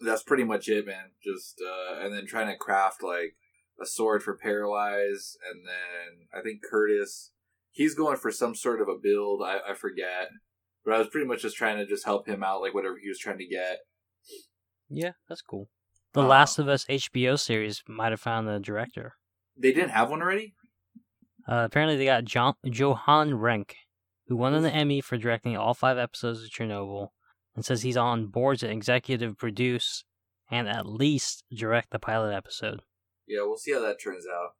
That's 0.00 0.22
pretty 0.22 0.44
much 0.44 0.68
it, 0.68 0.86
man. 0.86 1.10
Just 1.22 1.60
uh, 1.60 2.00
and 2.04 2.14
then 2.14 2.26
trying 2.26 2.48
to 2.48 2.56
craft 2.56 3.02
like 3.02 3.36
a 3.80 3.86
sword 3.86 4.22
for 4.22 4.36
paralyze, 4.36 5.36
and 5.50 5.62
then 5.66 6.28
I 6.38 6.42
think 6.42 6.60
Curtis, 6.68 7.32
he's 7.70 7.94
going 7.94 8.16
for 8.16 8.30
some 8.30 8.54
sort 8.54 8.80
of 8.80 8.88
a 8.88 8.98
build. 9.00 9.42
I, 9.44 9.58
I 9.70 9.74
forget, 9.74 10.28
but 10.84 10.94
I 10.94 10.98
was 10.98 11.08
pretty 11.08 11.26
much 11.26 11.42
just 11.42 11.56
trying 11.56 11.78
to 11.78 11.86
just 11.86 12.04
help 12.04 12.26
him 12.28 12.42
out, 12.44 12.60
like 12.60 12.74
whatever 12.74 12.96
he 13.00 13.08
was 13.08 13.18
trying 13.18 13.38
to 13.38 13.46
get. 13.46 13.78
Yeah, 14.88 15.12
that's 15.28 15.42
cool. 15.42 15.68
The 16.12 16.22
Uh, 16.22 16.26
Last 16.26 16.58
of 16.58 16.68
Us 16.68 16.84
HBO 16.86 17.38
series 17.38 17.82
might 17.88 18.12
have 18.12 18.20
found 18.20 18.46
the 18.46 18.60
director. 18.60 19.14
They 19.56 19.72
didn't 19.72 19.90
have 19.90 20.10
one 20.10 20.22
already. 20.22 20.54
Uh, 21.48 21.64
apparently, 21.66 21.96
they 21.96 22.04
got 22.06 22.24
John, 22.24 22.54
Johan 22.64 23.34
Renck, 23.34 23.76
who 24.28 24.36
won 24.36 24.54
an 24.54 24.64
Emmy 24.64 25.00
for 25.00 25.16
directing 25.18 25.56
all 25.56 25.74
five 25.74 25.98
episodes 25.98 26.42
of 26.42 26.50
Chernobyl, 26.50 27.08
and 27.54 27.64
says 27.64 27.82
he's 27.82 27.96
on 27.96 28.26
board 28.26 28.58
to 28.60 28.70
executive 28.70 29.36
produce 29.38 30.04
and 30.50 30.68
at 30.68 30.86
least 30.86 31.44
direct 31.52 31.90
the 31.90 31.98
pilot 31.98 32.34
episode. 32.34 32.80
Yeah, 33.26 33.40
we'll 33.42 33.56
see 33.56 33.72
how 33.72 33.80
that 33.80 34.00
turns 34.02 34.24
out. 34.26 34.50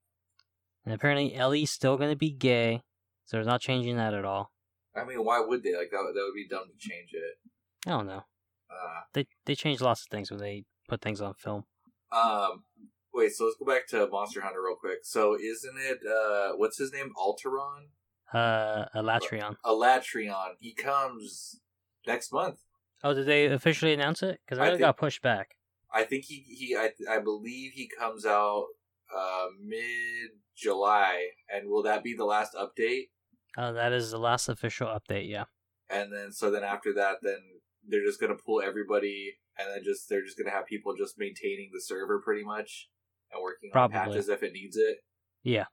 And 0.85 0.95
apparently, 0.95 1.35
Ellie's 1.35 1.71
still 1.71 1.97
going 1.97 2.11
to 2.11 2.17
be 2.17 2.31
gay, 2.31 2.83
so 3.25 3.37
they're 3.37 3.45
not 3.47 3.61
changing 3.61 3.97
that 3.97 4.15
at 4.15 4.25
all. 4.25 4.51
I 4.97 5.05
mean, 5.05 5.25
why 5.25 5.41
would 5.41 5.63
they? 5.63 5.75
Like 5.77 5.91
that? 5.91 6.13
That 6.15 6.25
would 6.27 6.35
be 6.35 6.47
dumb 6.49 6.67
to 6.71 6.79
change 6.89 7.11
it. 7.13 7.39
I 7.87 7.91
don't 7.91 8.07
know. 8.07 8.25
Uh, 8.71 9.01
They 9.13 9.27
they 9.47 9.55
change 9.55 9.81
lots 9.81 10.03
of 10.03 10.09
things 10.09 10.31
when 10.31 10.41
they 10.41 10.65
put 10.89 11.01
things 11.01 11.21
on 11.21 11.35
film. 11.35 11.65
um, 12.13 12.65
wait. 13.13 13.33
So 13.33 13.45
let's 13.45 13.57
go 13.59 13.65
back 13.67 13.87
to 13.89 14.07
Monster 14.09 14.41
Hunter 14.43 14.61
real 14.63 14.77
quick. 14.77 14.99
So 15.03 15.35
isn't 15.35 15.77
it? 15.79 15.99
Uh, 16.07 16.57
what's 16.57 16.79
his 16.79 16.93
name? 16.93 17.11
Alteron, 17.17 17.89
Uh, 18.33 18.87
Alatreon. 18.95 19.57
Alatreon. 19.65 20.51
He 20.61 20.73
comes 20.75 21.61
next 22.07 22.33
month. 22.33 22.61
Oh, 23.05 23.15
did 23.15 23.27
they 23.27 23.47
officially 23.47 23.93
announce 23.93 24.23
it? 24.23 24.41
Because 24.45 24.59
I 24.59 24.65
I 24.67 24.69
think- 24.71 24.81
got 24.81 24.97
pushed 24.97 25.23
back. 25.23 25.57
I 25.93 26.03
think 26.03 26.25
he 26.25 26.41
he 26.49 26.75
I 26.77 26.91
I 27.09 27.21
believe 27.21 27.73
he 27.75 27.87
comes 27.87 28.27
out 28.27 28.67
uh 29.15 29.47
mid 29.63 30.31
July, 30.57 31.29
and 31.49 31.69
will 31.69 31.83
that 31.85 32.03
be 32.03 32.15
the 32.15 32.25
last 32.25 32.55
update? 32.55 33.11
Uh, 33.57 33.71
that 33.73 33.93
is 33.93 34.11
the 34.11 34.19
last 34.19 34.49
official 34.49 34.89
update. 34.89 35.29
Yeah. 35.29 35.45
And 35.91 36.13
then 36.13 36.33
so 36.33 36.51
then 36.51 36.65
after 36.65 36.93
that, 36.95 37.19
then 37.23 37.39
they're 37.87 38.05
just 38.05 38.21
gonna 38.21 38.35
pull 38.35 38.61
everybody, 38.63 39.35
and 39.59 39.69
then 39.71 39.85
just 39.85 40.09
they're 40.09 40.25
just 40.25 40.37
gonna 40.39 40.51
have 40.51 40.67
people 40.67 40.97
just 40.97 41.15
maintaining 41.19 41.71
the 41.73 41.81
server 41.81 42.21
pretty 42.21 42.43
much 42.43 42.89
and 43.31 43.41
working 43.43 43.71
Probably. 43.71 43.97
on 43.99 44.07
patches 44.07 44.29
if 44.29 44.43
it 44.43 44.53
needs 44.53 44.77
it. 44.77 44.99
Yeah. 45.45 45.67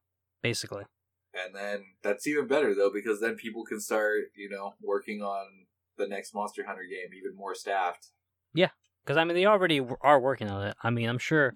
Basically. 0.44 0.84
And 1.34 1.56
then 1.56 1.86
that's 2.04 2.28
even 2.28 2.46
better 2.48 2.76
though 2.76 2.92
because 2.94 3.22
then 3.22 3.36
people 3.36 3.64
can 3.66 3.80
start 3.80 4.26
you 4.36 4.50
know 4.50 4.76
working 4.82 5.22
on 5.22 5.48
the 5.98 6.08
next 6.08 6.34
Monster 6.34 6.66
Hunter 6.66 6.84
game 6.84 7.14
even 7.18 7.36
more 7.36 7.56
staffed. 7.56 8.08
Yeah, 8.54 8.70
because 9.04 9.18
I 9.18 9.24
mean, 9.24 9.36
they 9.36 9.46
already 9.46 9.80
w- 9.80 9.98
are 10.02 10.20
working 10.20 10.50
on 10.50 10.68
it. 10.68 10.76
I 10.84 10.90
mean, 10.90 11.10
I'm 11.10 11.18
sure 11.18 11.54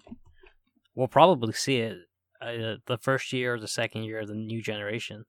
we'll 0.94 1.08
probably 1.08 1.52
see 1.52 1.78
it 1.78 1.98
uh, 2.40 2.76
the 2.86 2.98
first 3.00 3.32
year 3.32 3.54
or 3.54 3.60
the 3.60 3.68
second 3.68 4.04
year 4.04 4.20
of 4.20 4.28
the 4.28 4.34
new 4.34 4.62
generation. 4.62 5.24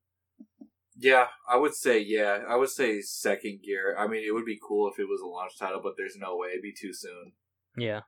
Yeah, 0.99 1.27
I 1.47 1.57
would 1.57 1.75
say 1.75 1.99
yeah. 1.99 2.39
I 2.47 2.55
would 2.55 2.69
say 2.69 3.01
second 3.01 3.59
gear. 3.63 3.95
I 3.97 4.07
mean, 4.07 4.23
it 4.27 4.33
would 4.33 4.45
be 4.45 4.59
cool 4.65 4.89
if 4.91 4.99
it 4.99 5.07
was 5.07 5.21
a 5.21 5.27
launch 5.27 5.57
title, 5.57 5.79
but 5.83 5.93
there's 5.95 6.17
no 6.17 6.35
way. 6.35 6.49
It'd 6.49 6.63
be 6.63 6.73
too 6.73 6.93
soon. 6.93 7.33
Yeah. 7.77 8.01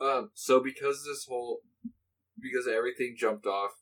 Um. 0.00 0.30
So 0.34 0.60
because 0.60 1.04
this 1.04 1.26
whole, 1.28 1.60
because 2.40 2.68
everything 2.68 3.16
jumped 3.18 3.46
off, 3.46 3.72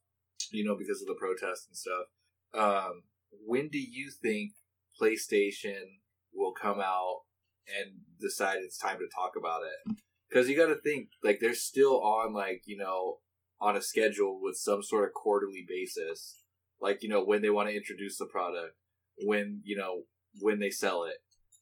you 0.51 0.65
know, 0.65 0.77
because 0.77 1.03
of 1.03 1.09
the 1.09 1.15
protests 1.19 1.67
and 1.69 1.77
stuff. 1.77 2.07
Um. 2.55 3.03
When 3.47 3.69
do 3.69 3.79
you 3.79 4.11
think 4.11 4.53
PlayStation 5.01 5.99
will 6.35 6.53
come 6.53 6.81
out 6.81 7.21
and 7.69 7.93
decide 8.21 8.59
it's 8.61 8.79
time 8.79 8.99
to 8.99 9.09
talk 9.15 9.33
about 9.39 9.63
it? 9.63 9.97
Because 10.29 10.49
you 10.49 10.57
got 10.57 10.67
to 10.67 10.81
think 10.81 11.09
like 11.23 11.39
they're 11.41 11.55
still 11.55 12.03
on 12.03 12.33
like 12.33 12.63
you 12.67 12.77
know 12.77 13.19
on 13.61 13.77
a 13.77 13.83
schedule 13.83 14.41
with 14.43 14.57
some 14.57 14.83
sort 14.83 15.05
of 15.05 15.15
quarterly 15.15 15.65
basis 15.67 16.43
like 16.81 17.03
you 17.03 17.09
know 17.09 17.25
when 17.25 17.41
they 17.41 17.51
want 17.51 17.69
to 17.69 17.77
introduce 17.77 18.19
the 18.19 18.27
product 18.27 18.75
when 19.23 19.61
you 19.65 19.77
know 19.77 20.03
when 20.41 20.59
they 20.59 20.71
sell 20.71 21.05
it 21.05 21.17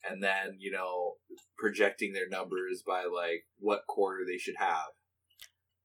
and 0.09 0.23
then 0.23 0.57
you 0.59 0.71
know 0.71 1.13
projecting 1.57 2.13
their 2.13 2.29
numbers 2.29 2.83
by 2.87 3.05
like 3.05 3.45
what 3.59 3.87
quarter 3.87 4.25
they 4.27 4.39
should 4.39 4.57
have 4.59 4.89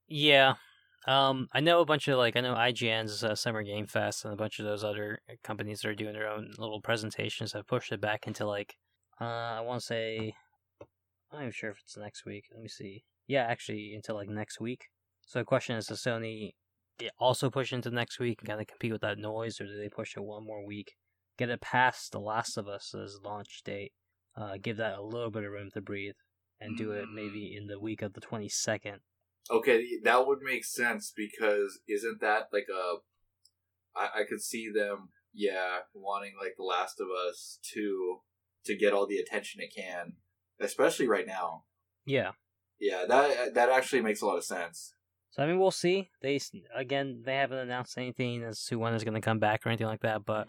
Yeah. 0.08 0.54
Um, 1.08 1.48
I 1.54 1.60
know 1.60 1.80
a 1.80 1.86
bunch 1.86 2.06
of 2.08 2.18
like 2.18 2.36
I 2.36 2.42
know 2.42 2.54
IGN's 2.54 3.24
uh, 3.24 3.34
Summer 3.34 3.62
Game 3.62 3.86
Fest 3.86 4.26
and 4.26 4.34
a 4.34 4.36
bunch 4.36 4.58
of 4.58 4.66
those 4.66 4.84
other 4.84 5.20
companies 5.42 5.80
that 5.80 5.88
are 5.88 5.94
doing 5.94 6.12
their 6.12 6.28
own 6.28 6.52
little 6.58 6.82
presentations 6.82 7.54
have 7.54 7.66
pushed 7.66 7.92
it 7.92 8.00
back 8.00 8.26
into 8.26 8.46
like 8.46 8.76
uh 9.18 9.24
I 9.24 9.60
want 9.60 9.80
to 9.80 9.86
say 9.86 10.34
I'm 10.82 10.86
not 11.32 11.40
even 11.40 11.52
sure 11.52 11.70
if 11.70 11.78
it's 11.82 11.96
next 11.96 12.26
week. 12.26 12.44
Let 12.52 12.62
me 12.62 12.68
see. 12.68 13.04
Yeah, 13.26 13.44
actually 13.44 13.94
until 13.94 14.16
like 14.16 14.28
next 14.28 14.60
week. 14.60 14.84
So 15.26 15.38
the 15.38 15.46
question 15.46 15.76
is, 15.76 15.86
does 15.86 16.02
Sony 16.02 16.52
also 17.18 17.48
push 17.48 17.72
into 17.72 17.90
next 17.90 18.18
week 18.18 18.40
and 18.40 18.48
kind 18.48 18.60
of 18.60 18.66
compete 18.66 18.92
with 18.92 19.00
that 19.00 19.18
noise, 19.18 19.60
or 19.60 19.64
do 19.64 19.78
they 19.78 19.88
push 19.88 20.14
it 20.14 20.20
one 20.22 20.44
more 20.44 20.64
week, 20.66 20.92
get 21.38 21.48
it 21.48 21.60
past 21.62 22.12
The 22.12 22.20
Last 22.20 22.58
of 22.58 22.68
Us's 22.68 23.20
launch 23.24 23.62
date, 23.64 23.92
uh, 24.36 24.56
give 24.60 24.76
that 24.76 24.98
a 24.98 25.02
little 25.02 25.30
bit 25.30 25.44
of 25.44 25.52
room 25.52 25.70
to 25.72 25.80
breathe, 25.80 26.16
and 26.60 26.76
do 26.76 26.92
it 26.92 27.06
Mm. 27.06 27.14
maybe 27.14 27.56
in 27.56 27.66
the 27.66 27.78
week 27.80 28.02
of 28.02 28.12
the 28.12 28.20
twenty 28.20 28.48
second? 28.50 29.00
Okay 29.50 29.84
that 30.04 30.26
would 30.26 30.40
make 30.42 30.64
sense 30.64 31.12
because 31.16 31.80
isn't 31.88 32.20
that 32.20 32.48
like 32.52 32.66
a 32.72 32.96
i, 33.98 34.20
I 34.20 34.24
could 34.28 34.42
see 34.42 34.68
them 34.70 35.08
yeah 35.32 35.78
wanting 35.94 36.32
like 36.40 36.54
the 36.56 36.64
last 36.64 37.00
of 37.00 37.06
us 37.28 37.58
to 37.74 38.18
to 38.64 38.76
get 38.76 38.92
all 38.92 39.06
the 39.06 39.18
attention 39.18 39.60
it 39.60 39.74
can 39.74 40.14
especially 40.60 41.06
right 41.08 41.26
now 41.26 41.64
Yeah. 42.04 42.32
yeah 42.80 43.04
that 43.08 43.54
that 43.54 43.68
actually 43.70 44.02
makes 44.02 44.20
a 44.22 44.26
lot 44.26 44.36
of 44.36 44.44
sense 44.44 44.94
So 45.30 45.42
I 45.42 45.46
mean, 45.46 45.58
we'll 45.60 45.70
see. 45.70 46.10
They 46.22 46.40
again, 46.74 47.22
they 47.24 47.36
haven't 47.36 47.58
announced 47.58 47.96
anything 47.98 48.42
as 48.42 48.64
to 48.66 48.76
when 48.78 48.94
it's 48.94 49.04
going 49.04 49.14
to 49.14 49.20
come 49.20 49.38
back 49.38 49.64
or 49.64 49.68
anything 49.68 49.86
like 49.86 50.00
that. 50.00 50.24
But 50.24 50.48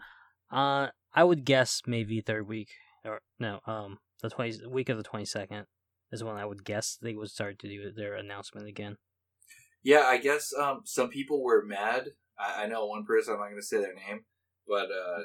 uh, 0.52 0.88
I 1.14 1.24
would 1.24 1.44
guess 1.46 1.82
maybe 1.86 2.22
third 2.22 2.48
week 2.48 2.70
or 3.06 3.20
no, 3.40 3.60
um, 3.68 4.00
the 4.24 4.30
twenty 4.30 4.66
week 4.68 4.90
of 4.90 4.98
the 4.98 5.04
twenty 5.04 5.26
second 5.26 5.66
is 6.12 6.24
when 6.24 6.36
I 6.36 6.46
would 6.46 6.64
guess 6.64 6.98
they 7.02 7.16
would 7.16 7.30
start 7.30 7.60
to 7.60 7.68
do 7.68 7.92
their 7.92 8.16
announcement 8.16 8.68
again. 8.68 8.98
Yeah, 9.84 10.04
I 10.06 10.18
guess 10.18 10.52
um, 10.60 10.82
some 10.86 11.10
people 11.10 11.44
were 11.44 11.64
mad. 11.66 12.10
I, 12.38 12.64
I 12.64 12.68
know 12.68 12.86
one 12.86 13.06
person, 13.06 13.34
I'm 13.34 13.40
not 13.40 13.50
going 13.50 13.62
to 13.62 13.66
say 13.66 13.78
their 13.78 13.94
name, 13.94 14.26
but 14.68 14.90
uh, 14.92 15.24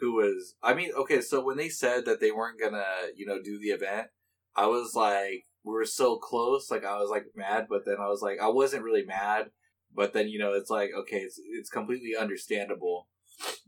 who 0.00 0.14
was, 0.14 0.54
I 0.62 0.74
mean, 0.74 0.90
okay, 0.96 1.20
so 1.20 1.44
when 1.44 1.56
they 1.56 1.68
said 1.68 2.04
that 2.04 2.20
they 2.20 2.30
weren't 2.30 2.60
going 2.60 2.74
to, 2.74 2.84
you 3.16 3.26
know, 3.26 3.40
do 3.42 3.58
the 3.58 3.68
event, 3.68 4.08
I 4.56 4.66
was 4.66 4.94
like, 4.94 5.46
we 5.64 5.72
were 5.72 5.86
so 5.86 6.16
close. 6.18 6.70
Like, 6.70 6.84
I 6.84 6.98
was 6.98 7.10
like 7.10 7.24
mad, 7.34 7.66
but 7.68 7.86
then 7.86 7.96
I 7.98 8.08
was 8.08 8.20
like, 8.20 8.38
I 8.40 8.48
wasn't 8.48 8.84
really 8.84 9.04
mad. 9.04 9.46
But 9.94 10.12
then, 10.12 10.28
you 10.28 10.38
know, 10.38 10.52
it's 10.52 10.70
like, 10.70 10.90
okay, 10.94 11.18
it's, 11.18 11.40
it's 11.52 11.70
completely 11.70 12.16
understandable 12.18 13.08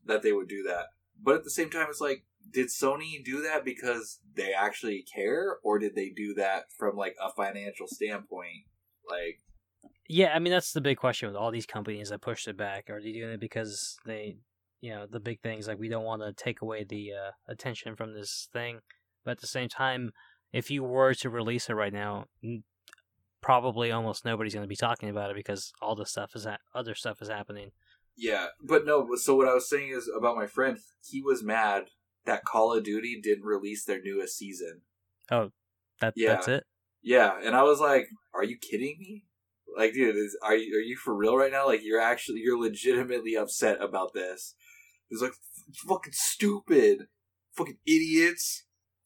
that 0.05 0.23
they 0.23 0.33
would 0.33 0.49
do 0.49 0.65
that. 0.65 0.87
But 1.23 1.37
at 1.37 1.45
the 1.45 1.51
same 1.51 1.71
time, 1.71 1.87
it's 1.89 2.01
like, 2.01 2.25
did 2.53 2.69
Sony 2.69 3.25
do 3.25 3.43
that 3.43 3.65
because 3.65 4.21
they 4.35 4.53
actually 4.53 5.03
care, 5.03 5.57
or 5.63 5.79
did 5.79 5.95
they 5.95 6.11
do 6.11 6.35
that 6.35 6.65
from 6.77 6.97
like 6.97 7.17
a 7.23 7.31
financial 7.33 7.87
standpoint? 7.87 8.65
Like, 9.09 9.41
Yeah, 10.09 10.33
I 10.35 10.39
mean 10.39 10.53
that's 10.53 10.73
the 10.73 10.81
big 10.81 10.99
question 10.99 11.29
with 11.29 11.37
all 11.37 11.51
these 11.51 11.67
companies 11.67 12.11
that 12.11 12.21
pushed 12.21 12.49
it 12.49 12.57
back. 12.57 12.91
Are 12.91 13.01
they 13.01 13.13
doing 13.13 13.33
it 13.33 13.41
because 13.41 13.97
they, 14.07 14.37
you 14.81 14.91
know, 14.91 15.07
the 15.11 15.21
big 15.21 15.41
things 15.41 15.69
like 15.69 15.79
we 15.79 15.89
don't 15.89 16.05
want 16.05 16.23
to 16.23 16.33
take 16.33 16.63
away 16.63 16.85
the 16.85 17.13
uh, 17.13 17.31
attention 17.49 17.97
from 17.97 18.15
this 18.15 18.49
thing, 18.53 18.81
but 19.25 19.33
at 19.33 19.41
the 19.41 19.47
same 19.47 19.69
time, 19.69 20.13
if 20.53 20.71
you 20.71 20.85
were 20.85 21.15
to 21.15 21.31
release 21.31 21.69
it 21.69 21.75
right 21.75 21.93
now, 21.93 22.27
probably 23.43 23.93
almost 23.93 24.25
nobody's 24.25 24.55
going 24.55 24.65
to 24.65 24.69
be 24.69 24.77
talking 24.77 25.09
about 25.09 25.31
it 25.31 25.37
because 25.37 25.73
all 25.81 25.95
the 25.95 26.07
stuff 26.07 26.33
is 26.35 26.45
ha- 26.45 26.59
other 26.75 26.95
stuff 26.95 27.21
is 27.21 27.29
happening. 27.29 27.71
Yeah, 28.17 28.47
but 28.63 28.87
no. 28.87 29.07
So 29.17 29.37
what 29.37 29.49
I 29.49 29.55
was 29.55 29.69
saying 29.69 29.91
is 29.91 30.11
about 30.17 30.37
my 30.37 30.47
friend. 30.47 30.79
He 31.05 31.21
was 31.21 31.43
mad 31.43 31.91
that 32.27 32.45
Call 32.45 32.75
of 32.77 32.85
Duty 32.85 33.21
didn't 33.23 33.45
release 33.45 33.85
their 33.85 34.01
newest 34.03 34.37
season. 34.37 34.83
Oh, 35.31 35.51
that 36.01 36.15
Yeah. 36.17 36.35
that's 36.35 36.49
it. 36.49 36.65
Yeah, 37.03 37.39
and 37.43 37.55
I 37.55 37.63
was 37.63 37.81
like, 37.81 38.09
"Are 38.35 38.45
you 38.45 38.59
kidding 38.59 38.97
me? 38.99 39.25
Like, 39.77 39.93
dude, 39.93 40.17
is, 40.17 40.37
are 40.43 40.57
you 40.57 40.77
are 40.77 40.81
you 40.81 40.97
for 40.97 41.15
real 41.15 41.37
right 41.37 41.53
now? 41.53 41.67
Like, 41.67 41.81
you're 41.85 42.01
actually 42.01 42.41
you're 42.41 42.59
legitimately 42.59 43.37
upset 43.37 43.81
about 43.81 44.13
this? 44.13 44.55
It's 45.11 45.23
like 45.23 45.35
fucking 45.87 46.13
stupid, 46.15 47.07
fucking 47.53 47.79
idiots, 47.87 48.65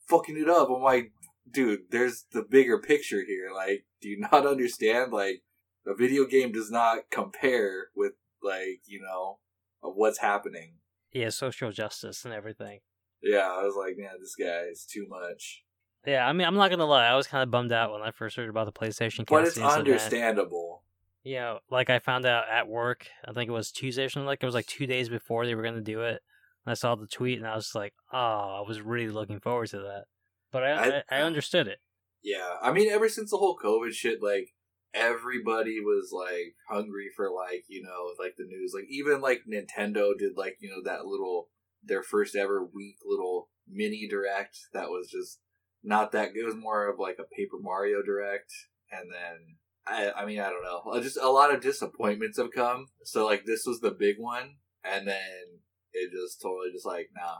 fucking 0.08 0.36
it 0.38 0.48
up." 0.48 0.68
I'm 0.70 0.82
like, 0.82 1.12
dude, 1.50 1.90
there's 1.90 2.24
the 2.32 2.42
bigger 2.42 2.78
picture 2.78 3.22
here. 3.26 3.50
Like, 3.54 3.84
do 4.00 4.08
you 4.08 4.18
not 4.32 4.46
understand? 4.46 5.12
Like, 5.12 5.42
a 5.86 5.94
video 5.94 6.24
game 6.24 6.52
does 6.52 6.70
not 6.70 7.10
compare 7.10 7.88
with 7.94 8.12
like 8.42 8.80
you 8.86 9.00
know 9.02 9.40
of 9.82 9.92
what's 9.96 10.18
happening. 10.20 10.76
Yeah, 11.12 11.30
social 11.30 11.72
justice 11.72 12.24
and 12.24 12.32
everything. 12.32 12.80
Yeah, 13.22 13.48
I 13.50 13.62
was 13.64 13.74
like, 13.76 13.96
man, 13.98 14.12
this 14.20 14.34
guy 14.34 14.62
is 14.70 14.84
too 14.90 15.06
much. 15.08 15.62
Yeah, 16.06 16.26
I 16.26 16.32
mean, 16.32 16.46
I'm 16.46 16.54
not 16.54 16.70
gonna 16.70 16.86
lie. 16.86 17.06
I 17.06 17.16
was 17.16 17.26
kind 17.26 17.42
of 17.42 17.50
bummed 17.50 17.72
out 17.72 17.92
when 17.92 18.00
I 18.02 18.10
first 18.10 18.36
heard 18.36 18.48
about 18.48 18.66
the 18.66 18.72
PlayStation. 18.72 19.26
But 19.26 19.44
it's 19.48 19.58
understandable. 19.78 20.82
You 21.22 21.34
know, 21.36 21.58
like 21.70 21.90
I 21.90 21.98
found 21.98 22.24
out 22.24 22.44
at 22.50 22.66
work. 22.68 23.06
I 23.28 23.32
think 23.32 23.48
it 23.50 23.52
was 23.52 23.70
Tuesday 23.70 24.04
or 24.04 24.08
something. 24.08 24.26
Like 24.26 24.42
it 24.42 24.46
was 24.46 24.54
like 24.54 24.66
two 24.66 24.86
days 24.86 25.10
before 25.10 25.44
they 25.44 25.54
were 25.54 25.62
gonna 25.62 25.82
do 25.82 26.00
it. 26.00 26.22
And 26.64 26.70
I 26.70 26.74
saw 26.74 26.94
the 26.94 27.06
tweet 27.06 27.38
and 27.38 27.46
I 27.46 27.54
was 27.54 27.74
like, 27.74 27.92
oh, 28.12 28.62
I 28.64 28.66
was 28.66 28.80
really 28.80 29.08
looking 29.10 29.40
forward 29.40 29.68
to 29.68 29.78
that. 29.80 30.04
But 30.50 30.64
I, 30.64 30.72
I- 30.98 31.02
I 31.10 31.22
understood 31.22 31.68
it. 31.68 31.78
Yeah, 32.22 32.54
I 32.62 32.72
mean, 32.72 32.90
ever 32.90 33.08
since 33.08 33.30
the 33.30 33.36
whole 33.38 33.56
COVID 33.62 33.92
shit, 33.92 34.22
like 34.22 34.54
everybody 34.94 35.80
was 35.80 36.10
like 36.12 36.54
hungry 36.68 37.08
for 37.14 37.30
like 37.30 37.64
you 37.68 37.82
know 37.82 38.12
like 38.22 38.34
the 38.36 38.44
news. 38.44 38.72
Like 38.74 38.86
even 38.90 39.20
like 39.20 39.42
Nintendo 39.50 40.16
did 40.18 40.32
like 40.36 40.56
you 40.60 40.70
know 40.70 40.82
that 40.84 41.04
little 41.06 41.48
their 41.83 42.03
first 42.03 42.37
ever 42.37 42.64
week 42.64 42.97
little 43.05 43.49
mini 43.68 44.09
direct 44.09 44.59
that 44.72 44.89
was 44.89 45.09
just 45.11 45.39
not 45.83 46.12
that. 46.12 46.31
It 46.35 46.45
was 46.45 46.55
more 46.55 46.89
of 46.89 46.99
like 46.99 47.16
a 47.18 47.35
Paper 47.35 47.57
Mario 47.61 48.03
direct, 48.03 48.53
and 48.91 49.11
then 49.11 49.57
I 49.87 50.22
I 50.22 50.26
mean 50.26 50.41
I 50.41 50.51
don't 50.51 50.62
know, 50.62 50.83
Uh, 50.91 51.01
just 51.01 51.16
a 51.16 51.31
lot 51.31 51.53
of 51.53 51.61
disappointments 51.61 52.39
have 52.39 52.53
come. 52.55 52.87
So 53.05 53.24
like 53.24 53.45
this 53.45 53.64
was 53.66 53.81
the 53.81 53.91
big 53.91 54.16
one, 54.18 54.57
and 54.85 55.07
then 55.07 55.61
it 55.93 56.11
just 56.11 56.41
totally 56.41 56.70
just 56.72 56.87
like 56.87 57.11
nah, 57.14 57.39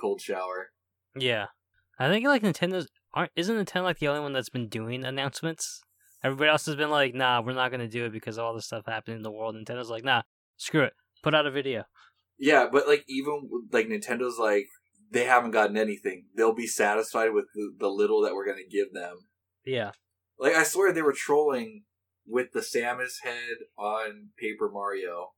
cold 0.00 0.20
shower. 0.20 0.70
Yeah, 1.16 1.46
I 1.98 2.08
think 2.08 2.26
like 2.26 2.42
Nintendo's 2.42 2.88
aren't 3.14 3.32
isn't 3.36 3.56
Nintendo 3.56 3.84
like 3.84 3.98
the 3.98 4.08
only 4.08 4.20
one 4.20 4.32
that's 4.32 4.50
been 4.50 4.68
doing 4.68 5.04
announcements? 5.04 5.82
Everybody 6.22 6.50
else 6.50 6.66
has 6.66 6.74
been 6.74 6.90
like, 6.90 7.14
nah, 7.14 7.40
we're 7.40 7.52
not 7.52 7.70
gonna 7.70 7.88
do 7.88 8.04
it 8.04 8.12
because 8.12 8.38
of 8.38 8.44
all 8.44 8.54
this 8.54 8.66
stuff 8.66 8.84
happening 8.86 9.18
in 9.18 9.22
the 9.22 9.30
world. 9.30 9.54
Nintendo's 9.54 9.90
like, 9.90 10.04
nah, 10.04 10.22
screw 10.56 10.82
it, 10.82 10.92
put 11.22 11.34
out 11.34 11.46
a 11.46 11.50
video. 11.50 11.84
Yeah, 12.38 12.68
but 12.70 12.86
like 12.86 13.04
even 13.08 13.48
like 13.72 13.88
Nintendo's 13.88 14.38
like 14.38 14.66
they 15.10 15.24
haven't 15.24 15.52
gotten 15.52 15.76
anything. 15.76 16.26
They'll 16.36 16.54
be 16.54 16.66
satisfied 16.66 17.32
with 17.32 17.46
the, 17.54 17.72
the 17.78 17.88
little 17.88 18.22
that 18.22 18.34
we're 18.34 18.46
gonna 18.46 18.66
give 18.70 18.92
them. 18.92 19.16
Yeah, 19.64 19.90
Like 20.38 20.54
I 20.54 20.62
swear 20.62 20.92
they 20.92 21.02
were 21.02 21.12
trolling 21.12 21.84
with 22.26 22.52
the 22.52 22.60
Samus 22.60 23.22
head 23.24 23.56
on 23.76 24.28
Paper 24.38 24.70
Mario. 24.72 25.30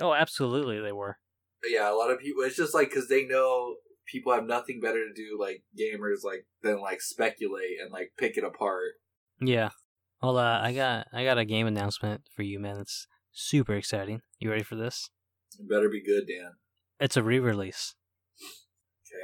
oh, 0.00 0.14
absolutely, 0.14 0.80
they 0.80 0.92
were. 0.92 1.18
But 1.62 1.70
yeah, 1.70 1.90
a 1.92 1.94
lot 1.96 2.10
of 2.10 2.20
people. 2.20 2.42
It's 2.42 2.56
just 2.56 2.74
like 2.74 2.88
because 2.90 3.08
they 3.08 3.24
know 3.24 3.76
people 4.06 4.32
have 4.32 4.46
nothing 4.46 4.80
better 4.80 5.04
to 5.06 5.12
do, 5.14 5.38
like 5.38 5.62
gamers, 5.78 6.24
like 6.24 6.46
than 6.62 6.80
like 6.80 7.00
speculate 7.00 7.78
and 7.82 7.92
like 7.92 8.12
pick 8.18 8.36
it 8.36 8.44
apart. 8.44 8.92
Yeah. 9.40 9.70
Well, 10.22 10.38
uh, 10.38 10.60
I 10.60 10.72
got 10.72 11.06
I 11.12 11.24
got 11.24 11.38
a 11.38 11.44
game 11.44 11.66
announcement 11.66 12.22
for 12.34 12.42
you, 12.42 12.58
man. 12.58 12.78
It's 12.78 13.06
super 13.32 13.74
exciting. 13.74 14.20
You 14.38 14.50
ready 14.50 14.64
for 14.64 14.76
this? 14.76 15.10
It 15.58 15.68
better 15.68 15.88
be 15.88 16.02
good, 16.02 16.26
Dan. 16.28 16.52
It's 17.00 17.16
a 17.16 17.22
re-release. 17.22 17.94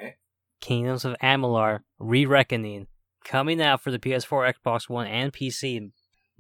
Okay. 0.00 0.16
Kingdoms 0.60 1.04
of 1.04 1.16
Amalur: 1.22 1.80
Re-Reckoning 1.98 2.86
coming 3.24 3.60
out 3.60 3.80
for 3.80 3.90
the 3.90 3.98
PS4, 3.98 4.54
Xbox 4.54 4.88
One, 4.88 5.06
and 5.06 5.32
PC. 5.32 5.90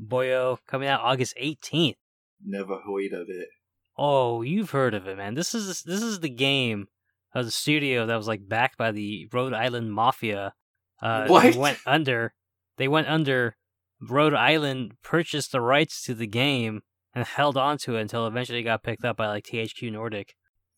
Boyo 0.00 0.58
coming 0.66 0.88
out 0.88 1.00
August 1.02 1.34
18th. 1.40 1.96
Never 2.44 2.74
heard 2.80 3.12
of 3.12 3.28
it. 3.28 3.48
Oh, 3.96 4.42
you've 4.42 4.70
heard 4.70 4.92
of 4.94 5.06
it, 5.06 5.16
man. 5.16 5.34
This 5.34 5.54
is 5.54 5.82
this 5.82 6.02
is 6.02 6.20
the 6.20 6.28
game 6.28 6.88
of 7.34 7.44
the 7.44 7.50
studio 7.50 8.06
that 8.06 8.16
was 8.16 8.26
like 8.28 8.48
backed 8.48 8.76
by 8.76 8.90
the 8.90 9.28
Rhode 9.32 9.52
Island 9.52 9.92
Mafia. 9.92 10.54
Uh, 11.00 11.26
What? 11.28 11.52
They 11.52 11.58
went 11.58 11.78
under. 11.86 12.34
They 12.76 12.88
went 12.88 13.08
under. 13.08 13.56
Rhode 14.00 14.34
Island 14.34 14.94
purchased 15.02 15.52
the 15.52 15.60
rights 15.60 16.02
to 16.04 16.14
the 16.14 16.26
game 16.26 16.82
and 17.14 17.24
held 17.24 17.56
on 17.56 17.78
to 17.78 17.96
it 17.96 18.02
until 18.02 18.26
eventually 18.26 18.60
it 18.60 18.64
got 18.64 18.82
picked 18.82 19.04
up 19.04 19.16
by 19.16 19.28
like 19.28 19.44
THQ 19.44 19.92
Nordic. 19.92 20.34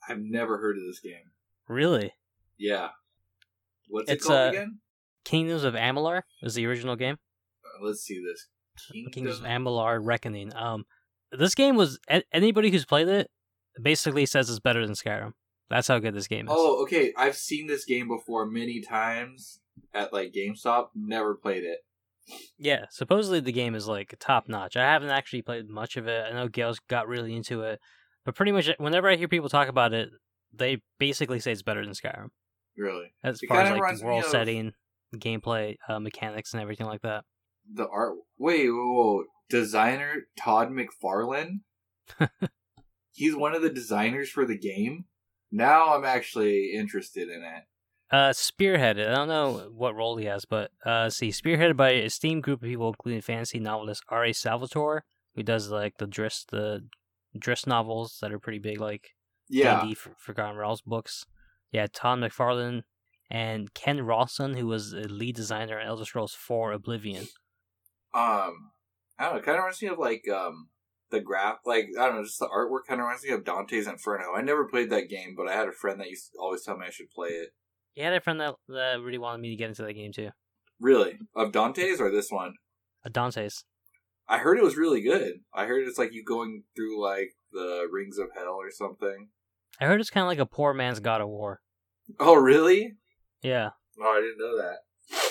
I've 0.08 0.20
never 0.20 0.58
heard 0.58 0.76
of 0.76 0.84
this 0.84 1.00
game. 1.00 1.32
Really? 1.68 2.12
Yeah. 2.58 2.90
What's 3.88 4.10
It's, 4.10 4.24
it 4.24 4.28
called 4.28 4.38
uh, 4.38 4.50
again? 4.50 4.78
Kingdoms 5.24 5.64
of 5.64 5.74
Amalur 5.74 6.22
is 6.42 6.54
the 6.54 6.66
original 6.66 6.96
game. 6.96 7.16
Uh, 7.64 7.84
let's 7.84 8.00
see 8.00 8.22
this. 8.24 8.48
Kingdoms 8.92 9.38
of 9.38 9.44
Kingdom. 9.44 9.64
Amalur 9.64 10.00
Reckoning. 10.02 10.54
Um, 10.54 10.84
this 11.32 11.54
game 11.54 11.76
was 11.76 11.98
anybody 12.32 12.70
who's 12.70 12.84
played 12.84 13.08
it 13.08 13.30
basically 13.82 14.26
says 14.26 14.48
it's 14.48 14.60
better 14.60 14.86
than 14.86 14.94
Skyrim. 14.94 15.32
That's 15.68 15.88
how 15.88 15.98
good 15.98 16.14
this 16.14 16.28
game 16.28 16.46
is. 16.46 16.54
Oh, 16.54 16.82
okay. 16.84 17.12
I've 17.16 17.36
seen 17.36 17.66
this 17.66 17.84
game 17.84 18.08
before 18.08 18.46
many 18.46 18.80
times 18.80 19.60
at 19.92 20.12
like 20.12 20.32
GameStop. 20.32 20.88
Never 20.94 21.34
played 21.34 21.64
it. 21.64 21.80
Yeah, 22.58 22.86
supposedly 22.90 23.40
the 23.40 23.52
game 23.52 23.74
is 23.74 23.86
like 23.86 24.14
top 24.18 24.48
notch. 24.48 24.76
I 24.76 24.82
haven't 24.82 25.10
actually 25.10 25.42
played 25.42 25.68
much 25.68 25.96
of 25.96 26.08
it. 26.08 26.24
I 26.28 26.32
know 26.32 26.48
Gail's 26.48 26.80
got 26.88 27.06
really 27.08 27.34
into 27.36 27.62
it, 27.62 27.78
but 28.24 28.34
pretty 28.34 28.52
much 28.52 28.68
whenever 28.78 29.08
I 29.08 29.16
hear 29.16 29.28
people 29.28 29.48
talk 29.48 29.68
about 29.68 29.92
it, 29.92 30.08
they 30.52 30.82
basically 30.98 31.38
say 31.40 31.52
it's 31.52 31.62
better 31.62 31.84
than 31.84 31.94
Skyrim 31.94 32.28
Really. 32.76 33.12
as 33.22 33.40
It 33.42 33.46
far 33.48 33.60
as 33.60 33.78
like 33.78 33.98
the 33.98 34.04
world 34.04 34.24
of- 34.24 34.30
setting, 34.30 34.72
gameplay, 35.16 35.76
uh, 35.88 36.00
mechanics, 36.00 36.52
and 36.52 36.60
everything 36.62 36.86
like 36.86 37.02
that. 37.02 37.24
The 37.72 37.88
art. 37.88 38.14
Wait, 38.38 38.68
whoa, 38.70 38.92
whoa. 38.92 39.24
designer 39.48 40.26
Todd 40.38 40.70
McFarlane. 40.70 41.60
He's 43.12 43.34
one 43.36 43.54
of 43.54 43.62
the 43.62 43.70
designers 43.70 44.28
for 44.28 44.44
the 44.44 44.58
game. 44.58 45.04
Now 45.50 45.94
I'm 45.94 46.04
actually 46.04 46.72
interested 46.74 47.28
in 47.28 47.42
it. 47.42 47.64
Uh, 48.10 48.30
spearheaded. 48.30 49.08
I 49.10 49.14
don't 49.14 49.28
know 49.28 49.70
what 49.74 49.96
role 49.96 50.16
he 50.16 50.26
has, 50.26 50.44
but 50.44 50.70
uh, 50.84 51.10
see, 51.10 51.30
spearheaded 51.30 51.76
by 51.76 51.90
an 51.90 52.04
esteemed 52.04 52.44
group 52.44 52.62
of 52.62 52.68
people, 52.68 52.88
including 52.88 53.20
fantasy 53.20 53.58
novelist 53.58 54.04
R.A. 54.08 54.32
Salvatore, 54.32 55.04
who 55.34 55.42
does 55.42 55.70
like 55.70 55.98
the 55.98 56.06
Drizzt 56.06 56.46
the 56.50 56.86
Drizzt 57.36 57.66
novels 57.66 58.18
that 58.20 58.32
are 58.32 58.38
pretty 58.38 58.60
big, 58.60 58.80
like 58.80 59.14
Yeah, 59.48 59.80
D&D 59.80 59.94
for 59.94 60.14
Forgotten 60.18 60.56
Realms 60.56 60.82
books. 60.82 61.26
Yeah, 61.72 61.86
Tom 61.92 62.20
McFarlane 62.20 62.82
and 63.28 63.74
Ken 63.74 63.98
Rolston, 63.98 64.56
who 64.56 64.68
was 64.68 64.92
a 64.92 65.08
lead 65.08 65.34
designer 65.34 65.80
on 65.80 65.86
Elder 65.86 66.04
Scrolls 66.04 66.32
4 66.32 66.72
Oblivion. 66.72 67.26
um, 68.14 68.70
I 69.18 69.24
don't 69.24 69.34
know. 69.36 69.42
Kind 69.42 69.58
of 69.58 69.64
reminds 69.64 69.82
me 69.82 69.88
of 69.88 69.98
like 69.98 70.28
um 70.28 70.68
the 71.10 71.20
graph, 71.20 71.58
like 71.64 71.88
I 71.98 72.06
don't 72.06 72.16
know, 72.16 72.22
just 72.24 72.38
the 72.38 72.48
artwork. 72.48 72.86
Kind 72.86 73.00
of 73.00 73.06
reminds 73.06 73.24
me 73.24 73.30
of 73.30 73.44
Dante's 73.44 73.86
Inferno. 73.86 74.32
I 74.34 74.42
never 74.42 74.64
played 74.64 74.90
that 74.90 75.08
game, 75.08 75.34
but 75.36 75.48
I 75.48 75.54
had 75.54 75.68
a 75.68 75.72
friend 75.72 76.00
that 76.00 76.08
used 76.08 76.32
to 76.32 76.38
always 76.38 76.62
tell 76.62 76.76
me 76.76 76.86
I 76.86 76.90
should 76.90 77.10
play 77.10 77.30
it. 77.30 77.50
He 77.96 78.02
had 78.02 78.12
a 78.12 78.20
friend 78.20 78.40
that, 78.40 78.54
that 78.68 79.00
really 79.02 79.18
wanted 79.18 79.40
me 79.40 79.50
to 79.50 79.56
get 79.56 79.68
into 79.70 79.82
that 79.82 79.94
game 79.94 80.12
too. 80.12 80.28
Really, 80.78 81.18
of 81.34 81.50
Dante's 81.50 82.00
or 82.00 82.10
this 82.10 82.30
one? 82.30 82.54
Uh, 83.04 83.08
Dante's. 83.08 83.64
I 84.28 84.38
heard 84.38 84.58
it 84.58 84.64
was 84.64 84.76
really 84.76 85.00
good. 85.00 85.40
I 85.54 85.64
heard 85.64 85.86
it's 85.88 85.98
like 85.98 86.12
you 86.12 86.22
going 86.22 86.64
through 86.76 87.02
like 87.02 87.30
the 87.52 87.86
rings 87.90 88.18
of 88.18 88.28
hell 88.34 88.56
or 88.60 88.70
something. 88.70 89.28
I 89.80 89.86
heard 89.86 90.00
it's 90.00 90.10
kind 90.10 90.22
of 90.24 90.28
like 90.28 90.38
a 90.38 90.46
poor 90.46 90.74
man's 90.74 91.00
God 91.00 91.20
of 91.22 91.28
War. 91.28 91.60
Oh, 92.20 92.34
really? 92.34 92.92
Yeah, 93.42 93.70
Oh, 93.98 94.04
I 94.16 94.20
didn't 94.20 94.38
know 94.38 94.56
that. 94.58 94.78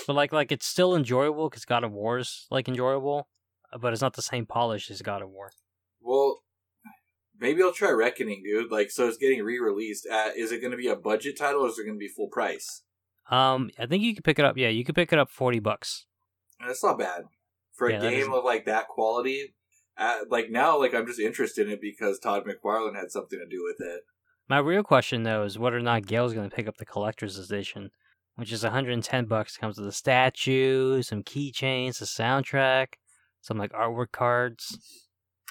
but 0.08 0.14
like 0.16 0.34
like 0.34 0.52
it's 0.52 0.66
still 0.66 0.96
enjoyable 0.96 1.50
because 1.50 1.66
God 1.66 1.84
of 1.84 1.92
War's 1.92 2.48
like 2.50 2.68
enjoyable, 2.68 3.28
but 3.80 3.94
it's 3.94 4.02
not 4.02 4.14
the 4.16 4.22
same 4.24 4.46
polish 4.48 4.90
as 4.90 5.02
God 5.04 5.22
of 5.22 5.30
War. 5.30 5.52
Well, 6.02 6.40
maybe 7.40 7.62
I'll 7.62 7.74
try 7.74 7.92
Reckoning, 7.92 8.44
dude. 8.44 8.72
Like, 8.72 8.92
so 8.92 9.08
it's 9.08 9.18
getting 9.18 9.44
re-released. 9.44 10.08
Uh, 10.12 10.30
is 10.36 10.52
it 10.52 10.62
going 10.62 10.72
to 10.72 10.78
be 10.78 10.88
a 10.88 10.96
budget 10.96 11.38
title 11.38 11.62
or 11.62 11.68
is 11.68 11.78
it 11.80 11.86
going 11.86 11.96
to 11.98 12.00
be 12.00 12.08
full 12.08 12.28
price? 12.30 12.84
Um, 13.30 13.72
I 13.80 13.86
think 13.86 14.04
you 14.04 14.14
could 14.14 14.24
pick 14.24 14.40
it 14.40 14.46
up. 14.46 14.58
Yeah, 14.58 14.70
you 14.70 14.84
could 14.84 14.96
pick 14.96 15.12
it 15.12 15.20
up 15.20 15.30
forty 15.30 15.60
bucks. 15.60 16.06
That's 16.66 16.84
not 16.84 17.00
bad 17.00 17.24
for 17.74 17.88
a 17.88 17.94
Yeah, 17.94 18.00
game 18.00 18.32
of 18.32 18.44
like 18.44 18.66
that 18.66 18.88
quality. 18.88 19.56
Uh, 19.98 20.20
like 20.30 20.50
now, 20.52 20.78
like 20.80 20.94
I'm 20.94 21.08
just 21.08 21.20
interested 21.20 21.68
in 21.68 21.74
it 21.74 21.82
because 21.82 22.20
Todd 22.20 22.44
McFarlane 22.46 22.96
had 22.96 23.12
something 23.12 23.40
to 23.40 23.46
do 23.48 23.64
with 23.64 23.86
it. 23.86 24.02
My 24.48 24.60
real 24.60 24.84
question 24.84 25.24
though 25.24 25.44
is 25.44 25.58
whether 25.58 25.78
or 25.78 25.82
not 25.82 26.06
Gail's 26.06 26.34
going 26.34 26.48
to 26.50 26.56
pick 26.56 26.68
up 26.68 26.78
the 26.78 26.86
collector's 26.86 27.38
edition, 27.40 27.90
which 28.36 28.52
is 28.52 28.64
110 28.64 29.26
bucks. 29.26 29.58
Comes 29.58 29.78
with 29.80 29.88
a 29.88 29.92
statue, 29.92 31.02
some 31.02 31.24
keychains, 31.24 32.02
a 32.02 32.06
soundtrack, 32.06 32.94
some 33.42 33.58
like 33.58 33.72
artwork 33.72 34.12
cards. 34.12 35.05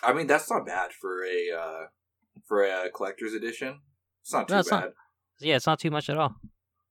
I 0.04 0.12
mean, 0.12 0.26
that's 0.26 0.50
not 0.50 0.66
bad 0.66 0.92
for 0.92 1.24
a 1.24 1.50
uh, 1.58 1.86
for 2.46 2.62
a 2.64 2.90
collector's 2.90 3.34
edition. 3.34 3.80
It's 4.22 4.32
not 4.32 4.48
too 4.48 4.54
No, 4.54 4.60
it's 4.60 4.70
bad. 4.70 4.80
not. 4.80 4.90
Yeah, 5.40 5.56
it's 5.56 5.66
not 5.66 5.80
too 5.80 5.90
much 5.90 6.08
at 6.10 6.16
all. 6.18 6.36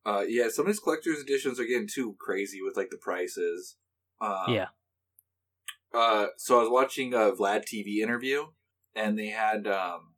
Uh, 0.05 0.23
yeah, 0.27 0.49
some 0.49 0.65
of 0.65 0.71
these 0.71 0.79
collector's 0.79 1.19
editions 1.21 1.59
are 1.59 1.65
getting 1.65 1.87
too 1.87 2.15
crazy 2.19 2.61
with 2.61 2.75
like 2.75 2.89
the 2.89 2.97
prices. 2.97 3.77
Um, 4.21 4.45
Yeah. 4.49 4.67
Uh, 5.93 6.27
so 6.37 6.57
I 6.57 6.61
was 6.61 6.69
watching 6.71 7.13
a 7.13 7.31
Vlad 7.31 7.65
TV 7.65 7.97
interview, 8.01 8.45
and 8.95 9.17
they 9.17 9.27
had 9.27 9.67
um, 9.67 10.13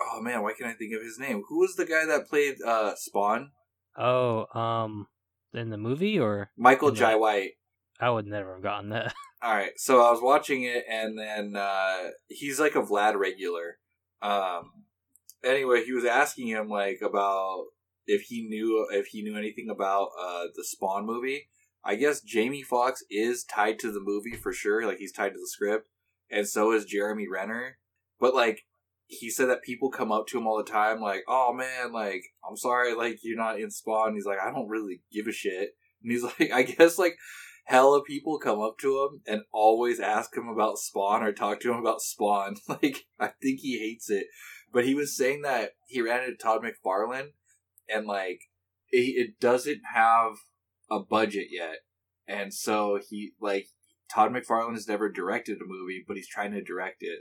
oh 0.00 0.20
man, 0.20 0.42
why 0.42 0.52
can't 0.52 0.68
I 0.70 0.74
think 0.74 0.94
of 0.94 1.02
his 1.02 1.18
name? 1.18 1.44
Who 1.48 1.60
was 1.60 1.76
the 1.76 1.86
guy 1.86 2.04
that 2.06 2.28
played 2.28 2.56
uh 2.66 2.94
Spawn? 2.96 3.52
Oh, 3.96 4.46
um, 4.58 5.06
in 5.54 5.70
the 5.70 5.76
movie 5.78 6.18
or 6.18 6.50
Michael. 6.56 6.90
Jai 6.90 7.14
White. 7.14 7.52
I 8.00 8.10
would 8.10 8.26
never 8.26 8.54
have 8.54 8.62
gotten 8.62 8.90
that. 8.90 9.14
All 9.42 9.52
right, 9.52 9.72
so 9.76 10.00
I 10.06 10.12
was 10.12 10.22
watching 10.22 10.62
it, 10.62 10.84
and 10.88 11.18
then 11.18 11.56
uh, 11.56 12.10
he's 12.28 12.60
like 12.60 12.76
a 12.76 12.82
Vlad 12.82 13.16
regular. 13.16 13.78
Um, 14.20 14.84
anyway, 15.44 15.84
he 15.84 15.92
was 15.92 16.04
asking 16.04 16.46
him 16.46 16.68
like 16.68 17.00
about 17.02 17.64
if 18.06 18.22
he 18.22 18.46
knew 18.46 18.86
if 18.92 19.06
he 19.06 19.20
knew 19.22 19.36
anything 19.36 19.68
about 19.68 20.10
uh, 20.20 20.44
the 20.54 20.64
Spawn 20.64 21.06
movie. 21.06 21.48
I 21.84 21.96
guess 21.96 22.20
Jamie 22.20 22.62
Foxx 22.62 23.02
is 23.10 23.42
tied 23.42 23.80
to 23.80 23.90
the 23.90 24.00
movie 24.00 24.36
for 24.36 24.52
sure. 24.52 24.86
Like 24.86 24.98
he's 24.98 25.12
tied 25.12 25.32
to 25.32 25.40
the 25.40 25.48
script, 25.48 25.88
and 26.30 26.46
so 26.46 26.70
is 26.70 26.84
Jeremy 26.84 27.26
Renner. 27.28 27.78
But 28.20 28.36
like 28.36 28.62
he 29.06 29.28
said 29.28 29.48
that 29.48 29.64
people 29.64 29.90
come 29.90 30.12
up 30.12 30.28
to 30.28 30.38
him 30.38 30.46
all 30.46 30.56
the 30.56 30.70
time, 30.70 31.00
like, 31.00 31.24
"Oh 31.26 31.52
man, 31.52 31.92
like 31.92 32.22
I'm 32.48 32.56
sorry, 32.56 32.94
like 32.94 33.18
you're 33.22 33.36
not 33.36 33.58
in 33.58 33.72
Spawn." 33.72 34.14
He's 34.14 34.24
like, 34.24 34.38
"I 34.38 34.52
don't 34.52 34.68
really 34.68 35.02
give 35.12 35.26
a 35.26 35.32
shit," 35.32 35.70
and 36.00 36.12
he's 36.12 36.22
like, 36.38 36.52
"I 36.52 36.62
guess 36.62 36.96
like." 36.96 37.16
Hella 37.64 38.02
people 38.02 38.38
come 38.38 38.60
up 38.60 38.78
to 38.78 39.02
him 39.04 39.20
and 39.26 39.42
always 39.52 40.00
ask 40.00 40.36
him 40.36 40.48
about 40.48 40.78
Spawn 40.78 41.22
or 41.22 41.32
talk 41.32 41.60
to 41.60 41.72
him 41.72 41.78
about 41.78 42.00
Spawn. 42.00 42.56
Like, 42.68 43.04
I 43.18 43.28
think 43.28 43.60
he 43.60 43.78
hates 43.78 44.10
it. 44.10 44.26
But 44.72 44.86
he 44.86 44.94
was 44.94 45.16
saying 45.16 45.42
that 45.42 45.72
he 45.86 46.00
ran 46.00 46.24
into 46.24 46.36
Todd 46.36 46.62
McFarlane 46.62 47.32
and, 47.88 48.06
like, 48.06 48.40
it, 48.90 49.28
it 49.28 49.40
doesn't 49.40 49.82
have 49.94 50.32
a 50.90 51.00
budget 51.00 51.48
yet. 51.50 51.78
And 52.26 52.52
so 52.52 52.98
he, 53.08 53.32
like, 53.40 53.66
Todd 54.12 54.32
McFarlane 54.32 54.72
has 54.72 54.88
never 54.88 55.10
directed 55.10 55.58
a 55.60 55.66
movie, 55.66 56.04
but 56.06 56.16
he's 56.16 56.28
trying 56.28 56.52
to 56.52 56.62
direct 56.62 57.02
it. 57.02 57.20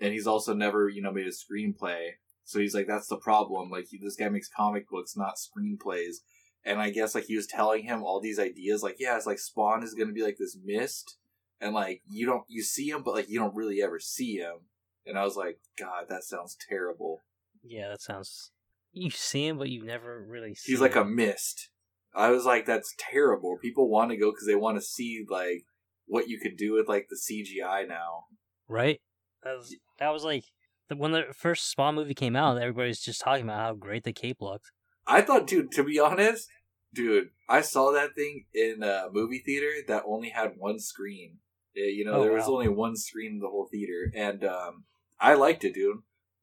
And 0.00 0.12
he's 0.12 0.26
also 0.26 0.54
never, 0.54 0.88
you 0.88 1.02
know, 1.02 1.12
made 1.12 1.26
a 1.26 1.30
screenplay. 1.30 2.10
So 2.44 2.58
he's 2.60 2.74
like, 2.74 2.86
that's 2.86 3.08
the 3.08 3.16
problem. 3.16 3.70
Like, 3.70 3.86
he, 3.90 3.98
this 3.98 4.16
guy 4.16 4.28
makes 4.28 4.48
comic 4.48 4.88
books, 4.88 5.16
not 5.16 5.34
screenplays 5.36 6.16
and 6.64 6.80
I 6.80 6.90
guess 6.90 7.14
like 7.14 7.24
he 7.24 7.36
was 7.36 7.46
telling 7.46 7.84
him 7.84 8.02
all 8.02 8.20
these 8.20 8.38
ideas, 8.38 8.82
like 8.82 8.96
yeah, 8.98 9.16
it's 9.16 9.26
like 9.26 9.38
Spawn 9.38 9.82
is 9.82 9.94
gonna 9.94 10.12
be 10.12 10.22
like 10.22 10.38
this 10.38 10.56
mist, 10.62 11.16
and 11.60 11.74
like 11.74 12.02
you 12.08 12.26
don't 12.26 12.44
you 12.48 12.62
see 12.62 12.88
him, 12.88 13.02
but 13.02 13.14
like 13.14 13.28
you 13.28 13.38
don't 13.38 13.54
really 13.54 13.82
ever 13.82 14.00
see 14.00 14.36
him. 14.36 14.66
And 15.06 15.18
I 15.18 15.24
was 15.24 15.36
like, 15.36 15.58
God, 15.78 16.06
that 16.08 16.24
sounds 16.24 16.56
terrible. 16.68 17.20
Yeah, 17.62 17.88
that 17.88 18.00
sounds. 18.00 18.50
You 18.92 19.10
see 19.10 19.46
him, 19.46 19.58
but 19.58 19.68
you 19.68 19.84
never 19.84 20.24
really 20.26 20.54
see. 20.54 20.72
He's 20.72 20.80
like 20.80 20.96
a 20.96 21.04
mist. 21.04 21.68
I 22.14 22.30
was 22.30 22.44
like, 22.44 22.64
that's 22.64 22.94
terrible. 22.98 23.58
People 23.60 23.88
want 23.88 24.12
to 24.12 24.16
go 24.16 24.30
because 24.30 24.46
they 24.46 24.54
want 24.54 24.78
to 24.78 24.82
see 24.82 25.24
like 25.28 25.64
what 26.06 26.28
you 26.28 26.38
could 26.38 26.56
do 26.56 26.72
with 26.72 26.88
like 26.88 27.08
the 27.10 27.16
CGI 27.16 27.88
now. 27.88 28.26
right. 28.68 29.00
That 29.42 29.58
was 29.58 29.76
that 29.98 30.10
was 30.10 30.24
like 30.24 30.44
the, 30.88 30.96
when 30.96 31.12
the 31.12 31.24
first 31.34 31.70
Spawn 31.70 31.96
movie 31.96 32.14
came 32.14 32.36
out. 32.36 32.56
Everybody's 32.56 33.00
just 33.00 33.20
talking 33.20 33.44
about 33.44 33.60
how 33.60 33.74
great 33.74 34.04
the 34.04 34.12
cape 34.12 34.40
looked. 34.40 34.70
I 35.06 35.20
thought, 35.20 35.46
dude, 35.46 35.70
to 35.72 35.84
be 35.84 36.00
honest, 36.00 36.48
dude, 36.94 37.28
I 37.48 37.60
saw 37.60 37.92
that 37.92 38.14
thing 38.14 38.46
in 38.54 38.82
a 38.82 39.08
movie 39.12 39.42
theater 39.44 39.70
that 39.88 40.04
only 40.06 40.30
had 40.30 40.52
one 40.56 40.78
screen. 40.78 41.38
You 41.74 42.04
know, 42.04 42.14
Oh, 42.14 42.22
there 42.22 42.32
was 42.32 42.46
wow. 42.46 42.54
only 42.54 42.68
one 42.68 42.96
screen 42.96 43.32
in 43.32 43.38
the 43.40 43.48
whole 43.48 43.66
theater, 43.70 44.10
and 44.14 44.44
um, 44.44 44.84
I 45.20 45.34
liked 45.34 45.64
it, 45.64 45.74
dude. 45.74 45.98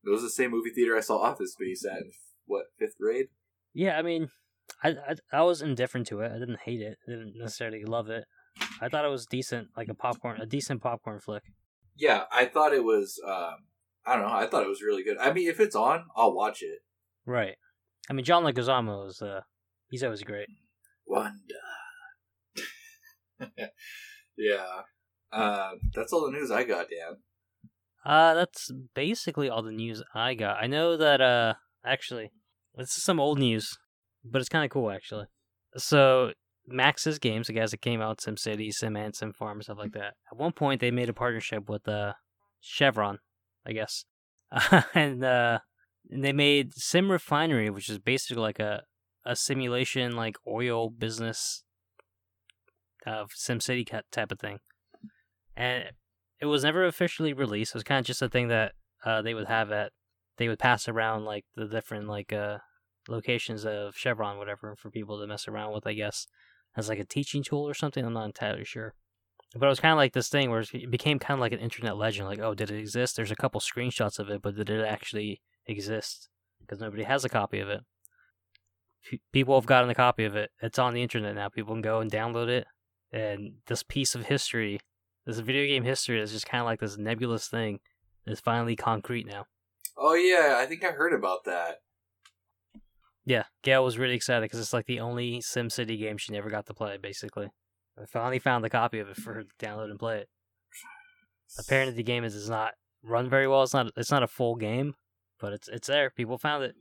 It 0.06 0.10
was 0.10 0.22
the 0.22 0.30
same 0.30 0.52
movie 0.52 0.72
theater 0.72 0.98
I 0.98 1.00
saw 1.02 1.18
Office 1.20 1.54
Space 1.54 1.86
at 1.86 2.00
in 2.02 2.12
what 2.46 2.66
fifth 2.78 2.98
grade. 3.00 3.28
Yeah, 3.74 3.98
I 3.98 4.02
mean, 4.02 4.28
I, 4.84 4.90
I 4.90 5.16
I 5.32 5.42
was 5.44 5.62
indifferent 5.62 6.08
to 6.08 6.20
it. 6.22 6.32
I 6.32 6.40
didn't 6.40 6.60
hate 6.66 6.82
it. 6.82 6.98
I 7.08 7.12
didn't 7.12 7.34
necessarily 7.38 7.86
love 7.86 8.10
it. 8.10 8.26
I 8.82 8.90
thought 8.90 9.06
it 9.06 9.10
was 9.12 9.26
decent, 9.26 9.70
like 9.78 9.88
a 9.88 9.94
popcorn, 9.94 10.42
a 10.42 10.46
decent 10.46 10.82
popcorn 10.82 11.20
flick. 11.22 11.44
Yeah, 11.96 12.24
I 12.32 12.46
thought 12.46 12.74
it 12.74 12.84
was. 12.84 13.20
Um, 13.26 13.56
I 14.06 14.16
don't 14.16 14.28
know. 14.28 14.34
I 14.34 14.48
thought 14.48 14.64
it 14.64 14.70
was 14.70 14.82
really 14.82 15.04
good. 15.04 15.18
I 15.18 15.32
mean, 15.32 15.48
if 15.48 15.60
it's 15.62 15.76
on, 15.76 16.06
I'll 16.16 16.34
watch 16.34 16.62
it. 16.62 16.80
Right. 17.26 17.56
I 18.10 18.14
mean, 18.14 18.26
John 18.26 18.44
Leguizamo 18.44 19.08
is 19.08 19.22
uh, 19.22 19.42
he's 19.92 20.04
always 20.04 20.24
great. 20.24 20.48
Wanda. 21.06 21.38
yeah. 24.38 24.82
Uh, 25.32 25.72
that's 25.94 26.12
all 26.12 26.26
the 26.26 26.32
news 26.32 26.50
I 26.50 26.64
got, 26.64 26.88
Dan. 26.90 27.18
Uh, 28.04 28.34
that's 28.34 28.72
basically 28.96 29.50
all 29.50 29.62
the 29.62 29.72
news 29.72 30.02
I 30.16 30.34
got. 30.34 30.58
I 30.62 30.68
know 30.68 30.98
that 30.98 31.22
uh, 31.22 31.54
actually, 31.86 32.32
this 32.76 32.98
is 32.98 33.04
some 33.04 33.20
old 33.20 33.38
news, 33.38 33.78
but 34.26 34.40
it's 34.40 34.50
kind 34.50 34.66
of 34.66 34.72
cool 34.72 34.90
actually. 34.90 35.26
So 35.78 36.32
Maxis 36.72 37.20
games, 37.20 37.48
the 37.48 37.54
guys 37.54 37.72
that 37.72 37.82
came 37.82 38.02
out, 38.02 38.20
SimCity, 38.20 38.72
SimAnt, 38.72 39.22
SimFarm, 39.22 39.54
and 39.54 39.64
stuff 39.64 39.78
like 39.78 39.94
that. 39.94 40.16
At 40.32 40.38
one 40.38 40.52
point, 40.52 40.82
they 40.82 40.92
made 40.92 41.10
a 41.10 41.14
partnership 41.14 41.70
with 41.70 41.88
uh, 41.88 42.14
Chevron, 42.60 43.20
I 43.66 43.74
guess, 43.74 44.06
and 44.94 45.24
uh, 45.24 45.60
and 46.10 46.24
they 46.24 46.34
made 46.34 46.74
Sim 46.74 47.12
Refinery, 47.12 47.70
which 47.70 47.90
is 47.90 48.00
basically 48.00 48.42
like 48.42 48.60
a 48.60 48.84
a 49.26 49.36
simulation 49.36 50.16
like 50.16 50.38
oil 50.48 50.90
business 50.90 51.64
of 53.06 53.32
SimCity 53.32 53.90
ca- 53.90 54.02
type 54.12 54.32
of 54.32 54.40
thing, 54.40 54.60
and 55.56 55.92
it 56.40 56.46
was 56.46 56.64
never 56.64 56.86
officially 56.86 57.34
released. 57.34 57.72
It 57.72 57.78
was 57.78 57.84
kind 57.84 58.00
of 58.00 58.06
just 58.06 58.22
a 58.22 58.30
thing 58.30 58.48
that 58.50 58.74
uh, 59.06 59.22
they 59.22 59.34
would 59.34 59.48
have 59.48 59.72
at 59.72 59.92
they 60.38 60.48
would 60.48 60.60
pass 60.60 60.88
around 60.88 61.26
like 61.26 61.46
the 61.56 61.68
different 61.68 62.08
like 62.08 62.34
uh 62.34 62.60
locations 63.10 63.66
of 63.66 63.96
Chevron, 63.96 64.38
whatever, 64.38 64.76
for 64.76 64.92
people 64.92 65.20
to 65.20 65.28
mess 65.28 65.48
around 65.48 65.74
with. 65.74 65.88
I 65.88 65.94
guess 65.94 66.28
as 66.76 66.90
like 66.90 67.00
a 67.00 67.06
teaching 67.06 67.44
tool 67.44 67.68
or 67.68 67.74
something. 67.74 68.06
I'm 68.06 68.14
not 68.14 68.26
entirely 68.26 68.66
sure. 68.66 68.94
But 69.54 69.66
it 69.66 69.70
was 69.70 69.82
kind 69.82 69.92
of 69.92 69.98
like 69.98 70.14
this 70.14 70.30
thing 70.30 70.50
where 70.50 70.62
it 70.62 70.90
became 70.90 71.20
kind 71.20 71.38
of 71.38 71.42
like 71.42 71.52
an 71.52 71.60
internet 71.60 71.98
legend. 71.98 72.28
Like, 72.28 72.40
oh, 72.40 72.54
did 72.54 72.72
it 72.72 72.80
exist? 72.80 73.16
There's 73.16 73.32
a 73.32 73.36
couple 73.36 73.60
screenshots 73.60 74.18
of 74.18 74.30
it, 74.30 74.42
but 74.42 74.56
did 74.56 74.70
it 74.70 74.86
actually 74.86 75.42
exist? 75.68 76.30
Because 76.62 76.80
nobody 76.80 77.04
has 77.04 77.26
a 77.26 77.30
copy 77.30 77.60
of 77.60 77.68
it. 77.68 77.82
People 79.32 79.56
have 79.56 79.66
gotten 79.66 79.90
a 79.90 79.96
copy 79.96 80.26
of 80.26 80.36
it. 80.36 80.52
It's 80.62 80.80
on 80.80 80.94
the 80.94 81.02
internet 81.02 81.36
now. 81.36 81.50
People 81.50 81.74
can 81.74 81.82
go 81.82 82.00
and 82.00 82.12
download 82.12 82.50
it. 82.50 82.68
And 83.12 83.56
this 83.68 83.84
piece 83.84 84.16
of 84.16 84.28
history, 84.28 84.80
this 85.26 85.40
video 85.40 85.66
game 85.66 85.84
history, 85.84 86.20
is 86.22 86.32
just 86.32 86.46
kind 86.46 86.62
of 86.62 86.66
like 86.66 86.80
this 86.80 86.98
nebulous 86.98 87.48
thing, 87.48 87.80
is 88.26 88.40
finally 88.40 88.76
concrete 88.76 89.26
now. 89.26 89.46
Oh 89.98 90.14
yeah, 90.14 90.58
I 90.58 90.66
think 90.66 90.84
I 90.84 90.92
heard 90.92 91.14
about 91.14 91.44
that. 91.46 91.82
Yeah, 93.26 93.44
Gail 93.64 93.84
was 93.84 93.98
really 93.98 94.16
excited 94.16 94.42
because 94.42 94.60
it's 94.60 94.74
like 94.74 94.86
the 94.86 95.00
only 95.00 95.40
SimCity 95.40 96.00
game 96.00 96.18
she 96.18 96.34
never 96.34 96.50
got 96.50 96.66
to 96.68 96.74
play, 96.74 96.98
basically. 96.98 97.50
I 98.02 98.06
finally 98.06 98.40
found 98.40 98.64
the 98.64 98.70
copy 98.70 99.00
of 99.00 99.10
it 99.10 99.18
for 99.18 99.34
her 99.34 99.44
to 99.44 99.50
download 99.60 99.92
and 99.92 100.00
play 100.00 100.20
it. 100.20 100.30
Apparently, 101.60 101.96
the 101.96 102.04
game 102.04 102.24
is 102.24 102.34
does 102.34 102.50
not 102.50 102.74
run 103.04 103.30
very 103.30 103.48
well. 103.48 103.64
It's 103.64 103.74
not. 103.74 103.92
It's 103.98 104.12
not 104.12 104.24
a 104.24 104.28
full 104.28 104.56
game, 104.56 104.96
but 105.40 105.54
it's 105.54 105.68
it's 105.68 105.88
there. 105.88 106.10
People 106.10 106.38
found 106.38 106.64
it. 106.64 106.76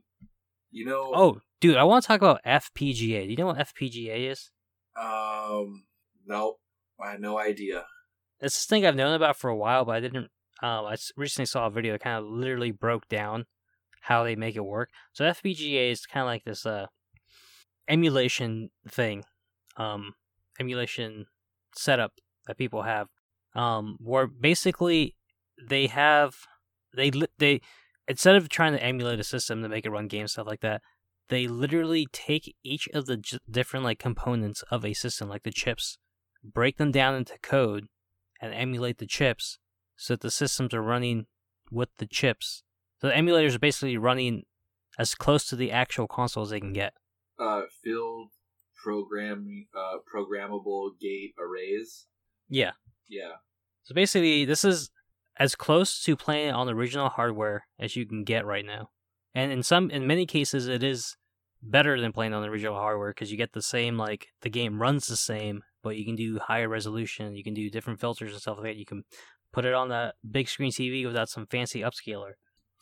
You 0.70 0.86
know. 0.86 1.10
Oh, 1.12 1.40
dude, 1.60 1.76
I 1.76 1.84
want 1.84 2.02
to 2.02 2.08
talk 2.08 2.20
about 2.20 2.42
FPGA. 2.44 3.24
Do 3.24 3.30
you 3.30 3.36
know 3.36 3.46
what 3.46 3.58
FPGA 3.58 4.30
is? 4.30 4.50
Um. 5.00 5.84
Nope. 6.26 6.60
I 7.02 7.12
had 7.12 7.20
no 7.20 7.38
idea. 7.38 7.86
It's 8.40 8.54
this 8.54 8.66
thing 8.66 8.86
I've 8.86 8.96
known 8.96 9.14
about 9.14 9.36
for 9.36 9.48
a 9.48 9.56
while, 9.56 9.84
but 9.84 9.96
I 9.96 10.00
didn't. 10.00 10.30
Um, 10.62 10.86
I 10.86 10.96
recently 11.16 11.46
saw 11.46 11.66
a 11.66 11.70
video 11.70 11.94
that 11.94 12.02
kind 12.02 12.18
of 12.18 12.30
literally 12.30 12.70
broke 12.70 13.08
down 13.08 13.46
how 14.02 14.24
they 14.24 14.36
make 14.36 14.56
it 14.56 14.64
work. 14.64 14.90
So 15.12 15.24
FPGA 15.24 15.90
is 15.90 16.06
kind 16.06 16.22
of 16.22 16.26
like 16.26 16.44
this 16.44 16.66
uh 16.66 16.86
emulation 17.88 18.70
thing, 18.88 19.24
um, 19.76 20.14
emulation 20.58 21.26
setup 21.74 22.12
that 22.46 22.58
people 22.58 22.82
have, 22.82 23.08
um, 23.54 23.96
where 24.00 24.26
basically 24.26 25.16
they 25.68 25.86
have 25.86 26.34
they 26.94 27.10
they 27.38 27.60
instead 28.08 28.36
of 28.36 28.48
trying 28.48 28.72
to 28.72 28.82
emulate 28.82 29.20
a 29.20 29.24
system 29.24 29.62
to 29.62 29.68
make 29.68 29.84
it 29.86 29.90
run 29.90 30.08
games 30.08 30.32
stuff 30.32 30.46
like 30.46 30.60
that, 30.60 30.82
they 31.30 31.48
literally 31.48 32.06
take 32.12 32.54
each 32.62 32.88
of 32.88 33.06
the 33.06 33.16
j- 33.16 33.38
different 33.50 33.84
like 33.84 33.98
components 33.98 34.62
of 34.70 34.84
a 34.84 34.92
system, 34.92 35.28
like 35.28 35.44
the 35.44 35.50
chips, 35.50 35.96
break 36.44 36.76
them 36.76 36.90
down 36.90 37.14
into 37.14 37.38
code, 37.42 37.86
and 38.40 38.52
emulate 38.52 38.98
the 38.98 39.06
chips 39.06 39.58
so 39.96 40.14
that 40.14 40.20
the 40.20 40.30
systems 40.30 40.74
are 40.74 40.82
running 40.82 41.26
with 41.70 41.88
the 41.98 42.06
chips. 42.06 42.62
So 43.00 43.08
the 43.08 43.14
emulators 43.14 43.54
are 43.54 43.60
basically 43.60 43.96
running 43.96 44.42
as 44.98 45.14
close 45.14 45.46
to 45.48 45.56
the 45.56 45.70
actual 45.70 46.06
console 46.06 46.42
as 46.42 46.50
they 46.50 46.60
can 46.60 46.72
get. 46.72 46.94
Uh, 47.38 47.62
field 47.82 48.28
program 48.82 49.66
uh 49.76 49.98
programmable 50.12 50.90
gate 51.00 51.34
arrays. 51.38 52.06
Yeah. 52.48 52.72
Yeah. 53.08 53.36
So 53.82 53.94
basically, 53.94 54.44
this 54.44 54.64
is 54.64 54.90
as 55.38 55.54
close 55.54 56.02
to 56.04 56.16
playing 56.16 56.52
on 56.52 56.68
original 56.68 57.08
hardware 57.08 57.66
as 57.78 57.96
you 57.96 58.06
can 58.06 58.24
get 58.24 58.44
right 58.44 58.64
now. 58.64 58.90
And 59.34 59.52
in 59.52 59.62
some, 59.62 59.90
in 59.90 60.06
many 60.06 60.26
cases, 60.26 60.66
it 60.66 60.82
is 60.82 61.16
better 61.62 62.00
than 62.00 62.12
playing 62.12 62.34
on 62.34 62.42
the 62.42 62.48
original 62.48 62.74
hardware 62.74 63.10
because 63.10 63.30
you 63.30 63.36
get 63.36 63.52
the 63.52 63.62
same, 63.62 63.96
like 63.96 64.28
the 64.42 64.50
game 64.50 64.80
runs 64.80 65.06
the 65.06 65.16
same, 65.16 65.62
but 65.82 65.96
you 65.96 66.04
can 66.04 66.16
do 66.16 66.38
higher 66.38 66.68
resolution. 66.68 67.36
You 67.36 67.44
can 67.44 67.54
do 67.54 67.70
different 67.70 68.00
filters 68.00 68.32
and 68.32 68.40
stuff 68.40 68.58
like 68.58 68.66
that. 68.66 68.76
You 68.76 68.86
can 68.86 69.04
put 69.52 69.64
it 69.64 69.74
on 69.74 69.88
the 69.88 70.14
big 70.28 70.48
screen 70.48 70.70
TV 70.70 71.06
without 71.06 71.28
some 71.28 71.46
fancy 71.46 71.80
upscaler. 71.80 72.32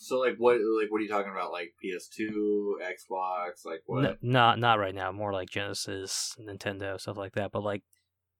So 0.00 0.18
like 0.18 0.36
what 0.38 0.54
like 0.54 0.90
what 0.90 0.98
are 0.98 1.02
you 1.02 1.08
talking 1.08 1.32
about? 1.32 1.50
Like 1.50 1.72
PS2, 1.84 2.74
Xbox, 2.80 3.64
like 3.64 3.82
what? 3.86 4.04
N- 4.04 4.18
not 4.22 4.58
not 4.58 4.78
right 4.78 4.94
now. 4.94 5.10
More 5.10 5.32
like 5.32 5.50
Genesis, 5.50 6.36
Nintendo, 6.40 7.00
stuff 7.00 7.16
like 7.16 7.32
that. 7.32 7.50
But 7.50 7.64
like, 7.64 7.82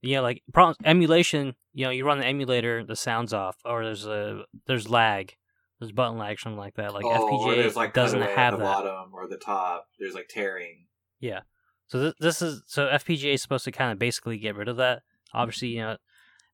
yeah, 0.00 0.20
like 0.20 0.42
problem, 0.54 0.76
emulation. 0.84 1.54
You 1.72 1.86
know, 1.86 1.90
you 1.90 2.06
run 2.06 2.18
the 2.18 2.26
emulator, 2.26 2.84
the 2.84 2.94
sounds 2.94 3.32
off, 3.32 3.56
or 3.64 3.84
there's 3.84 4.06
a 4.06 4.44
there's 4.68 4.88
lag, 4.88 5.34
there's 5.78 5.92
button 5.92 6.18
lag, 6.18 6.40
something 6.40 6.58
like 6.58 6.74
that. 6.74 6.92
Like 6.92 7.04
oh, 7.04 7.38
FPGA 7.46 7.74
like 7.76 7.94
doesn't 7.94 8.20
have 8.20 8.30
at 8.30 8.50
the 8.52 8.56
that. 8.56 8.62
bottom 8.62 9.10
or 9.12 9.28
the 9.28 9.36
top. 9.36 9.86
There's 9.98 10.14
like 10.14 10.28
tearing. 10.28 10.86
Yeah. 11.20 11.40
So 11.86 12.00
th- 12.00 12.14
this 12.20 12.42
is 12.42 12.62
so 12.66 12.86
FPGA 12.86 13.34
is 13.34 13.42
supposed 13.42 13.64
to 13.64 13.72
kind 13.72 13.92
of 13.92 13.98
basically 13.98 14.38
get 14.38 14.56
rid 14.56 14.68
of 14.68 14.76
that. 14.76 15.02
Obviously, 15.32 15.68
you 15.68 15.80
know, 15.80 15.96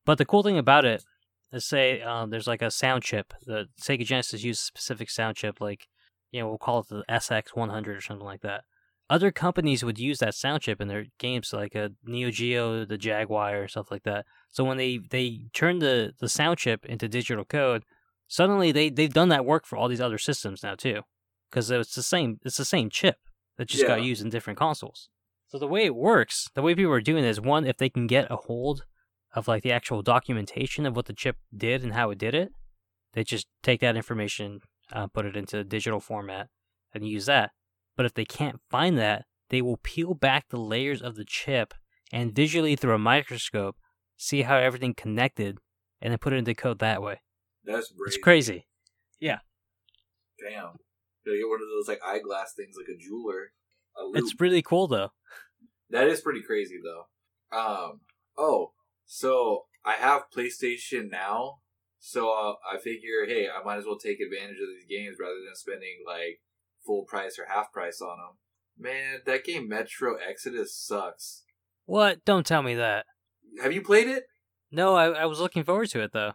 but 0.05 0.17
the 0.17 0.25
cool 0.25 0.43
thing 0.43 0.57
about 0.57 0.85
it 0.85 1.03
is 1.51 1.65
say 1.65 2.01
um, 2.01 2.29
there's 2.29 2.47
like 2.47 2.61
a 2.61 2.71
sound 2.71 3.03
chip. 3.03 3.33
The 3.45 3.67
Sega 3.81 4.05
Genesis 4.05 4.43
used 4.43 4.61
a 4.61 4.65
specific 4.65 5.09
sound 5.09 5.35
chip, 5.37 5.59
like 5.59 5.87
you 6.31 6.41
know 6.41 6.47
we'll 6.47 6.57
call 6.57 6.79
it 6.79 6.87
the 6.89 7.03
SX100 7.09 7.87
or 7.87 8.01
something 8.01 8.25
like 8.25 8.41
that. 8.41 8.63
Other 9.09 9.31
companies 9.31 9.83
would 9.83 9.99
use 9.99 10.17
that 10.19 10.33
sound 10.33 10.63
chip 10.63 10.81
in 10.81 10.87
their 10.87 11.05
games, 11.19 11.53
like 11.53 11.75
a 11.75 11.91
Neo 12.03 12.31
Geo, 12.31 12.85
the 12.85 12.97
Jaguar, 12.97 13.67
stuff 13.67 13.91
like 13.91 14.03
that. 14.03 14.25
So 14.51 14.63
when 14.63 14.77
they 14.77 14.99
they 15.09 15.47
turn 15.53 15.79
the 15.79 16.13
the 16.19 16.29
sound 16.29 16.59
chip 16.59 16.85
into 16.85 17.07
digital 17.07 17.45
code, 17.45 17.83
suddenly 18.27 18.71
they 18.71 18.89
they've 18.89 19.13
done 19.13 19.29
that 19.29 19.45
work 19.45 19.65
for 19.65 19.77
all 19.77 19.87
these 19.87 20.01
other 20.01 20.17
systems 20.17 20.63
now 20.63 20.75
too, 20.75 21.01
because 21.49 21.69
it's 21.69 21.95
the 21.95 22.03
same 22.03 22.39
it's 22.43 22.57
the 22.57 22.65
same 22.65 22.89
chip 22.89 23.17
that 23.57 23.67
just 23.67 23.87
got 23.87 24.03
used 24.03 24.21
in 24.21 24.29
different 24.29 24.59
consoles. 24.59 25.09
So 25.47 25.59
the 25.59 25.67
way 25.67 25.85
it 25.85 25.95
works, 25.95 26.49
the 26.55 26.61
way 26.61 26.75
people 26.75 26.91
are 26.91 27.01
doing 27.01 27.23
it 27.23 27.29
is 27.29 27.39
one, 27.39 27.65
if 27.65 27.77
they 27.77 27.89
can 27.89 28.07
get 28.07 28.31
a 28.31 28.35
hold 28.35 28.83
of 29.33 29.47
like 29.47 29.63
the 29.63 29.71
actual 29.71 30.01
documentation 30.01 30.85
of 30.85 30.95
what 30.95 31.05
the 31.05 31.13
chip 31.13 31.37
did 31.55 31.83
and 31.83 31.93
how 31.93 32.09
it 32.09 32.17
did 32.17 32.33
it, 32.33 32.49
they 33.13 33.23
just 33.23 33.47
take 33.63 33.79
that 33.81 33.95
information, 33.95 34.59
uh, 34.91 35.07
put 35.07 35.25
it 35.25 35.37
into 35.37 35.63
digital 35.63 35.99
format, 35.99 36.49
and 36.93 37.07
use 37.07 37.27
that. 37.27 37.51
But 37.95 38.05
if 38.05 38.13
they 38.13 38.25
can't 38.25 38.59
find 38.69 38.97
that, 38.97 39.25
they 39.49 39.61
will 39.61 39.77
peel 39.77 40.13
back 40.13 40.49
the 40.49 40.59
layers 40.59 41.01
of 41.01 41.15
the 41.15 41.25
chip 41.25 41.73
and 42.11 42.35
visually 42.35 42.75
through 42.75 42.95
a 42.95 42.99
microscope 42.99 43.77
see 44.17 44.43
how 44.43 44.57
everything 44.57 44.93
connected, 44.93 45.57
and 46.01 46.11
then 46.11 46.17
put 46.17 46.33
it 46.33 46.37
into 46.37 46.55
code 46.55 46.79
that 46.79 47.01
way. 47.01 47.21
That's 47.65 47.91
It's 48.05 48.17
crazy. 48.17 48.67
Yeah. 49.19 49.39
Damn. 50.39 50.73
Gotta 51.25 51.37
get 51.37 51.47
one 51.47 51.61
of 51.61 51.67
those 51.75 51.87
like 51.87 52.01
eyeglass 52.05 52.53
things, 52.55 52.75
like 52.77 52.93
a 52.93 52.97
jeweler. 52.97 53.51
A. 53.97 54.17
It's 54.17 54.39
really 54.39 54.61
cool 54.61 54.87
though. 54.87 55.11
That 55.89 56.07
is 56.07 56.21
pretty 56.21 56.41
crazy 56.41 56.79
though. 56.83 57.57
Um. 57.57 58.01
Oh, 58.37 58.73
so 59.05 59.65
I 59.85 59.93
have 59.93 60.23
PlayStation 60.35 61.09
now, 61.09 61.59
so 61.99 62.29
uh, 62.29 62.53
I 62.69 62.77
figure, 62.77 63.25
hey, 63.25 63.47
I 63.47 63.63
might 63.63 63.77
as 63.77 63.85
well 63.85 63.97
take 63.97 64.19
advantage 64.19 64.57
of 64.61 64.67
these 64.67 64.85
games 64.89 65.17
rather 65.19 65.35
than 65.45 65.55
spending 65.55 66.03
like 66.05 66.41
full 66.85 67.03
price 67.03 67.39
or 67.39 67.45
half 67.47 67.71
price 67.71 68.01
on 68.01 68.17
them. 68.17 68.37
Man, 68.77 69.21
that 69.25 69.45
game 69.45 69.69
Metro 69.69 70.15
Exodus 70.15 70.75
sucks. 70.75 71.43
What? 71.85 72.25
Don't 72.25 72.45
tell 72.45 72.61
me 72.61 72.75
that. 72.75 73.05
Have 73.61 73.73
you 73.73 73.81
played 73.81 74.07
it? 74.07 74.25
No, 74.71 74.95
I, 74.95 75.09
I 75.11 75.25
was 75.25 75.39
looking 75.39 75.63
forward 75.63 75.89
to 75.91 76.01
it 76.01 76.11
though. 76.11 76.33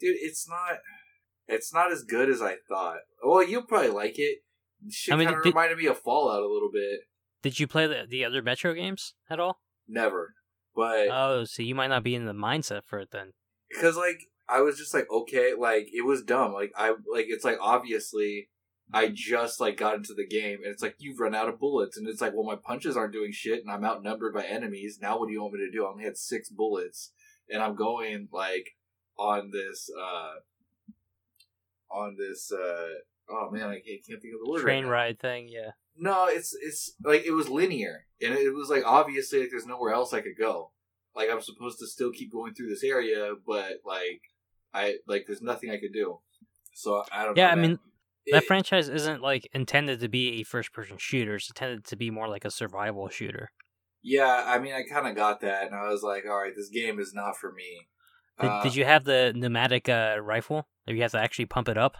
Dude, 0.00 0.16
it's 0.20 0.48
not. 0.48 0.78
It's 1.46 1.72
not 1.74 1.92
as 1.92 2.02
good 2.02 2.28
as 2.30 2.40
I 2.40 2.56
thought. 2.68 2.98
Well, 3.22 3.46
you'll 3.46 3.62
probably 3.66 3.90
like 3.90 4.18
it. 4.18 4.38
Shit 4.90 5.14
I 5.14 5.16
mean, 5.16 5.26
kind 5.28 5.38
of 5.38 5.44
reminded 5.44 5.78
me 5.78 5.86
of 5.86 5.98
Fallout 5.98 6.42
a 6.42 6.48
little 6.52 6.70
bit. 6.72 7.00
Did 7.42 7.60
you 7.60 7.66
play 7.66 7.86
the, 7.86 8.04
the 8.08 8.24
other 8.24 8.42
Metro 8.42 8.72
games 8.74 9.14
at 9.28 9.38
all? 9.40 9.60
Never, 9.86 10.34
but 10.74 11.08
Oh, 11.10 11.44
so 11.44 11.62
you 11.62 11.74
might 11.74 11.88
not 11.88 12.02
be 12.02 12.14
in 12.14 12.24
the 12.24 12.32
mindset 12.32 12.82
for 12.86 12.98
it 12.98 13.10
then. 13.12 13.32
because 13.70 13.96
like 13.96 14.18
I 14.48 14.60
was 14.62 14.78
just 14.78 14.94
like 14.94 15.06
okay, 15.10 15.52
like 15.58 15.88
it 15.92 16.04
was 16.06 16.22
dumb. 16.22 16.52
Like 16.54 16.72
I 16.76 16.90
like 16.90 17.26
it's 17.28 17.44
like 17.44 17.58
obviously 17.60 18.48
I 18.92 19.08
just 19.08 19.60
like 19.60 19.76
got 19.76 19.94
into 19.96 20.14
the 20.14 20.26
game 20.26 20.58
and 20.64 20.72
it's 20.72 20.82
like 20.82 20.96
you've 20.98 21.20
run 21.20 21.34
out 21.34 21.48
of 21.50 21.58
bullets 21.58 21.96
and 21.98 22.08
it's 22.08 22.20
like 22.22 22.32
well 22.34 22.44
my 22.44 22.56
punches 22.56 22.96
aren't 22.96 23.12
doing 23.12 23.32
shit 23.32 23.60
and 23.62 23.70
I'm 23.70 23.84
outnumbered 23.84 24.32
by 24.34 24.44
enemies. 24.44 24.98
Now 25.00 25.18
what 25.18 25.26
do 25.26 25.32
you 25.32 25.42
want 25.42 25.54
me 25.54 25.60
to 25.60 25.70
do? 25.70 25.84
I 25.84 25.90
only 25.90 26.04
had 26.04 26.16
six 26.16 26.48
bullets 26.48 27.12
and 27.50 27.62
I'm 27.62 27.74
going 27.76 28.28
like 28.32 28.70
on 29.18 29.50
this 29.52 29.90
uh 30.00 30.32
on 31.90 32.16
this 32.18 32.50
uh 32.52 32.88
oh 33.30 33.50
man 33.50 33.68
I 33.68 33.74
can't, 33.80 34.00
can't 34.06 34.20
think 34.22 34.34
of 34.34 34.40
the 34.44 34.50
word. 34.50 34.62
Train 34.62 34.84
right 34.84 34.90
ride 34.90 35.20
thing, 35.20 35.48
yeah. 35.48 35.70
No, 35.96 36.26
it's 36.26 36.56
it's 36.60 36.94
like 37.04 37.24
it 37.24 37.30
was 37.30 37.48
linear, 37.48 38.06
and 38.20 38.34
it 38.34 38.52
was 38.54 38.68
like 38.68 38.82
obviously 38.84 39.40
like 39.40 39.50
there's 39.50 39.66
nowhere 39.66 39.92
else 39.94 40.12
I 40.12 40.20
could 40.22 40.36
go. 40.38 40.72
Like 41.14 41.28
I'm 41.30 41.40
supposed 41.40 41.78
to 41.78 41.86
still 41.86 42.10
keep 42.10 42.32
going 42.32 42.54
through 42.54 42.68
this 42.68 42.82
area, 42.82 43.34
but 43.46 43.74
like 43.86 44.22
I 44.72 44.96
like 45.06 45.24
there's 45.26 45.42
nothing 45.42 45.70
I 45.70 45.78
could 45.78 45.92
do. 45.92 46.18
So 46.74 47.04
I 47.12 47.24
don't. 47.24 47.36
Yeah, 47.36 47.46
know, 47.46 47.52
I 47.52 47.54
man. 47.54 47.62
mean 47.70 47.78
that 48.32 48.42
It- 48.42 48.46
franchise 48.46 48.88
isn't 48.88 49.22
like 49.22 49.48
intended 49.52 50.00
to 50.00 50.08
be 50.08 50.40
a 50.40 50.42
first 50.42 50.72
person 50.72 50.96
shooter. 50.98 51.36
It's 51.36 51.48
intended 51.48 51.84
to 51.84 51.96
be 51.96 52.10
more 52.10 52.26
like 52.28 52.44
a 52.44 52.50
survival 52.50 53.08
shooter. 53.08 53.52
yeah, 54.02 54.42
I 54.48 54.58
mean 54.58 54.72
I 54.74 54.82
kind 54.82 55.06
of 55.06 55.14
got 55.14 55.40
that, 55.42 55.66
and 55.66 55.76
I 55.76 55.88
was 55.90 56.02
like, 56.02 56.24
all 56.28 56.40
right, 56.42 56.56
this 56.56 56.70
game 56.70 56.98
is 56.98 57.14
not 57.14 57.36
for 57.36 57.52
me. 57.52 57.86
Did, 58.40 58.50
Uh, 58.50 58.62
did 58.62 58.74
you 58.74 58.84
have 58.84 59.04
the 59.04 59.32
pneumatic 59.34 59.88
uh, 59.88 60.16
rifle? 60.20 60.66
Or 60.86 60.94
you 60.94 61.02
have 61.02 61.12
to 61.12 61.18
actually 61.20 61.46
pump 61.46 61.68
it 61.68 61.78
up? 61.78 61.96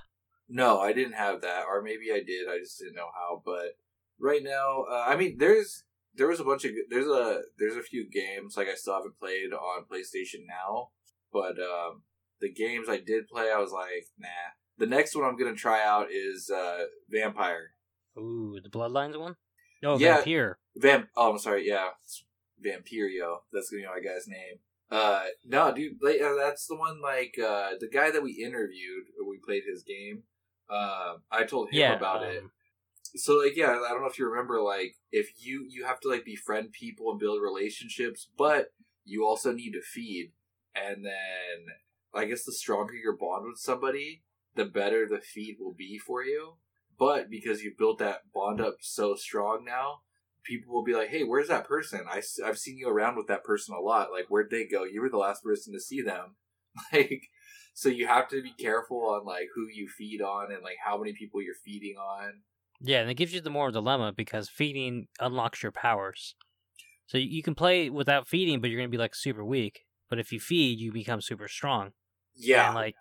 No, 0.49 0.81
I 0.81 0.93
didn't 0.93 1.15
have 1.15 1.41
that, 1.41 1.65
or 1.67 1.81
maybe 1.83 2.13
I 2.13 2.21
did. 2.21 2.49
I 2.49 2.59
just 2.59 2.79
didn't 2.79 2.97
know 2.97 3.09
how. 3.15 3.43
But 3.45 3.79
right 4.19 4.43
now, 4.43 4.85
uh, 4.91 5.05
I 5.09 5.17
mean, 5.17 5.39
there's 5.39 5.85
there 6.15 6.29
was 6.29 6.39
a 6.41 6.45
bunch 6.45 6.65
of 6.65 6.73
there's 6.91 7.07
a 7.07 7.41
there's 7.59 7.77
a 7.77 7.83
few 7.83 8.09
games 8.09 8.57
like 8.57 8.69
I 8.69 8.75
still 8.75 8.95
haven't 8.95 9.19
played 9.19 9.53
on 9.53 9.85
PlayStation 9.91 10.45
now, 10.47 10.91
but 11.33 11.59
um, 11.59 12.03
the 12.41 12.53
games 12.53 12.89
I 12.89 12.99
did 12.99 13.27
play, 13.29 13.51
I 13.51 13.59
was 13.59 13.73
like, 13.73 14.09
nah. 14.19 14.29
The 14.77 14.87
next 14.87 15.15
one 15.15 15.25
I'm 15.25 15.37
gonna 15.39 15.55
try 15.55 15.83
out 15.85 16.09
is 16.11 16.51
uh, 16.51 16.85
Vampire. 17.09 17.71
Ooh, 18.19 18.59
the 18.63 18.69
Bloodlines 18.69 19.19
one? 19.19 19.37
No, 19.83 19.97
Yeah. 19.99 20.17
Vampire. 20.17 20.59
Vamp. 20.77 21.09
Oh, 21.17 21.33
I'm 21.33 21.39
sorry. 21.39 21.67
Yeah, 21.67 21.89
it's 22.03 22.25
Vampirio. 22.65 23.39
That's 23.53 23.71
gonna 23.71 23.83
be 23.83 23.87
my 23.87 24.01
guy's 24.01 24.27
name. 24.29 24.59
Uh, 24.95 25.25
no, 25.45 25.73
dude, 25.75 25.99
like, 26.01 26.21
uh, 26.23 26.35
that's 26.37 26.67
the 26.67 26.77
one. 26.77 27.01
Like, 27.03 27.37
uh, 27.39 27.71
the 27.81 27.89
guy 27.93 28.11
that 28.13 28.23
we 28.23 28.33
interviewed, 28.33 29.07
we 29.29 29.39
played 29.39 29.65
his 29.69 29.83
game. 29.83 30.23
Uh, 30.71 31.15
I 31.31 31.45
told 31.45 31.69
him 31.71 31.81
Yeah. 31.81 31.95
about 31.97 32.23
it. 32.23 32.39
um, 32.43 32.51
so 33.17 33.35
like 33.35 33.55
yeah 33.57 33.71
i 33.71 33.89
don't 33.91 34.01
know 34.01 34.09
if 34.09 34.19
you 34.19 34.29
remember 34.29 34.61
like 34.61 34.97
if 35.13 35.29
you 35.45 35.65
you 35.69 35.85
have 35.85 36.01
to 36.01 36.09
like 36.09 36.25
befriend 36.25 36.73
people 36.73 37.11
and 37.11 37.21
build 37.21 37.41
relationships 37.41 38.29
but 38.37 38.73
you 39.05 39.25
also 39.25 39.53
need 39.53 39.73
to 39.73 39.81
feed 39.83 40.33
and 40.75 41.05
then 41.05 41.59
i 42.13 42.25
guess 42.25 42.45
the 42.45 42.53
stronger 42.53 42.95
your 42.95 43.17
bond 43.17 43.45
with 43.47 43.59
somebody 43.59 44.25
the 44.57 44.65
better 44.65 45.07
the 45.07 45.21
feed 45.21 45.57
will 45.61 45.75
be 45.75 45.97
for 45.97 46.25
you 46.25 46.55
but 46.99 47.31
because 47.31 47.63
you've 47.63 47.79
built 47.79 47.99
that 47.99 48.23
bond 48.35 48.61
up 48.61 48.79
so 48.81 49.15
strong 49.15 49.65
now 49.65 50.01
people 50.45 50.75
will 50.75 50.85
be 50.85 50.95
like 50.95 51.09
hey 51.09 51.25
where's 51.25 51.49
that 51.49 51.67
person 51.67 52.05
I, 52.09 52.23
have 52.45 52.59
seen 52.59 52.79
you 52.79 52.89
around 52.89 53.17
with 53.17 53.27
that 53.29 53.45
person 53.45 53.75
a 53.75 53.81
lot 53.81 54.13
like 54.13 54.27
where'd 54.29 54.51
they 54.51 54.65
go 54.65 54.85
you 54.85 55.01
were 55.01 55.09
the 55.09 55.17
last 55.17 55.43
person 55.43 55.73
to 55.73 55.81
see 55.81 56.03
them 56.03 56.37
like 56.93 57.29
so 57.75 57.89
you 57.89 58.07
have 58.07 58.29
to 58.29 58.41
be 58.41 58.53
careful 58.53 59.09
on 59.09 59.27
like 59.27 59.49
who 59.55 59.67
you 59.69 59.89
feed 59.89 60.23
on 60.23 60.53
and 60.53 60.63
like 60.63 60.77
how 60.85 60.97
many 60.97 61.13
people 61.13 61.43
you're 61.43 61.55
feeding 61.65 61.97
on 61.97 62.43
Yeah, 62.81 63.01
and 63.01 63.11
it 63.11 63.15
gives 63.15 63.35
you 63.35 63.41
the 63.41 63.51
more 63.51 63.71
dilemma 63.71 64.13
because 64.17 64.49
feeding 64.49 65.09
unlocks 65.21 65.63
your 65.63 65.73
powers. 65.73 66.37
So 67.07 67.19
you 67.19 67.27
you 67.29 67.43
can 67.43 67.55
play 67.55 67.91
without 67.91 68.29
feeding, 68.29 68.61
but 68.61 68.71
you're 68.71 68.81
gonna 68.81 68.89
be 68.89 68.97
like 68.97 69.15
super 69.15 69.45
weak. 69.45 69.81
But 70.09 70.19
if 70.19 70.33
you 70.33 70.39
feed, 70.39 70.79
you 70.79 70.93
become 70.93 71.21
super 71.21 71.49
strong. 71.49 71.91
yeah 72.35 72.69
And 72.69 72.75
like 72.77 72.95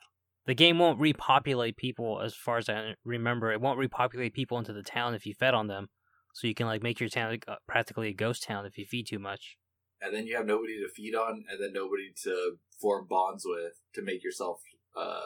the 0.46 0.56
game 0.56 0.80
won't 0.80 1.00
repopulate 1.00 1.78
people 1.78 2.22
as 2.22 2.36
far 2.36 2.58
as 2.58 2.68
I 2.68 2.96
remember. 3.06 3.52
It 3.52 3.62
won't 3.62 3.80
repopulate 3.80 4.34
people 4.34 4.58
into 4.58 4.74
the 4.74 4.84
town 4.84 5.14
if 5.14 5.26
you 5.26 5.34
fed 5.34 5.54
on 5.54 5.68
them. 5.68 5.90
So 6.34 6.48
you 6.48 6.56
can 6.56 6.66
like 6.68 6.84
make 6.84 7.00
your 7.00 7.10
town 7.10 7.40
uh, 7.48 7.56
practically 7.68 8.10
a 8.10 8.14
ghost 8.14 8.44
town 8.44 8.66
if 8.66 8.78
you 8.78 8.86
feed 8.86 9.08
too 9.08 9.20
much. 9.20 9.56
and 10.02 10.14
then 10.14 10.28
you 10.28 10.36
have 10.36 10.46
nobody 10.46 10.80
to 10.82 10.90
feed 10.90 11.16
on, 11.16 11.46
and 11.50 11.62
then 11.62 11.72
nobody 11.74 12.12
to 12.24 12.58
form 12.82 13.08
bonds 13.10 13.44
with 13.46 13.74
to 13.94 14.02
make 14.02 14.24
yourself. 14.24 14.62
Uh, 14.96 15.22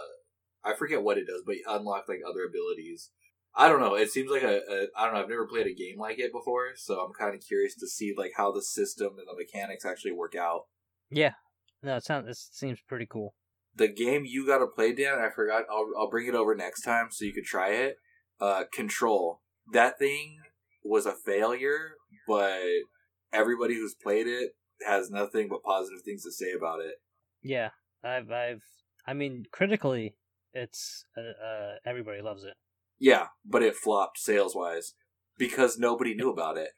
I 0.64 0.74
forget 0.76 1.01
what 1.01 1.18
it 1.18 1.26
does, 1.28 1.41
but 1.45 1.55
you 1.55 1.64
unlock 1.68 2.05
like 2.08 2.20
other 2.28 2.43
abilities. 2.43 3.10
I 3.55 3.70
don't 3.70 3.80
know. 3.80 3.95
It 3.95 4.12
seems 4.12 4.30
like 4.30 4.43
a, 4.43 4.60
a 4.70 4.88
I 4.95 5.05
don't 5.05 5.14
know. 5.16 5.22
I've 5.22 5.30
never 5.30 5.47
played 5.47 5.66
a 5.66 5.74
game 5.74 5.97
like 5.97 6.20
it 6.20 6.32
before, 6.32 6.72
so 6.76 6.99
I'm 6.99 7.14
kind 7.14 7.34
of 7.34 7.41
curious 7.41 7.74
to 7.76 7.88
see 7.88 8.14
like 8.16 8.34
how 8.38 8.51
the 8.51 8.62
system 8.62 9.16
and 9.18 9.28
the 9.28 9.36
mechanics 9.36 9.86
actually 9.86 10.12
work 10.12 10.36
out. 10.36 10.64
Yeah. 11.10 11.34
No, 11.82 11.95
it 11.95 12.03
sounds 12.03 12.28
it 12.28 12.38
seems 12.38 12.80
pretty 12.88 13.08
cool. 13.10 13.34
The 13.76 13.88
game 13.88 14.26
you 14.26 14.45
got 14.45 14.58
to 14.60 14.68
play, 14.68 14.93
Dan. 14.93 15.20
I 15.20 15.30
forgot. 15.30 15.64
I'll 15.72 15.88
I'll 15.97 16.10
bring 16.10 16.28
it 16.28 16.36
over 16.36 16.53
next 16.53 16.82
time 16.82 17.08
so 17.12 17.26
you 17.26 17.34
could 17.34 17.45
try 17.45 17.70
it. 17.70 17.97
Uh, 18.39 18.66
Control. 18.72 19.41
That 19.74 19.97
thing 19.97 20.39
was 20.88 21.06
a 21.06 21.14
failure, 21.14 21.92
but 22.28 22.62
everybody 23.34 23.76
who's 23.76 23.96
played 23.96 24.28
it 24.28 24.52
has 24.86 25.10
nothing 25.10 25.48
but 25.50 25.64
positive 25.64 26.02
things 26.04 26.24
to 26.24 26.32
say 26.32 26.52
about 26.52 26.80
it. 26.80 26.96
Yeah, 27.42 27.70
I've 28.04 28.32
I've 28.32 28.64
I 29.06 29.14
mean 29.14 29.46
critically, 29.52 30.16
it's 30.54 31.06
uh, 31.18 31.22
uh 31.22 31.76
everybody 31.86 32.22
loves 32.22 32.44
it. 32.44 32.54
Yeah, 33.00 33.28
but 33.46 33.64
it 33.64 33.76
flopped 33.76 34.18
sales 34.18 34.56
wise 34.56 34.94
because 35.38 35.78
nobody 35.78 36.16
knew 36.16 36.32
about 36.32 36.58
it. 36.58 36.70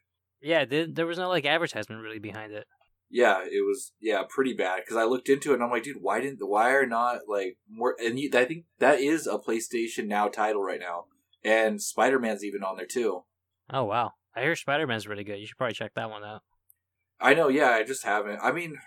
Yeah, 0.42 0.64
there, 0.64 0.86
there 0.86 1.06
was 1.06 1.18
no 1.18 1.28
like 1.28 1.46
advertisement 1.46 2.02
really 2.02 2.18
behind 2.18 2.52
it. 2.52 2.66
Yeah, 3.10 3.40
it 3.42 3.66
was 3.66 3.92
yeah 4.00 4.22
pretty 4.28 4.54
bad 4.54 4.82
because 4.84 4.96
I 4.96 5.04
looked 5.04 5.28
into 5.28 5.50
it 5.50 5.54
and 5.54 5.64
I'm 5.64 5.70
like, 5.70 5.82
dude, 5.82 5.96
why 6.00 6.20
didn't 6.20 6.38
why 6.40 6.70
are 6.70 6.86
not 6.86 7.22
like 7.28 7.58
more? 7.68 7.96
And 7.98 8.18
you, 8.18 8.30
I 8.32 8.44
think 8.44 8.66
that 8.78 9.00
is 9.00 9.26
a 9.26 9.38
PlayStation 9.38 10.06
Now 10.06 10.28
title 10.28 10.62
right 10.62 10.80
now, 10.80 11.06
and 11.44 11.82
Spider 11.82 12.20
Man's 12.20 12.44
even 12.44 12.62
on 12.62 12.76
there 12.76 12.86
too. 12.86 13.24
Oh 13.72 13.84
wow, 13.84 14.12
I 14.34 14.42
hear 14.42 14.56
Spider 14.56 14.86
Man's 14.86 15.06
really 15.06 15.24
good. 15.24 15.38
You 15.38 15.46
should 15.46 15.56
probably 15.56 15.74
check 15.74 15.94
that 15.94 16.10
one 16.10 16.24
out. 16.24 16.42
I 17.20 17.34
know, 17.34 17.48
yeah, 17.48 17.70
I 17.70 17.84
just 17.84 18.04
haven't. 18.04 18.40
I 18.42 18.50
mean, 18.50 18.78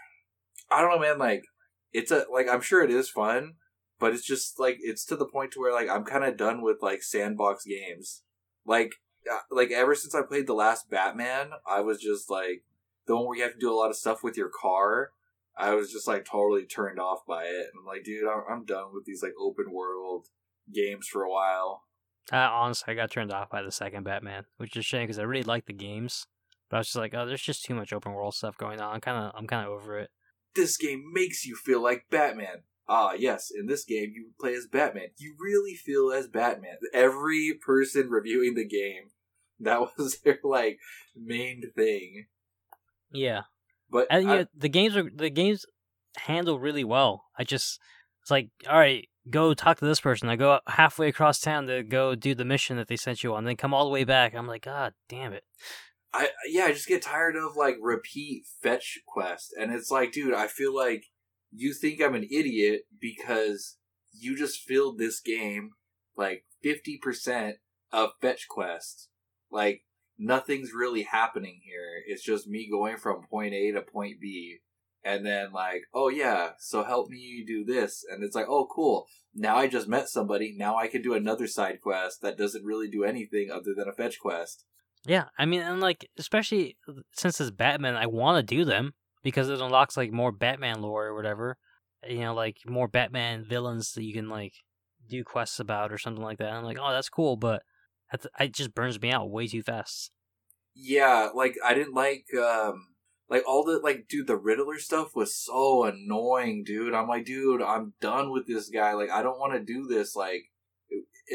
I 0.71 0.81
don't 0.81 0.89
know, 0.89 0.99
man. 0.99 1.19
Like, 1.19 1.43
it's 1.91 2.11
a 2.11 2.25
like 2.31 2.47
I'm 2.49 2.61
sure 2.61 2.83
it 2.83 2.89
is 2.89 3.09
fun, 3.09 3.53
but 3.99 4.13
it's 4.13 4.25
just 4.25 4.59
like 4.59 4.77
it's 4.81 5.05
to 5.05 5.15
the 5.15 5.25
point 5.25 5.51
to 5.53 5.59
where 5.59 5.73
like 5.73 5.89
I'm 5.89 6.03
kind 6.03 6.23
of 6.23 6.37
done 6.37 6.61
with 6.61 6.77
like 6.81 7.03
sandbox 7.03 7.65
games. 7.65 8.23
Like, 8.65 8.95
uh, 9.31 9.39
like 9.51 9.71
ever 9.71 9.95
since 9.95 10.15
I 10.15 10.21
played 10.21 10.47
the 10.47 10.53
last 10.53 10.89
Batman, 10.89 11.51
I 11.67 11.81
was 11.81 12.01
just 12.01 12.29
like 12.29 12.63
the 13.05 13.15
one 13.15 13.27
where 13.27 13.37
you 13.37 13.43
have 13.43 13.53
to 13.53 13.59
do 13.59 13.71
a 13.71 13.75
lot 13.75 13.89
of 13.89 13.95
stuff 13.95 14.23
with 14.23 14.37
your 14.37 14.49
car. 14.49 15.11
I 15.55 15.75
was 15.75 15.91
just 15.91 16.07
like 16.07 16.25
totally 16.25 16.65
turned 16.65 16.99
off 16.99 17.19
by 17.27 17.43
it. 17.43 17.67
I'm 17.77 17.85
like, 17.85 18.03
dude, 18.03 18.27
I'm 18.27 18.65
done 18.65 18.87
with 18.93 19.05
these 19.05 19.21
like 19.21 19.33
open 19.39 19.71
world 19.71 20.27
games 20.73 21.07
for 21.07 21.23
a 21.23 21.29
while. 21.29 21.83
Uh, 22.31 22.37
honestly, 22.37 22.91
I 22.91 22.95
got 22.95 23.11
turned 23.11 23.31
off 23.33 23.49
by 23.49 23.61
the 23.61 23.71
second 23.71 24.03
Batman, 24.03 24.45
which 24.57 24.75
is 24.75 24.79
a 24.81 24.83
shame 24.83 25.03
because 25.03 25.19
I 25.19 25.23
really 25.23 25.43
like 25.43 25.65
the 25.65 25.73
games. 25.73 26.25
But 26.69 26.77
I 26.77 26.79
was 26.79 26.87
just 26.87 26.97
like, 26.97 27.13
oh, 27.13 27.25
there's 27.25 27.41
just 27.41 27.65
too 27.65 27.75
much 27.75 27.91
open 27.93 28.13
world 28.13 28.33
stuff 28.33 28.57
going 28.57 28.79
on. 28.79 28.93
I'm 28.95 29.01
kind 29.01 29.17
of, 29.25 29.33
I'm 29.37 29.45
kind 29.47 29.65
of 29.67 29.73
over 29.73 29.99
it. 29.99 30.09
This 30.55 30.77
game 30.77 31.03
makes 31.13 31.45
you 31.45 31.55
feel 31.55 31.81
like 31.81 32.05
Batman. 32.09 32.63
Ah, 32.87 33.13
yes, 33.17 33.49
in 33.53 33.67
this 33.67 33.83
game 33.85 34.11
you 34.15 34.31
play 34.39 34.53
as 34.53 34.67
Batman. 34.67 35.07
You 35.17 35.35
really 35.39 35.75
feel 35.75 36.11
as 36.11 36.27
Batman. 36.27 36.77
Every 36.93 37.53
person 37.65 38.09
reviewing 38.09 38.55
the 38.55 38.67
game, 38.67 39.11
that 39.59 39.79
was 39.97 40.19
their 40.23 40.39
like 40.43 40.79
main 41.15 41.63
thing. 41.75 42.25
Yeah, 43.11 43.41
But 43.89 44.07
and 44.09 44.27
I- 44.29 44.35
yeah, 44.37 44.43
the 44.55 44.69
games 44.69 44.95
are 44.97 45.09
the 45.13 45.29
games 45.29 45.65
handle 46.17 46.59
really 46.59 46.83
well. 46.83 47.25
I 47.37 47.43
just, 47.43 47.79
it's 48.21 48.31
like, 48.31 48.49
all 48.69 48.77
right, 48.79 49.07
go 49.29 49.53
talk 49.53 49.79
to 49.79 49.85
this 49.85 50.01
person. 50.01 50.29
I 50.29 50.35
go 50.35 50.59
halfway 50.67 51.07
across 51.07 51.39
town 51.39 51.67
to 51.67 51.83
go 51.83 52.15
do 52.15 52.35
the 52.35 52.45
mission 52.45 52.77
that 52.77 52.87
they 52.87 52.95
sent 52.95 53.23
you 53.23 53.33
on, 53.33 53.45
then 53.45 53.57
come 53.57 53.73
all 53.73 53.85
the 53.85 53.91
way 53.91 54.03
back. 54.03 54.33
I'm 54.33 54.47
like, 54.47 54.63
God 54.63 54.93
damn 55.09 55.33
it. 55.33 55.43
I 56.13 56.29
yeah, 56.47 56.65
I 56.65 56.73
just 56.73 56.87
get 56.87 57.01
tired 57.01 57.35
of 57.35 57.55
like 57.55 57.77
repeat 57.81 58.45
fetch 58.61 58.99
quest, 59.07 59.53
and 59.59 59.73
it's 59.73 59.89
like, 59.89 60.11
dude, 60.11 60.33
I 60.33 60.47
feel 60.47 60.75
like 60.75 61.05
you 61.51 61.73
think 61.73 62.01
I'm 62.01 62.15
an 62.15 62.27
idiot 62.31 62.83
because 62.99 63.77
you 64.11 64.37
just 64.37 64.59
filled 64.59 64.97
this 64.97 65.19
game 65.19 65.71
like 66.15 66.45
fifty 66.61 66.97
percent 67.01 67.57
of 67.91 68.11
fetch 68.21 68.47
quests. 68.47 69.09
Like 69.51 69.83
nothing's 70.17 70.71
really 70.73 71.03
happening 71.03 71.61
here. 71.63 72.03
It's 72.05 72.23
just 72.23 72.47
me 72.47 72.69
going 72.69 72.97
from 72.97 73.25
point 73.29 73.53
A 73.53 73.71
to 73.71 73.81
point 73.81 74.19
B, 74.21 74.57
and 75.03 75.25
then 75.25 75.51
like, 75.51 75.83
oh 75.93 76.09
yeah, 76.09 76.51
so 76.59 76.83
help 76.83 77.09
me 77.09 77.43
do 77.45 77.63
this, 77.63 78.05
and 78.09 78.23
it's 78.23 78.35
like, 78.35 78.47
oh 78.47 78.67
cool. 78.73 79.07
Now 79.35 79.57
I 79.57 79.67
just 79.67 79.87
met 79.87 80.09
somebody. 80.09 80.53
Now 80.55 80.75
I 80.77 80.87
can 80.87 81.01
do 81.01 81.13
another 81.15 81.47
side 81.47 81.81
quest 81.81 82.21
that 82.21 82.37
doesn't 82.37 82.63
really 82.63 82.87
do 82.87 83.03
anything 83.03 83.49
other 83.51 83.73
than 83.75 83.87
a 83.87 83.93
fetch 83.93 84.19
quest. 84.19 84.65
Yeah, 85.05 85.25
I 85.37 85.45
mean, 85.45 85.61
and 85.61 85.81
like, 85.81 86.07
especially 86.17 86.77
since 87.13 87.41
it's 87.41 87.51
Batman, 87.51 87.95
I 87.95 88.05
want 88.05 88.37
to 88.37 88.55
do 88.55 88.63
them 88.63 88.93
because 89.23 89.49
it 89.49 89.59
unlocks 89.59 89.97
like 89.97 90.11
more 90.11 90.31
Batman 90.31 90.81
lore 90.81 91.07
or 91.07 91.15
whatever. 91.15 91.57
You 92.07 92.19
know, 92.19 92.33
like 92.33 92.57
more 92.65 92.87
Batman 92.87 93.43
villains 93.43 93.93
that 93.93 94.03
you 94.03 94.13
can 94.13 94.29
like 94.29 94.53
do 95.09 95.23
quests 95.23 95.59
about 95.59 95.91
or 95.91 95.97
something 95.97 96.23
like 96.23 96.37
that. 96.37 96.49
And 96.49 96.57
I'm 96.57 96.63
like, 96.63 96.77
oh, 96.79 96.91
that's 96.91 97.09
cool, 97.09 97.35
but 97.35 97.63
it 98.39 98.53
just 98.53 98.75
burns 98.75 99.01
me 99.01 99.11
out 99.11 99.29
way 99.29 99.47
too 99.47 99.63
fast. 99.63 100.11
Yeah, 100.75 101.29
like 101.33 101.55
I 101.63 101.73
didn't 101.73 101.93
like 101.93 102.25
um 102.35 102.87
like 103.33 103.47
all 103.47 103.63
the 103.63 103.79
like 103.79 104.07
dude 104.07 104.27
the 104.27 104.37
Riddler 104.37 104.77
stuff 104.77 105.15
was 105.15 105.35
so 105.35 105.85
annoying, 105.85 106.63
dude. 106.63 106.93
I'm 106.93 107.07
like, 107.07 107.25
dude, 107.25 107.63
I'm 107.63 107.93
done 107.99 108.31
with 108.31 108.45
this 108.45 108.69
guy. 108.69 108.93
Like 108.93 109.09
I 109.09 109.23
don't 109.23 109.39
want 109.39 109.53
to 109.53 109.59
do 109.59 109.87
this 109.87 110.15
like 110.15 110.51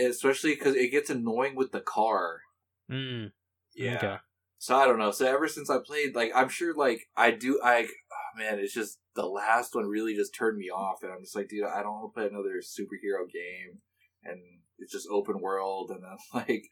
especially 0.00 0.54
cuz 0.54 0.76
it 0.76 0.92
gets 0.92 1.10
annoying 1.10 1.56
with 1.56 1.72
the 1.72 1.80
car. 1.80 2.42
Mm. 2.88 3.32
Yeah. 3.74 3.96
Okay. 3.96 4.16
So 4.58 4.76
I 4.76 4.86
don't 4.86 5.00
know. 5.00 5.10
So 5.10 5.26
ever 5.26 5.48
since 5.48 5.70
I 5.70 5.78
played 5.84 6.14
like 6.14 6.30
I'm 6.36 6.48
sure 6.48 6.72
like 6.72 7.08
I 7.16 7.32
do 7.32 7.60
I 7.64 7.82
oh 7.82 8.38
man, 8.38 8.60
it's 8.60 8.74
just 8.74 9.00
the 9.16 9.26
last 9.26 9.74
one 9.74 9.88
really 9.88 10.14
just 10.14 10.36
turned 10.36 10.56
me 10.56 10.70
off 10.70 11.02
and 11.02 11.10
I'm 11.10 11.22
just 11.22 11.34
like, 11.34 11.48
dude, 11.48 11.64
I 11.64 11.82
don't 11.82 11.94
want 11.94 12.14
to 12.14 12.16
play 12.16 12.28
another 12.28 12.62
superhero 12.62 13.28
game 13.28 13.80
and 14.22 14.38
it's 14.78 14.92
just 14.92 15.08
open 15.10 15.40
world 15.40 15.90
and 15.90 16.04
then 16.04 16.16
like 16.32 16.62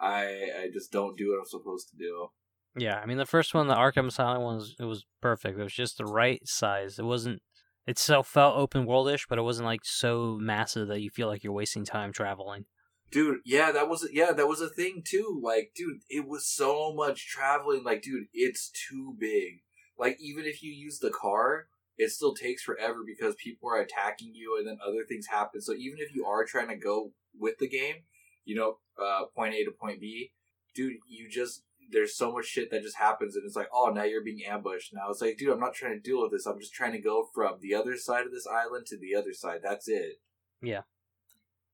I 0.00 0.22
I 0.62 0.70
just 0.72 0.90
don't 0.90 1.18
do 1.18 1.32
what 1.32 1.40
I'm 1.40 1.44
supposed 1.44 1.90
to 1.90 1.98
do. 1.98 2.28
Yeah, 2.76 3.00
I 3.00 3.06
mean 3.06 3.18
the 3.18 3.26
first 3.26 3.54
one, 3.54 3.66
the 3.66 3.74
Arkham 3.74 4.06
Asylum 4.06 4.42
one, 4.42 4.56
was 4.56 4.76
it 4.78 4.84
was 4.84 5.04
perfect. 5.20 5.58
It 5.58 5.62
was 5.62 5.72
just 5.72 5.98
the 5.98 6.04
right 6.04 6.40
size. 6.46 6.98
It 6.98 7.04
wasn't. 7.04 7.42
It 7.86 7.98
still 7.98 8.22
felt 8.22 8.56
open 8.56 8.86
worldish, 8.86 9.26
but 9.28 9.38
it 9.38 9.42
wasn't 9.42 9.66
like 9.66 9.80
so 9.84 10.38
massive 10.40 10.88
that 10.88 11.00
you 11.00 11.10
feel 11.10 11.26
like 11.26 11.42
you're 11.42 11.52
wasting 11.52 11.84
time 11.84 12.12
traveling. 12.12 12.66
Dude, 13.10 13.38
yeah, 13.44 13.72
that 13.72 13.88
was 13.88 14.08
yeah, 14.12 14.30
that 14.32 14.46
was 14.46 14.60
a 14.60 14.68
thing 14.68 15.02
too. 15.04 15.40
Like, 15.42 15.72
dude, 15.74 16.02
it 16.08 16.28
was 16.28 16.46
so 16.46 16.92
much 16.94 17.26
traveling. 17.26 17.82
Like, 17.82 18.02
dude, 18.02 18.26
it's 18.32 18.70
too 18.70 19.16
big. 19.18 19.62
Like, 19.98 20.16
even 20.20 20.44
if 20.44 20.62
you 20.62 20.70
use 20.72 21.00
the 21.00 21.10
car, 21.10 21.66
it 21.98 22.10
still 22.10 22.34
takes 22.34 22.62
forever 22.62 23.00
because 23.04 23.34
people 23.34 23.68
are 23.68 23.80
attacking 23.80 24.32
you, 24.34 24.56
and 24.58 24.66
then 24.66 24.78
other 24.86 25.04
things 25.08 25.26
happen. 25.26 25.60
So 25.60 25.72
even 25.72 25.98
if 25.98 26.14
you 26.14 26.24
are 26.24 26.44
trying 26.44 26.68
to 26.68 26.76
go 26.76 27.12
with 27.36 27.58
the 27.58 27.68
game, 27.68 27.96
you 28.44 28.54
know, 28.54 28.78
uh, 29.02 29.24
point 29.34 29.54
A 29.54 29.64
to 29.64 29.72
point 29.72 30.00
B, 30.00 30.30
dude, 30.74 30.98
you 31.08 31.28
just 31.28 31.64
there's 31.90 32.16
so 32.16 32.32
much 32.32 32.46
shit 32.46 32.70
that 32.70 32.82
just 32.82 32.96
happens, 32.96 33.36
and 33.36 33.44
it's 33.44 33.56
like, 33.56 33.68
oh, 33.72 33.90
now 33.94 34.04
you're 34.04 34.24
being 34.24 34.44
ambushed. 34.48 34.92
Now 34.94 35.10
it's 35.10 35.20
like, 35.20 35.36
dude, 35.38 35.50
I'm 35.50 35.60
not 35.60 35.74
trying 35.74 35.94
to 35.94 36.00
deal 36.00 36.22
with 36.22 36.32
this. 36.32 36.46
I'm 36.46 36.58
just 36.58 36.74
trying 36.74 36.92
to 36.92 37.00
go 37.00 37.28
from 37.34 37.56
the 37.60 37.74
other 37.74 37.96
side 37.96 38.26
of 38.26 38.32
this 38.32 38.46
island 38.46 38.86
to 38.86 38.98
the 38.98 39.14
other 39.14 39.32
side. 39.32 39.60
That's 39.62 39.88
it. 39.88 40.20
Yeah. 40.62 40.82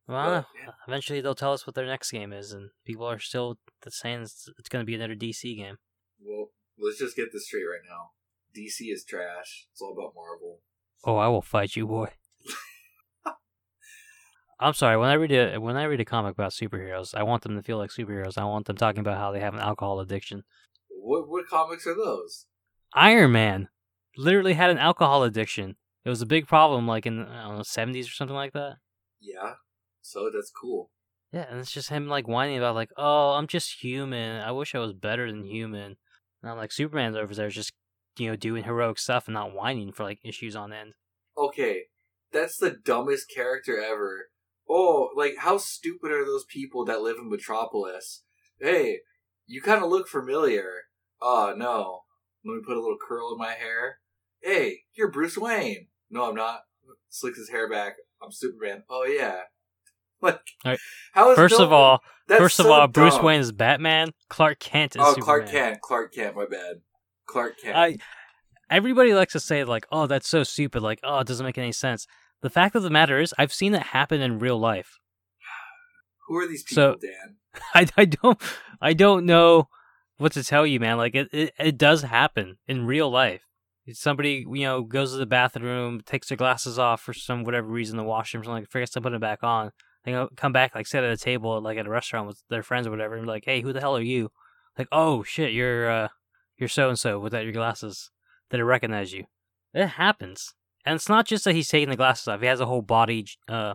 Well, 0.08 0.46
but, 0.54 0.60
yeah. 0.62 0.72
eventually 0.86 1.20
they'll 1.20 1.34
tell 1.34 1.52
us 1.52 1.66
what 1.66 1.74
their 1.74 1.86
next 1.86 2.10
game 2.10 2.32
is, 2.32 2.52
and 2.52 2.70
people 2.84 3.06
are 3.06 3.18
still 3.18 3.58
saying 3.88 4.22
it's, 4.22 4.48
it's 4.58 4.68
going 4.68 4.82
to 4.82 4.86
be 4.86 4.94
another 4.94 5.16
DC 5.16 5.56
game. 5.56 5.78
Well, 6.20 6.50
let's 6.78 6.98
just 6.98 7.16
get 7.16 7.32
this 7.32 7.46
straight 7.46 7.64
right 7.64 7.80
now. 7.88 8.10
DC 8.56 8.92
is 8.92 9.04
trash. 9.04 9.66
It's 9.72 9.82
all 9.82 9.92
about 9.92 10.14
Marvel. 10.14 10.60
Oh, 11.04 11.16
I 11.16 11.28
will 11.28 11.42
fight 11.42 11.76
you, 11.76 11.86
boy. 11.86 12.08
I'm 14.58 14.74
sorry. 14.74 14.96
When 14.96 15.08
I 15.08 15.14
read 15.14 15.32
a 15.32 15.58
when 15.58 15.76
I 15.76 15.84
read 15.84 16.00
a 16.00 16.04
comic 16.04 16.32
about 16.32 16.52
superheroes, 16.52 17.14
I 17.14 17.22
want 17.22 17.42
them 17.42 17.56
to 17.56 17.62
feel 17.62 17.76
like 17.76 17.90
superheroes. 17.90 18.38
I 18.38 18.44
want 18.44 18.66
them 18.66 18.76
talking 18.76 19.00
about 19.00 19.18
how 19.18 19.30
they 19.30 19.40
have 19.40 19.54
an 19.54 19.60
alcohol 19.60 20.00
addiction. 20.00 20.44
What 20.88 21.28
what 21.28 21.46
comics 21.46 21.86
are 21.86 21.94
those? 21.94 22.46
Iron 22.94 23.32
Man 23.32 23.68
literally 24.16 24.54
had 24.54 24.70
an 24.70 24.78
alcohol 24.78 25.22
addiction. 25.24 25.76
It 26.04 26.08
was 26.08 26.22
a 26.22 26.26
big 26.26 26.46
problem, 26.46 26.86
like 26.86 27.04
in 27.04 27.26
I 27.26 27.44
don't 27.44 27.56
know 27.56 27.62
seventies 27.62 28.08
or 28.08 28.12
something 28.12 28.36
like 28.36 28.54
that. 28.54 28.76
Yeah. 29.20 29.54
So 30.00 30.30
that's 30.32 30.50
cool. 30.50 30.90
Yeah, 31.32 31.46
and 31.50 31.58
it's 31.58 31.72
just 31.72 31.90
him 31.90 32.08
like 32.08 32.28
whining 32.28 32.56
about 32.56 32.76
like, 32.76 32.90
oh, 32.96 33.32
I'm 33.32 33.48
just 33.48 33.82
human. 33.82 34.40
I 34.40 34.52
wish 34.52 34.74
I 34.74 34.78
was 34.78 34.94
better 34.94 35.30
than 35.30 35.44
human. 35.44 35.96
And 36.42 36.50
I'm 36.50 36.56
like, 36.56 36.72
Superman's 36.72 37.16
over 37.16 37.34
there 37.34 37.50
just 37.50 37.72
you 38.16 38.30
know 38.30 38.36
doing 38.36 38.64
heroic 38.64 38.98
stuff 38.98 39.26
and 39.26 39.34
not 39.34 39.52
whining 39.52 39.92
for 39.92 40.04
like 40.04 40.20
issues 40.24 40.56
on 40.56 40.72
end. 40.72 40.94
Okay, 41.36 41.82
that's 42.32 42.56
the 42.56 42.70
dumbest 42.70 43.28
character 43.28 43.82
ever 43.82 44.28
oh, 44.68 45.10
like 45.16 45.36
how 45.38 45.58
stupid 45.58 46.10
are 46.10 46.24
those 46.24 46.44
people 46.44 46.84
that 46.84 47.02
live 47.02 47.16
in 47.18 47.30
Metropolis? 47.30 48.22
Hey, 48.60 49.00
you 49.46 49.60
kind 49.62 49.82
of 49.82 49.90
look 49.90 50.08
familiar. 50.08 50.84
Oh 51.20 51.54
no, 51.56 52.02
let 52.44 52.54
me 52.54 52.62
put 52.66 52.76
a 52.76 52.80
little 52.80 52.98
curl 53.00 53.32
in 53.32 53.38
my 53.38 53.52
hair. 53.52 53.98
Hey, 54.40 54.80
you're 54.94 55.10
Bruce 55.10 55.36
Wayne. 55.36 55.88
No, 56.10 56.28
I'm 56.28 56.34
not. 56.34 56.60
Slicks 57.08 57.38
his 57.38 57.50
hair 57.50 57.68
back. 57.68 57.94
I'm 58.22 58.32
Superman. 58.32 58.84
Oh 58.88 59.04
yeah. 59.04 59.40
Like, 60.22 60.40
right. 60.64 60.78
how 61.12 61.30
is 61.32 61.36
first 61.36 61.58
no 61.58 61.66
of 61.66 61.72
all, 61.74 62.00
first 62.26 62.56
so 62.56 62.64
of 62.64 62.70
all, 62.70 62.88
Bruce 62.88 63.20
Wayne 63.20 63.38
is 63.38 63.52
Batman. 63.52 64.14
Clark 64.30 64.60
Kent 64.60 64.96
is 64.96 65.02
oh, 65.04 65.10
Superman. 65.10 65.24
Clark 65.24 65.46
Kent. 65.48 65.80
Clark 65.82 66.14
Kent. 66.14 66.36
My 66.36 66.46
bad. 66.46 66.76
Clark 67.26 67.60
Kent. 67.62 67.76
I, 67.76 67.98
everybody 68.70 69.12
likes 69.12 69.34
to 69.34 69.40
say 69.40 69.62
like, 69.64 69.86
"Oh, 69.92 70.06
that's 70.06 70.26
so 70.26 70.42
stupid." 70.42 70.82
Like, 70.82 71.00
"Oh, 71.04 71.18
it 71.18 71.26
doesn't 71.26 71.44
make 71.44 71.58
any 71.58 71.70
sense." 71.70 72.06
The 72.46 72.50
fact 72.50 72.76
of 72.76 72.84
the 72.84 72.90
matter 72.90 73.18
is, 73.18 73.34
I've 73.36 73.52
seen 73.52 73.74
it 73.74 73.82
happen 73.82 74.20
in 74.20 74.38
real 74.38 74.56
life. 74.56 75.00
Who 76.28 76.36
are 76.36 76.46
these 76.46 76.62
people, 76.62 76.80
so, 76.80 76.96
Dan? 77.02 77.38
I, 77.74 77.88
I 77.96 78.04
don't 78.04 78.40
I 78.80 78.92
don't 78.92 79.26
know 79.26 79.66
what 80.18 80.30
to 80.34 80.44
tell 80.44 80.64
you, 80.64 80.78
man. 80.78 80.96
Like 80.96 81.16
it, 81.16 81.28
it, 81.32 81.52
it 81.58 81.76
does 81.76 82.02
happen 82.02 82.58
in 82.68 82.86
real 82.86 83.10
life. 83.10 83.42
Somebody 83.94 84.46
you 84.48 84.62
know 84.62 84.82
goes 84.82 85.10
to 85.10 85.18
the 85.18 85.26
bathroom, 85.26 86.02
takes 86.06 86.28
their 86.28 86.36
glasses 86.36 86.78
off 86.78 87.00
for 87.00 87.12
some 87.12 87.42
whatever 87.42 87.66
reason, 87.66 87.96
the 87.96 88.04
washroom, 88.04 88.44
something 88.44 88.62
like 88.62 88.70
forgets 88.70 88.92
to 88.92 89.00
put 89.00 89.10
them 89.10 89.20
back 89.20 89.42
on. 89.42 89.72
They 90.04 90.12
go, 90.12 90.28
come 90.36 90.52
back, 90.52 90.76
like 90.76 90.86
sit 90.86 91.02
at 91.02 91.10
a 91.10 91.16
table, 91.16 91.60
like 91.60 91.78
at 91.78 91.86
a 91.88 91.90
restaurant 91.90 92.28
with 92.28 92.44
their 92.48 92.62
friends 92.62 92.86
or 92.86 92.92
whatever, 92.92 93.16
and 93.16 93.26
like, 93.26 93.42
hey, 93.44 93.60
who 93.60 93.72
the 93.72 93.80
hell 93.80 93.96
are 93.96 94.00
you? 94.00 94.30
Like, 94.78 94.86
oh 94.92 95.24
shit, 95.24 95.52
you're 95.52 95.90
uh, 95.90 96.08
you're 96.56 96.68
so 96.68 96.90
and 96.90 96.98
so 96.98 97.18
without 97.18 97.42
your 97.42 97.52
glasses. 97.52 98.12
Did 98.50 98.60
I 98.60 98.62
recognize 98.62 99.12
you? 99.12 99.24
It 99.74 99.88
happens. 99.88 100.54
And 100.86 100.94
it's 100.94 101.08
not 101.08 101.26
just 101.26 101.44
that 101.44 101.54
he's 101.54 101.68
taking 101.68 101.90
the 101.90 101.96
glasses 101.96 102.28
off; 102.28 102.40
he 102.40 102.46
has 102.46 102.60
a 102.60 102.66
whole 102.66 102.80
body, 102.80 103.26
uh, 103.48 103.74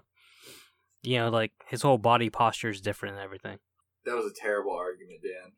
you 1.03 1.17
know, 1.19 1.29
like 1.29 1.51
his 1.67 1.81
whole 1.81 1.97
body 1.97 2.29
posture 2.29 2.69
is 2.69 2.79
different 2.81 3.15
and 3.15 3.23
everything. 3.23 3.59
That 4.05 4.15
was 4.15 4.25
a 4.25 4.33
terrible 4.33 4.71
argument, 4.71 5.19
Dan. 5.21 5.51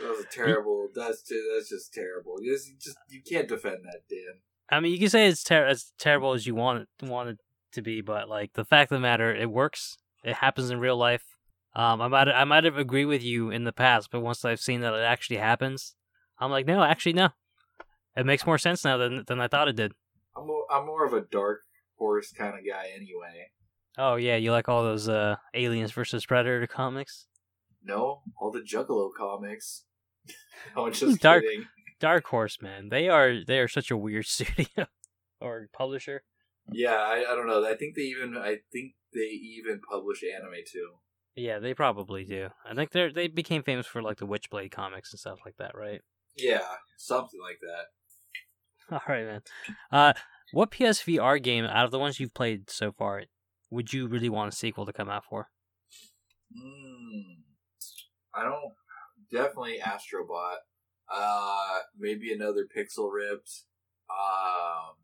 That 0.00 0.16
was 0.16 0.24
a 0.24 0.28
terrible. 0.28 0.88
That's 0.94 1.22
that's 1.56 1.68
just 1.68 1.92
terrible. 1.92 2.36
You 2.40 2.52
just, 2.52 2.80
just 2.80 2.96
you 3.08 3.20
can't 3.28 3.48
defend 3.48 3.78
that, 3.84 4.02
Dan. 4.08 4.40
I 4.70 4.80
mean, 4.80 4.92
you 4.92 4.98
can 4.98 5.10
say 5.10 5.26
it's 5.26 5.42
ter- 5.42 5.66
as 5.66 5.92
terrible 5.98 6.32
as 6.32 6.46
you 6.46 6.54
want 6.54 6.86
it, 7.00 7.06
want 7.06 7.30
it 7.30 7.38
to 7.72 7.82
be, 7.82 8.00
but 8.00 8.28
like 8.28 8.52
the 8.54 8.64
fact 8.64 8.92
of 8.92 8.96
the 8.96 9.00
matter, 9.00 9.34
it 9.34 9.50
works. 9.50 9.98
It 10.24 10.36
happens 10.36 10.70
in 10.70 10.78
real 10.78 10.96
life. 10.96 11.24
Um, 11.74 12.00
I 12.00 12.08
might 12.08 12.28
I 12.28 12.44
might 12.44 12.64
have 12.64 12.78
agreed 12.78 13.06
with 13.06 13.22
you 13.22 13.50
in 13.50 13.64
the 13.64 13.72
past, 13.72 14.10
but 14.10 14.20
once 14.20 14.44
I've 14.44 14.60
seen 14.60 14.80
that 14.82 14.94
it 14.94 15.02
actually 15.02 15.38
happens, 15.38 15.94
I'm 16.38 16.50
like, 16.50 16.66
no, 16.66 16.82
actually, 16.82 17.14
no. 17.14 17.30
It 18.16 18.26
makes 18.26 18.46
more 18.46 18.58
sense 18.58 18.84
now 18.84 18.96
than 18.96 19.24
than 19.26 19.40
I 19.40 19.48
thought 19.48 19.68
it 19.68 19.76
did. 19.76 19.92
I'm 20.36 20.46
more, 20.46 20.64
I'm 20.70 20.86
more 20.86 21.06
of 21.06 21.12
a 21.12 21.20
dark 21.20 21.60
horse 21.96 22.32
kind 22.32 22.58
of 22.58 22.64
guy 22.66 22.86
anyway. 22.94 23.50
Oh 23.98 24.16
yeah, 24.16 24.36
you 24.36 24.52
like 24.52 24.68
all 24.68 24.82
those 24.82 25.08
uh, 25.08 25.36
Aliens 25.54 25.92
versus 25.92 26.24
Predator 26.24 26.66
comics? 26.66 27.26
No, 27.84 28.22
all 28.40 28.50
the 28.50 28.60
Juggalo 28.60 29.10
comics. 29.16 29.84
I'm 30.76 30.92
just 30.92 31.20
dark, 31.20 31.42
kidding. 31.42 31.66
Dark 32.00 32.26
Horse, 32.26 32.58
man, 32.62 32.88
they 32.88 33.08
are 33.08 33.44
they 33.46 33.58
are 33.58 33.68
such 33.68 33.90
a 33.90 33.96
weird 33.96 34.26
studio 34.26 34.86
or 35.40 35.68
publisher. 35.72 36.22
Yeah, 36.70 36.94
I, 36.94 37.24
I 37.30 37.34
don't 37.34 37.46
know. 37.46 37.64
I 37.64 37.74
think 37.74 37.96
they 37.96 38.02
even 38.02 38.36
I 38.36 38.58
think 38.72 38.94
they 39.12 39.20
even 39.20 39.80
publish 39.88 40.22
anime 40.22 40.62
too. 40.70 40.90
Yeah, 41.34 41.58
they 41.58 41.74
probably 41.74 42.24
do. 42.24 42.48
I 42.68 42.74
think 42.74 42.90
they 42.90 43.10
they 43.10 43.28
became 43.28 43.62
famous 43.62 43.86
for 43.86 44.02
like 44.02 44.18
the 44.18 44.26
Witchblade 44.26 44.70
comics 44.70 45.12
and 45.12 45.20
stuff 45.20 45.40
like 45.44 45.56
that, 45.58 45.76
right? 45.76 46.00
Yeah, 46.36 46.66
something 46.96 47.40
like 47.40 47.58
that. 47.60 47.86
All 48.90 49.00
right, 49.08 49.24
man. 49.24 49.42
Uh, 49.90 50.12
what 50.52 50.70
PSVR 50.70 51.42
game 51.42 51.64
out 51.64 51.84
of 51.84 51.90
the 51.90 51.98
ones 51.98 52.20
you've 52.20 52.34
played 52.34 52.70
so 52.70 52.92
far 52.92 53.22
would 53.70 53.92
you 53.92 54.06
really 54.06 54.28
want 54.28 54.52
a 54.52 54.56
sequel 54.56 54.84
to 54.86 54.92
come 54.92 55.08
out 55.08 55.24
for? 55.24 55.48
Mm, 56.54 57.38
I 58.34 58.42
don't. 58.42 58.72
Definitely 59.30 59.78
Astrobot. 59.82 60.56
Uh, 61.10 61.78
maybe 61.98 62.32
another 62.32 62.66
Pixel 62.66 63.10
Ripped. 63.12 63.62
Um, 64.10 64.96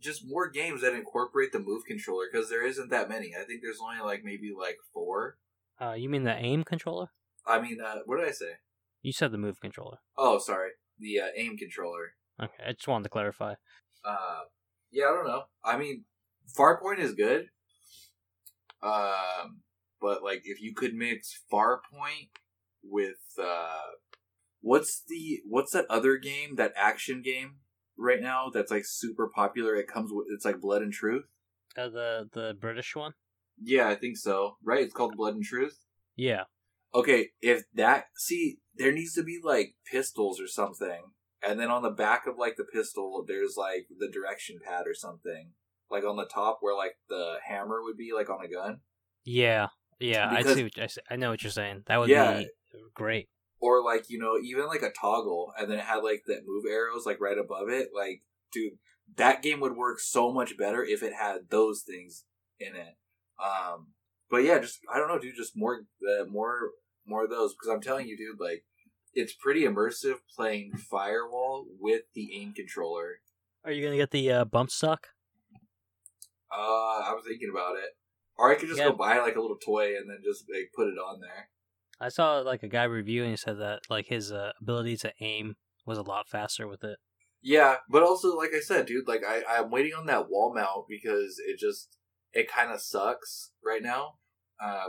just 0.00 0.26
more 0.26 0.48
games 0.48 0.82
that 0.82 0.94
incorporate 0.94 1.52
the 1.52 1.58
Move 1.58 1.84
controller 1.86 2.26
because 2.30 2.50
there 2.50 2.66
isn't 2.66 2.90
that 2.90 3.08
many. 3.08 3.32
I 3.38 3.44
think 3.44 3.62
there's 3.62 3.80
only 3.82 4.00
like 4.02 4.22
maybe 4.24 4.52
like 4.58 4.76
four. 4.92 5.38
Uh, 5.80 5.94
you 5.94 6.08
mean 6.10 6.24
the 6.24 6.36
aim 6.36 6.64
controller? 6.64 7.08
I 7.46 7.60
mean, 7.60 7.78
uh, 7.80 8.00
what 8.04 8.18
did 8.18 8.28
I 8.28 8.32
say? 8.32 8.52
You 9.02 9.12
said 9.12 9.32
the 9.32 9.38
Move 9.38 9.60
controller. 9.60 9.98
Oh, 10.18 10.38
sorry, 10.38 10.70
the 10.98 11.20
uh, 11.20 11.28
aim 11.34 11.56
controller. 11.56 12.12
Okay, 12.42 12.64
I 12.66 12.72
just 12.72 12.88
wanted 12.88 13.04
to 13.04 13.10
clarify. 13.10 13.54
Uh, 14.04 14.40
yeah, 14.90 15.04
I 15.04 15.14
don't 15.14 15.26
know. 15.26 15.44
I 15.64 15.76
mean, 15.76 16.04
Farpoint 16.56 16.98
is 16.98 17.12
good. 17.12 17.48
Um, 18.82 19.60
but 20.00 20.22
like, 20.22 20.42
if 20.44 20.60
you 20.60 20.74
could 20.74 20.94
mix 20.94 21.38
Farpoint 21.52 22.30
with 22.82 23.18
uh, 23.38 23.92
what's 24.60 25.02
the 25.06 25.40
what's 25.46 25.72
that 25.72 25.86
other 25.90 26.16
game? 26.16 26.56
That 26.56 26.72
action 26.76 27.22
game 27.22 27.56
right 27.98 28.20
now 28.20 28.50
that's 28.52 28.70
like 28.70 28.84
super 28.86 29.28
popular. 29.28 29.74
It 29.76 29.88
comes 29.88 30.10
with 30.12 30.26
it's 30.32 30.44
like 30.44 30.60
Blood 30.60 30.82
and 30.82 30.92
Truth. 30.92 31.24
Uh, 31.76 31.88
the 31.88 32.28
the 32.32 32.56
British 32.58 32.96
one. 32.96 33.12
Yeah, 33.62 33.88
I 33.88 33.94
think 33.94 34.16
so. 34.16 34.56
Right? 34.64 34.82
It's 34.82 34.94
called 34.94 35.16
Blood 35.16 35.34
and 35.34 35.44
Truth. 35.44 35.78
Yeah. 36.16 36.44
Okay, 36.94 37.28
if 37.40 37.64
that 37.74 38.06
see, 38.16 38.58
there 38.74 38.92
needs 38.92 39.14
to 39.14 39.22
be 39.22 39.38
like 39.42 39.74
pistols 39.90 40.40
or 40.40 40.48
something, 40.48 41.02
and 41.46 41.58
then 41.58 41.70
on 41.70 41.82
the 41.82 41.90
back 41.90 42.26
of 42.26 42.36
like 42.38 42.56
the 42.56 42.64
pistol, 42.64 43.24
there's 43.26 43.56
like 43.56 43.86
the 43.98 44.08
direction 44.08 44.58
pad 44.64 44.86
or 44.86 44.94
something, 44.94 45.52
like 45.90 46.04
on 46.04 46.16
the 46.16 46.26
top 46.26 46.58
where 46.60 46.76
like 46.76 46.96
the 47.08 47.36
hammer 47.46 47.82
would 47.82 47.96
be, 47.96 48.12
like 48.14 48.30
on 48.30 48.44
a 48.44 48.48
gun. 48.48 48.80
Yeah. 49.24 49.68
Yeah. 49.98 50.30
Because- 50.36 50.52
I 50.52 50.54
see. 50.54 50.62
What, 50.64 50.78
I, 50.78 50.86
see, 50.86 51.00
I 51.10 51.16
know 51.16 51.30
what 51.30 51.42
you're 51.42 51.50
saying. 51.52 51.84
That 51.86 51.98
would 51.98 52.08
Yeah. 52.08 52.38
be 52.38 52.48
great. 52.94 53.28
or 53.60 53.82
like 53.84 54.08
you 54.08 54.18
know 54.18 54.38
even 54.42 54.66
like 54.66 54.82
a 54.82 54.90
toggle 54.92 55.52
and 55.58 55.70
then 55.70 55.78
it 55.78 55.84
had 55.84 55.98
like 56.02 56.22
that 56.26 56.42
move 56.46 56.64
arrows 56.70 57.04
like 57.04 57.20
right 57.20 57.36
above 57.36 57.68
it 57.68 57.88
like 57.94 58.22
dude 58.52 58.72
that 59.16 59.42
game 59.42 59.60
would 59.60 59.76
work 59.76 59.98
so 60.00 60.32
much 60.32 60.56
better 60.56 60.82
if 60.82 61.02
it 61.02 61.12
had 61.12 61.50
those 61.50 61.82
things 61.82 62.24
in 62.58 62.74
it 62.74 62.94
um 63.42 63.88
but 64.30 64.38
yeah 64.44 64.58
just 64.58 64.78
i 64.92 64.96
don't 64.98 65.08
know 65.08 65.18
dude 65.18 65.34
just 65.36 65.52
more 65.56 65.80
uh, 66.08 66.24
more 66.26 66.70
more 67.06 67.24
of 67.24 67.30
those 67.30 67.52
because 67.52 67.68
i'm 67.68 67.82
telling 67.82 68.06
you 68.06 68.16
dude 68.16 68.40
like 68.40 68.64
it's 69.14 69.32
pretty 69.34 69.62
immersive 69.62 70.16
playing 70.36 70.72
firewall 70.76 71.66
with 71.80 72.02
the 72.14 72.30
aim 72.34 72.52
controller 72.52 73.20
Are 73.64 73.72
you 73.72 73.84
gonna 73.84 73.96
get 73.96 74.10
the 74.10 74.30
uh, 74.30 74.44
bump 74.44 74.70
stock? 74.70 75.08
uh 76.52 76.56
i 77.06 77.12
was 77.14 77.24
thinking 77.26 77.50
about 77.52 77.76
it 77.76 77.90
or 78.36 78.50
i 78.50 78.54
could 78.56 78.68
just 78.68 78.80
Yeah. 78.80 78.88
go 78.90 78.96
buy 78.96 79.18
like 79.18 79.36
a 79.36 79.40
little 79.40 79.58
toy 79.58 79.96
and 79.96 80.08
then 80.10 80.18
just 80.24 80.44
like 80.52 80.70
put 80.74 80.88
it 80.88 80.98
on 80.98 81.20
there 81.20 81.48
I 82.02 82.08
saw 82.08 82.38
like 82.38 82.62
a 82.62 82.68
guy 82.68 82.84
reviewing. 82.84 83.28
He 83.32 83.36
said 83.36 83.58
that 83.58 83.80
like 83.90 84.06
his 84.06 84.32
uh, 84.32 84.52
ability 84.58 84.96
to 85.04 85.12
aim 85.20 85.56
was 85.84 85.98
a 85.98 86.02
lot 86.02 86.26
faster 86.30 86.66
with 86.66 86.82
it. 86.82 86.96
Yeah, 87.42 87.76
but 87.90 88.02
also 88.02 88.34
like 88.38 88.52
I 88.56 88.60
said, 88.60 88.86
dude, 88.86 89.06
like 89.06 89.20
I 89.22 89.42
I'm 89.46 89.70
waiting 89.70 89.92
on 89.92 90.06
that 90.06 90.30
wall 90.30 90.54
mount 90.54 90.86
because 90.88 91.38
it 91.46 91.58
just 91.58 91.98
it 92.32 92.50
kind 92.50 92.70
of 92.72 92.80
sucks 92.80 93.52
right 93.62 93.82
now. 93.82 94.14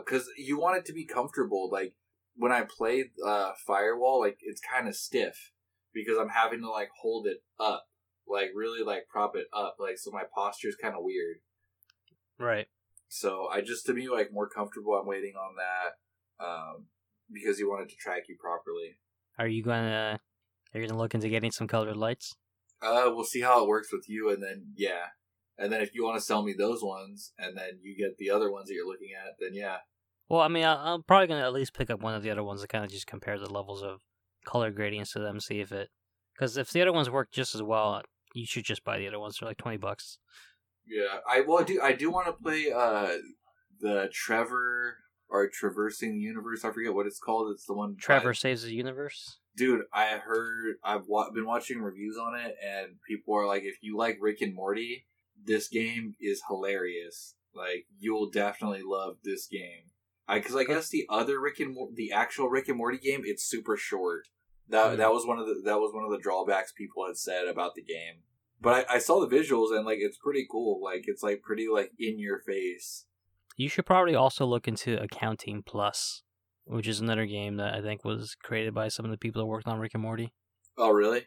Because 0.05 0.30
you 0.38 0.57
want 0.57 0.78
it 0.78 0.86
to 0.86 0.93
be 0.93 1.05
comfortable. 1.05 1.69
Like 1.69 1.95
when 2.36 2.52
I 2.52 2.64
play 2.64 3.12
uh, 3.26 3.52
Firewall, 3.66 4.20
like 4.20 4.40
it's 4.42 4.62
kind 4.62 4.88
of 4.88 4.96
stiff 4.96 5.52
because 5.94 6.18
I'm 6.18 6.30
having 6.30 6.62
to 6.62 6.70
like 6.70 6.90
hold 7.02 7.28
it 7.28 7.44
up, 7.60 7.88
like 8.28 8.52
really 8.56 8.84
like 8.84 9.08
prop 9.10 9.36
it 9.36 9.48
up, 9.54 9.78
like 9.80 9.98
so 9.98 10.12
my 10.12 10.24
posture 10.34 10.70
is 10.70 10.76
kind 10.76 10.96
of 10.96 11.04
weird. 11.04 11.38
Right. 12.40 12.68
So 13.10 13.48
I 13.52 13.62
just 13.62 13.86
to 13.88 13.94
be 13.94 14.08
like 14.08 14.32
more 14.32 14.48
comfortable, 14.48 14.94
I'm 14.94 15.06
waiting 15.06 15.34
on 15.36 15.56
that 15.58 16.46
um, 16.46 16.86
because 17.32 17.60
you 17.60 17.70
wanted 17.70 17.90
to 17.90 17.96
track 17.96 18.24
you 18.30 18.38
properly. 18.40 18.98
Are 19.38 19.48
you 19.48 19.64
gonna 19.64 20.20
are 20.74 20.80
you 20.80 20.88
gonna 20.88 21.00
look 21.00 21.14
into 21.14 21.30
getting 21.30 21.52
some 21.52 21.68
colored 21.68 21.98
lights? 21.98 22.36
Uh, 22.82 23.12
we'll 23.14 23.24
see 23.24 23.42
how 23.42 23.62
it 23.62 23.68
works 23.68 23.92
with 23.92 24.10
you, 24.10 24.30
and 24.30 24.42
then 24.42 24.68
yeah, 24.76 25.08
and 25.58 25.72
then 25.72 25.82
if 25.82 25.94
you 25.94 26.04
want 26.04 26.18
to 26.18 26.26
sell 26.26 26.42
me 26.42 26.54
those 26.54 26.82
ones, 26.82 27.34
and 27.38 27.58
then 27.58 27.80
you 27.82 27.96
get 27.96 28.18
the 28.18 28.30
other 28.30 28.52
ones 28.52 28.68
that 28.68 28.74
you're 28.74 28.88
looking 28.88 29.12
at, 29.14 29.36
then 29.40 29.54
yeah, 29.54 29.78
Well, 30.32 30.40
I 30.42 30.48
mean, 30.48 30.64
I, 30.64 30.94
I'm 30.94 31.04
probably 31.04 31.28
gonna 31.28 31.44
at 31.46 31.52
least 31.52 31.74
pick 31.74 31.90
up 31.90 32.00
one 32.00 32.16
of 32.16 32.24
the 32.24 32.30
other 32.32 32.44
ones 32.44 32.62
to 32.62 32.68
kind 32.68 32.86
of 32.86 32.90
just 32.92 33.06
compare 33.06 33.38
the 33.38 33.52
levels 33.52 33.84
of 33.84 34.00
color 34.46 34.72
gradients 34.72 35.12
to 35.14 35.20
them, 35.20 35.40
see 35.42 35.60
if 35.60 35.72
it. 35.74 35.90
Because 36.34 36.56
if 36.56 36.72
the 36.72 36.82
other 36.82 36.94
ones 36.94 37.10
work 37.10 37.32
just 37.32 37.54
as 37.54 37.62
well, 37.62 38.02
you 38.34 38.46
should 38.46 38.64
just 38.64 38.86
buy 38.86 38.98
the 38.98 39.08
other 39.10 39.20
ones 39.20 39.36
for 39.38 39.46
like 39.46 39.58
twenty 39.58 39.76
bucks. 39.78 40.18
yeah. 40.88 41.18
I 41.30 41.42
well, 41.42 41.60
I 41.60 41.64
do 41.64 41.82
I 41.84 41.92
do 41.92 42.10
want 42.10 42.28
to 42.28 42.34
play 42.34 42.72
uh 42.74 43.10
the 43.82 44.08
Trover 44.14 44.98
or 45.30 45.50
Traversing 45.50 46.14
the 46.14 46.20
Universe. 46.20 46.64
I 46.64 46.72
forget 46.72 46.94
what 46.94 47.08
it's 47.08 47.20
called. 47.20 47.52
It's 47.52 47.66
the 47.66 47.74
one 47.74 47.98
Trover 48.00 48.30
by- 48.30 48.34
saves 48.34 48.64
the 48.64 48.74
universe. 48.74 49.38
dude. 49.58 49.82
I 49.94 50.06
heard 50.18 50.76
I've 50.82 51.08
wa- 51.08 51.30
been 51.32 51.46
watching 51.46 51.82
reviews 51.82 52.18
on 52.18 52.40
it, 52.40 52.56
and 52.66 52.94
people 53.06 53.36
are 53.36 53.46
like, 53.48 53.64
if 53.64 53.76
you 53.82 53.98
like 53.98 54.18
Rick 54.22 54.40
and 54.42 54.56
Morty, 54.56 55.08
this 55.44 55.68
game 55.68 56.14
is 56.22 56.42
hilarious. 56.48 57.36
Like 57.54 57.86
you'll 58.00 58.30
definitely 58.30 58.84
love 58.86 59.18
this 59.26 59.46
game. 59.48 59.91
I 60.28 60.39
because 60.39 60.55
I 60.55 60.63
guess 60.63 60.89
the 60.89 61.05
other 61.09 61.39
Rick 61.39 61.59
and 61.59 61.74
Mor- 61.76 61.89
the 61.93 62.11
actual 62.11 62.49
Rick 62.49 62.67
and 62.69 62.78
Morty 62.78 62.97
game, 62.97 63.22
it's 63.26 63.43
super 63.43 63.76
short. 63.78 64.28
That 64.69 64.91
Hmm. 64.91 64.97
that 64.97 65.11
was 65.11 65.26
one 65.26 65.39
of 65.39 65.47
the 65.47 65.61
that 65.65 65.80
was 65.80 65.93
one 65.93 66.03
of 66.05 66.11
the 66.11 66.19
drawbacks 66.22 66.72
people 66.72 67.05
had 67.05 67.17
said 67.17 67.47
about 67.47 67.76
the 67.76 67.84
game. 67.84 68.24
But 68.61 68.88
I, 68.89 68.95
I 68.95 68.99
saw 68.99 69.19
the 69.26 69.36
visuals 69.36 69.76
and 69.76 69.86
like 69.86 69.97
it's 69.99 70.17
pretty 70.17 70.45
cool. 70.49 70.82
Like 70.84 71.03
it's 71.07 71.24
like 71.24 71.41
pretty 71.41 71.67
like 71.72 71.91
in 71.99 72.19
your 72.19 72.39
face. 72.39 73.05
You 73.57 73.67
should 73.67 73.86
probably 73.86 74.15
also 74.15 74.45
look 74.45 74.67
into 74.67 75.01
Accounting 75.01 75.63
Plus, 75.65 76.24
which 76.65 76.88
is 76.88 76.99
another 77.01 77.26
game 77.26 77.57
that 77.57 77.74
I 77.76 77.82
think 77.82 78.05
was 78.05 78.36
created 78.41 78.74
by 78.74 78.88
some 78.88 79.03
of 79.05 79.11
the 79.11 79.17
people 79.17 79.41
that 79.41 79.47
worked 79.47 79.67
on 79.67 79.80
Rick 79.80 79.93
and 79.95 80.03
Morty. 80.03 80.32
Oh 80.78 80.89
really? 80.91 81.26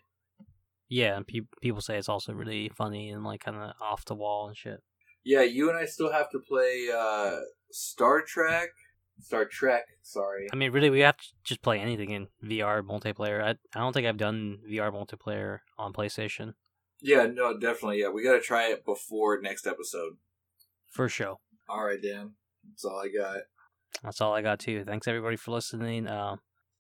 Yeah, 0.88 1.16
and 1.16 1.26
pe- 1.26 1.40
people 1.61 1.80
say 1.80 1.97
it's 1.99 2.09
also 2.09 2.32
really 2.32 2.68
funny 2.68 3.11
and 3.11 3.24
like 3.24 3.40
kind 3.40 3.57
of 3.57 3.72
off 3.80 4.05
the 4.05 4.14
wall 4.14 4.49
and 4.49 4.57
shit. 4.57 4.80
Yeah, 5.24 5.42
you 5.42 5.68
and 5.70 5.78
I 5.78 5.86
still 5.86 6.12
have 6.12 6.30
to 6.30 6.38
play 6.38 6.88
uh 6.97 7.40
Star 7.72 8.22
Trek. 8.22 8.68
Star 9.21 9.45
Trek, 9.45 9.85
sorry. 10.03 10.49
I 10.53 10.57
mean, 10.57 10.73
really, 10.73 10.91
we 10.91 11.01
have 11.01 11.17
to 11.17 11.25
just 11.45 11.62
play 11.62 11.79
anything 11.79 12.11
in 12.11 12.29
VR 12.45 12.83
multiplayer. 12.83 13.43
I 13.43 13.51
I 13.75 13.81
don't 13.81 13.93
think 13.93 14.07
I've 14.07 14.17
done 14.17 14.59
VR 14.69 14.93
multiplayer 14.93 15.61
on 15.79 15.93
PlayStation 15.93 16.55
Yeah, 17.01 17.27
no, 17.27 17.59
definitely. 17.59 18.01
Yeah, 18.01 18.09
we 18.09 18.25
got 18.25 18.33
to 18.33 18.41
try 18.41 18.69
it 18.71 18.85
before 18.85 19.41
next 19.41 19.67
episode. 19.67 20.15
for 20.91 21.09
sure. 21.09 21.37
All 21.69 21.85
right, 21.85 22.03
Dan. 22.03 22.33
That's 22.69 22.85
all 22.85 22.99
I 22.99 23.09
got. 23.09 23.37
That's 24.03 24.21
all 24.21 24.35
I 24.35 24.43
got 24.43 24.59
too. 24.59 24.85
Thanks 24.85 25.09
everybody 25.09 25.37
for 25.37 25.53
listening. 25.53 26.07
Uh, 26.07 26.37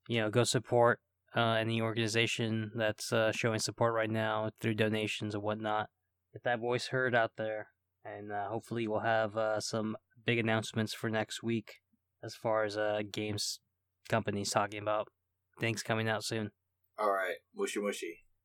you 0.08 0.20
know, 0.20 0.30
go 0.30 0.44
support 0.44 1.00
uh, 1.36 1.52
any 1.52 1.80
organization 1.80 2.70
that's 2.74 3.12
uh, 3.12 3.32
showing 3.32 3.58
support 3.58 3.94
right 3.94 4.10
now 4.10 4.50
through 4.60 4.74
donations 4.74 5.34
and 5.34 5.42
whatnot. 5.42 5.88
Get 6.32 6.42
that 6.44 6.60
voice 6.60 6.88
heard 6.88 7.14
out 7.14 7.32
there, 7.36 7.68
and 8.04 8.32
uh, 8.32 8.48
hopefully 8.48 8.88
we'll 8.88 9.00
have 9.00 9.36
uh, 9.36 9.60
some 9.60 9.96
big 10.26 10.38
announcements 10.38 10.92
for 10.92 11.08
next 11.08 11.42
week 11.42 11.76
as 12.24 12.34
far 12.34 12.64
as 12.64 12.76
uh, 12.76 13.02
games 13.12 13.60
companies 14.08 14.50
talking 14.50 14.80
about 14.80 15.08
things 15.60 15.82
coming 15.82 16.08
out 16.08 16.24
soon. 16.24 16.50
All 16.98 17.12
right, 17.12 17.36
mushy 17.54 17.80
mushy. 17.80 18.23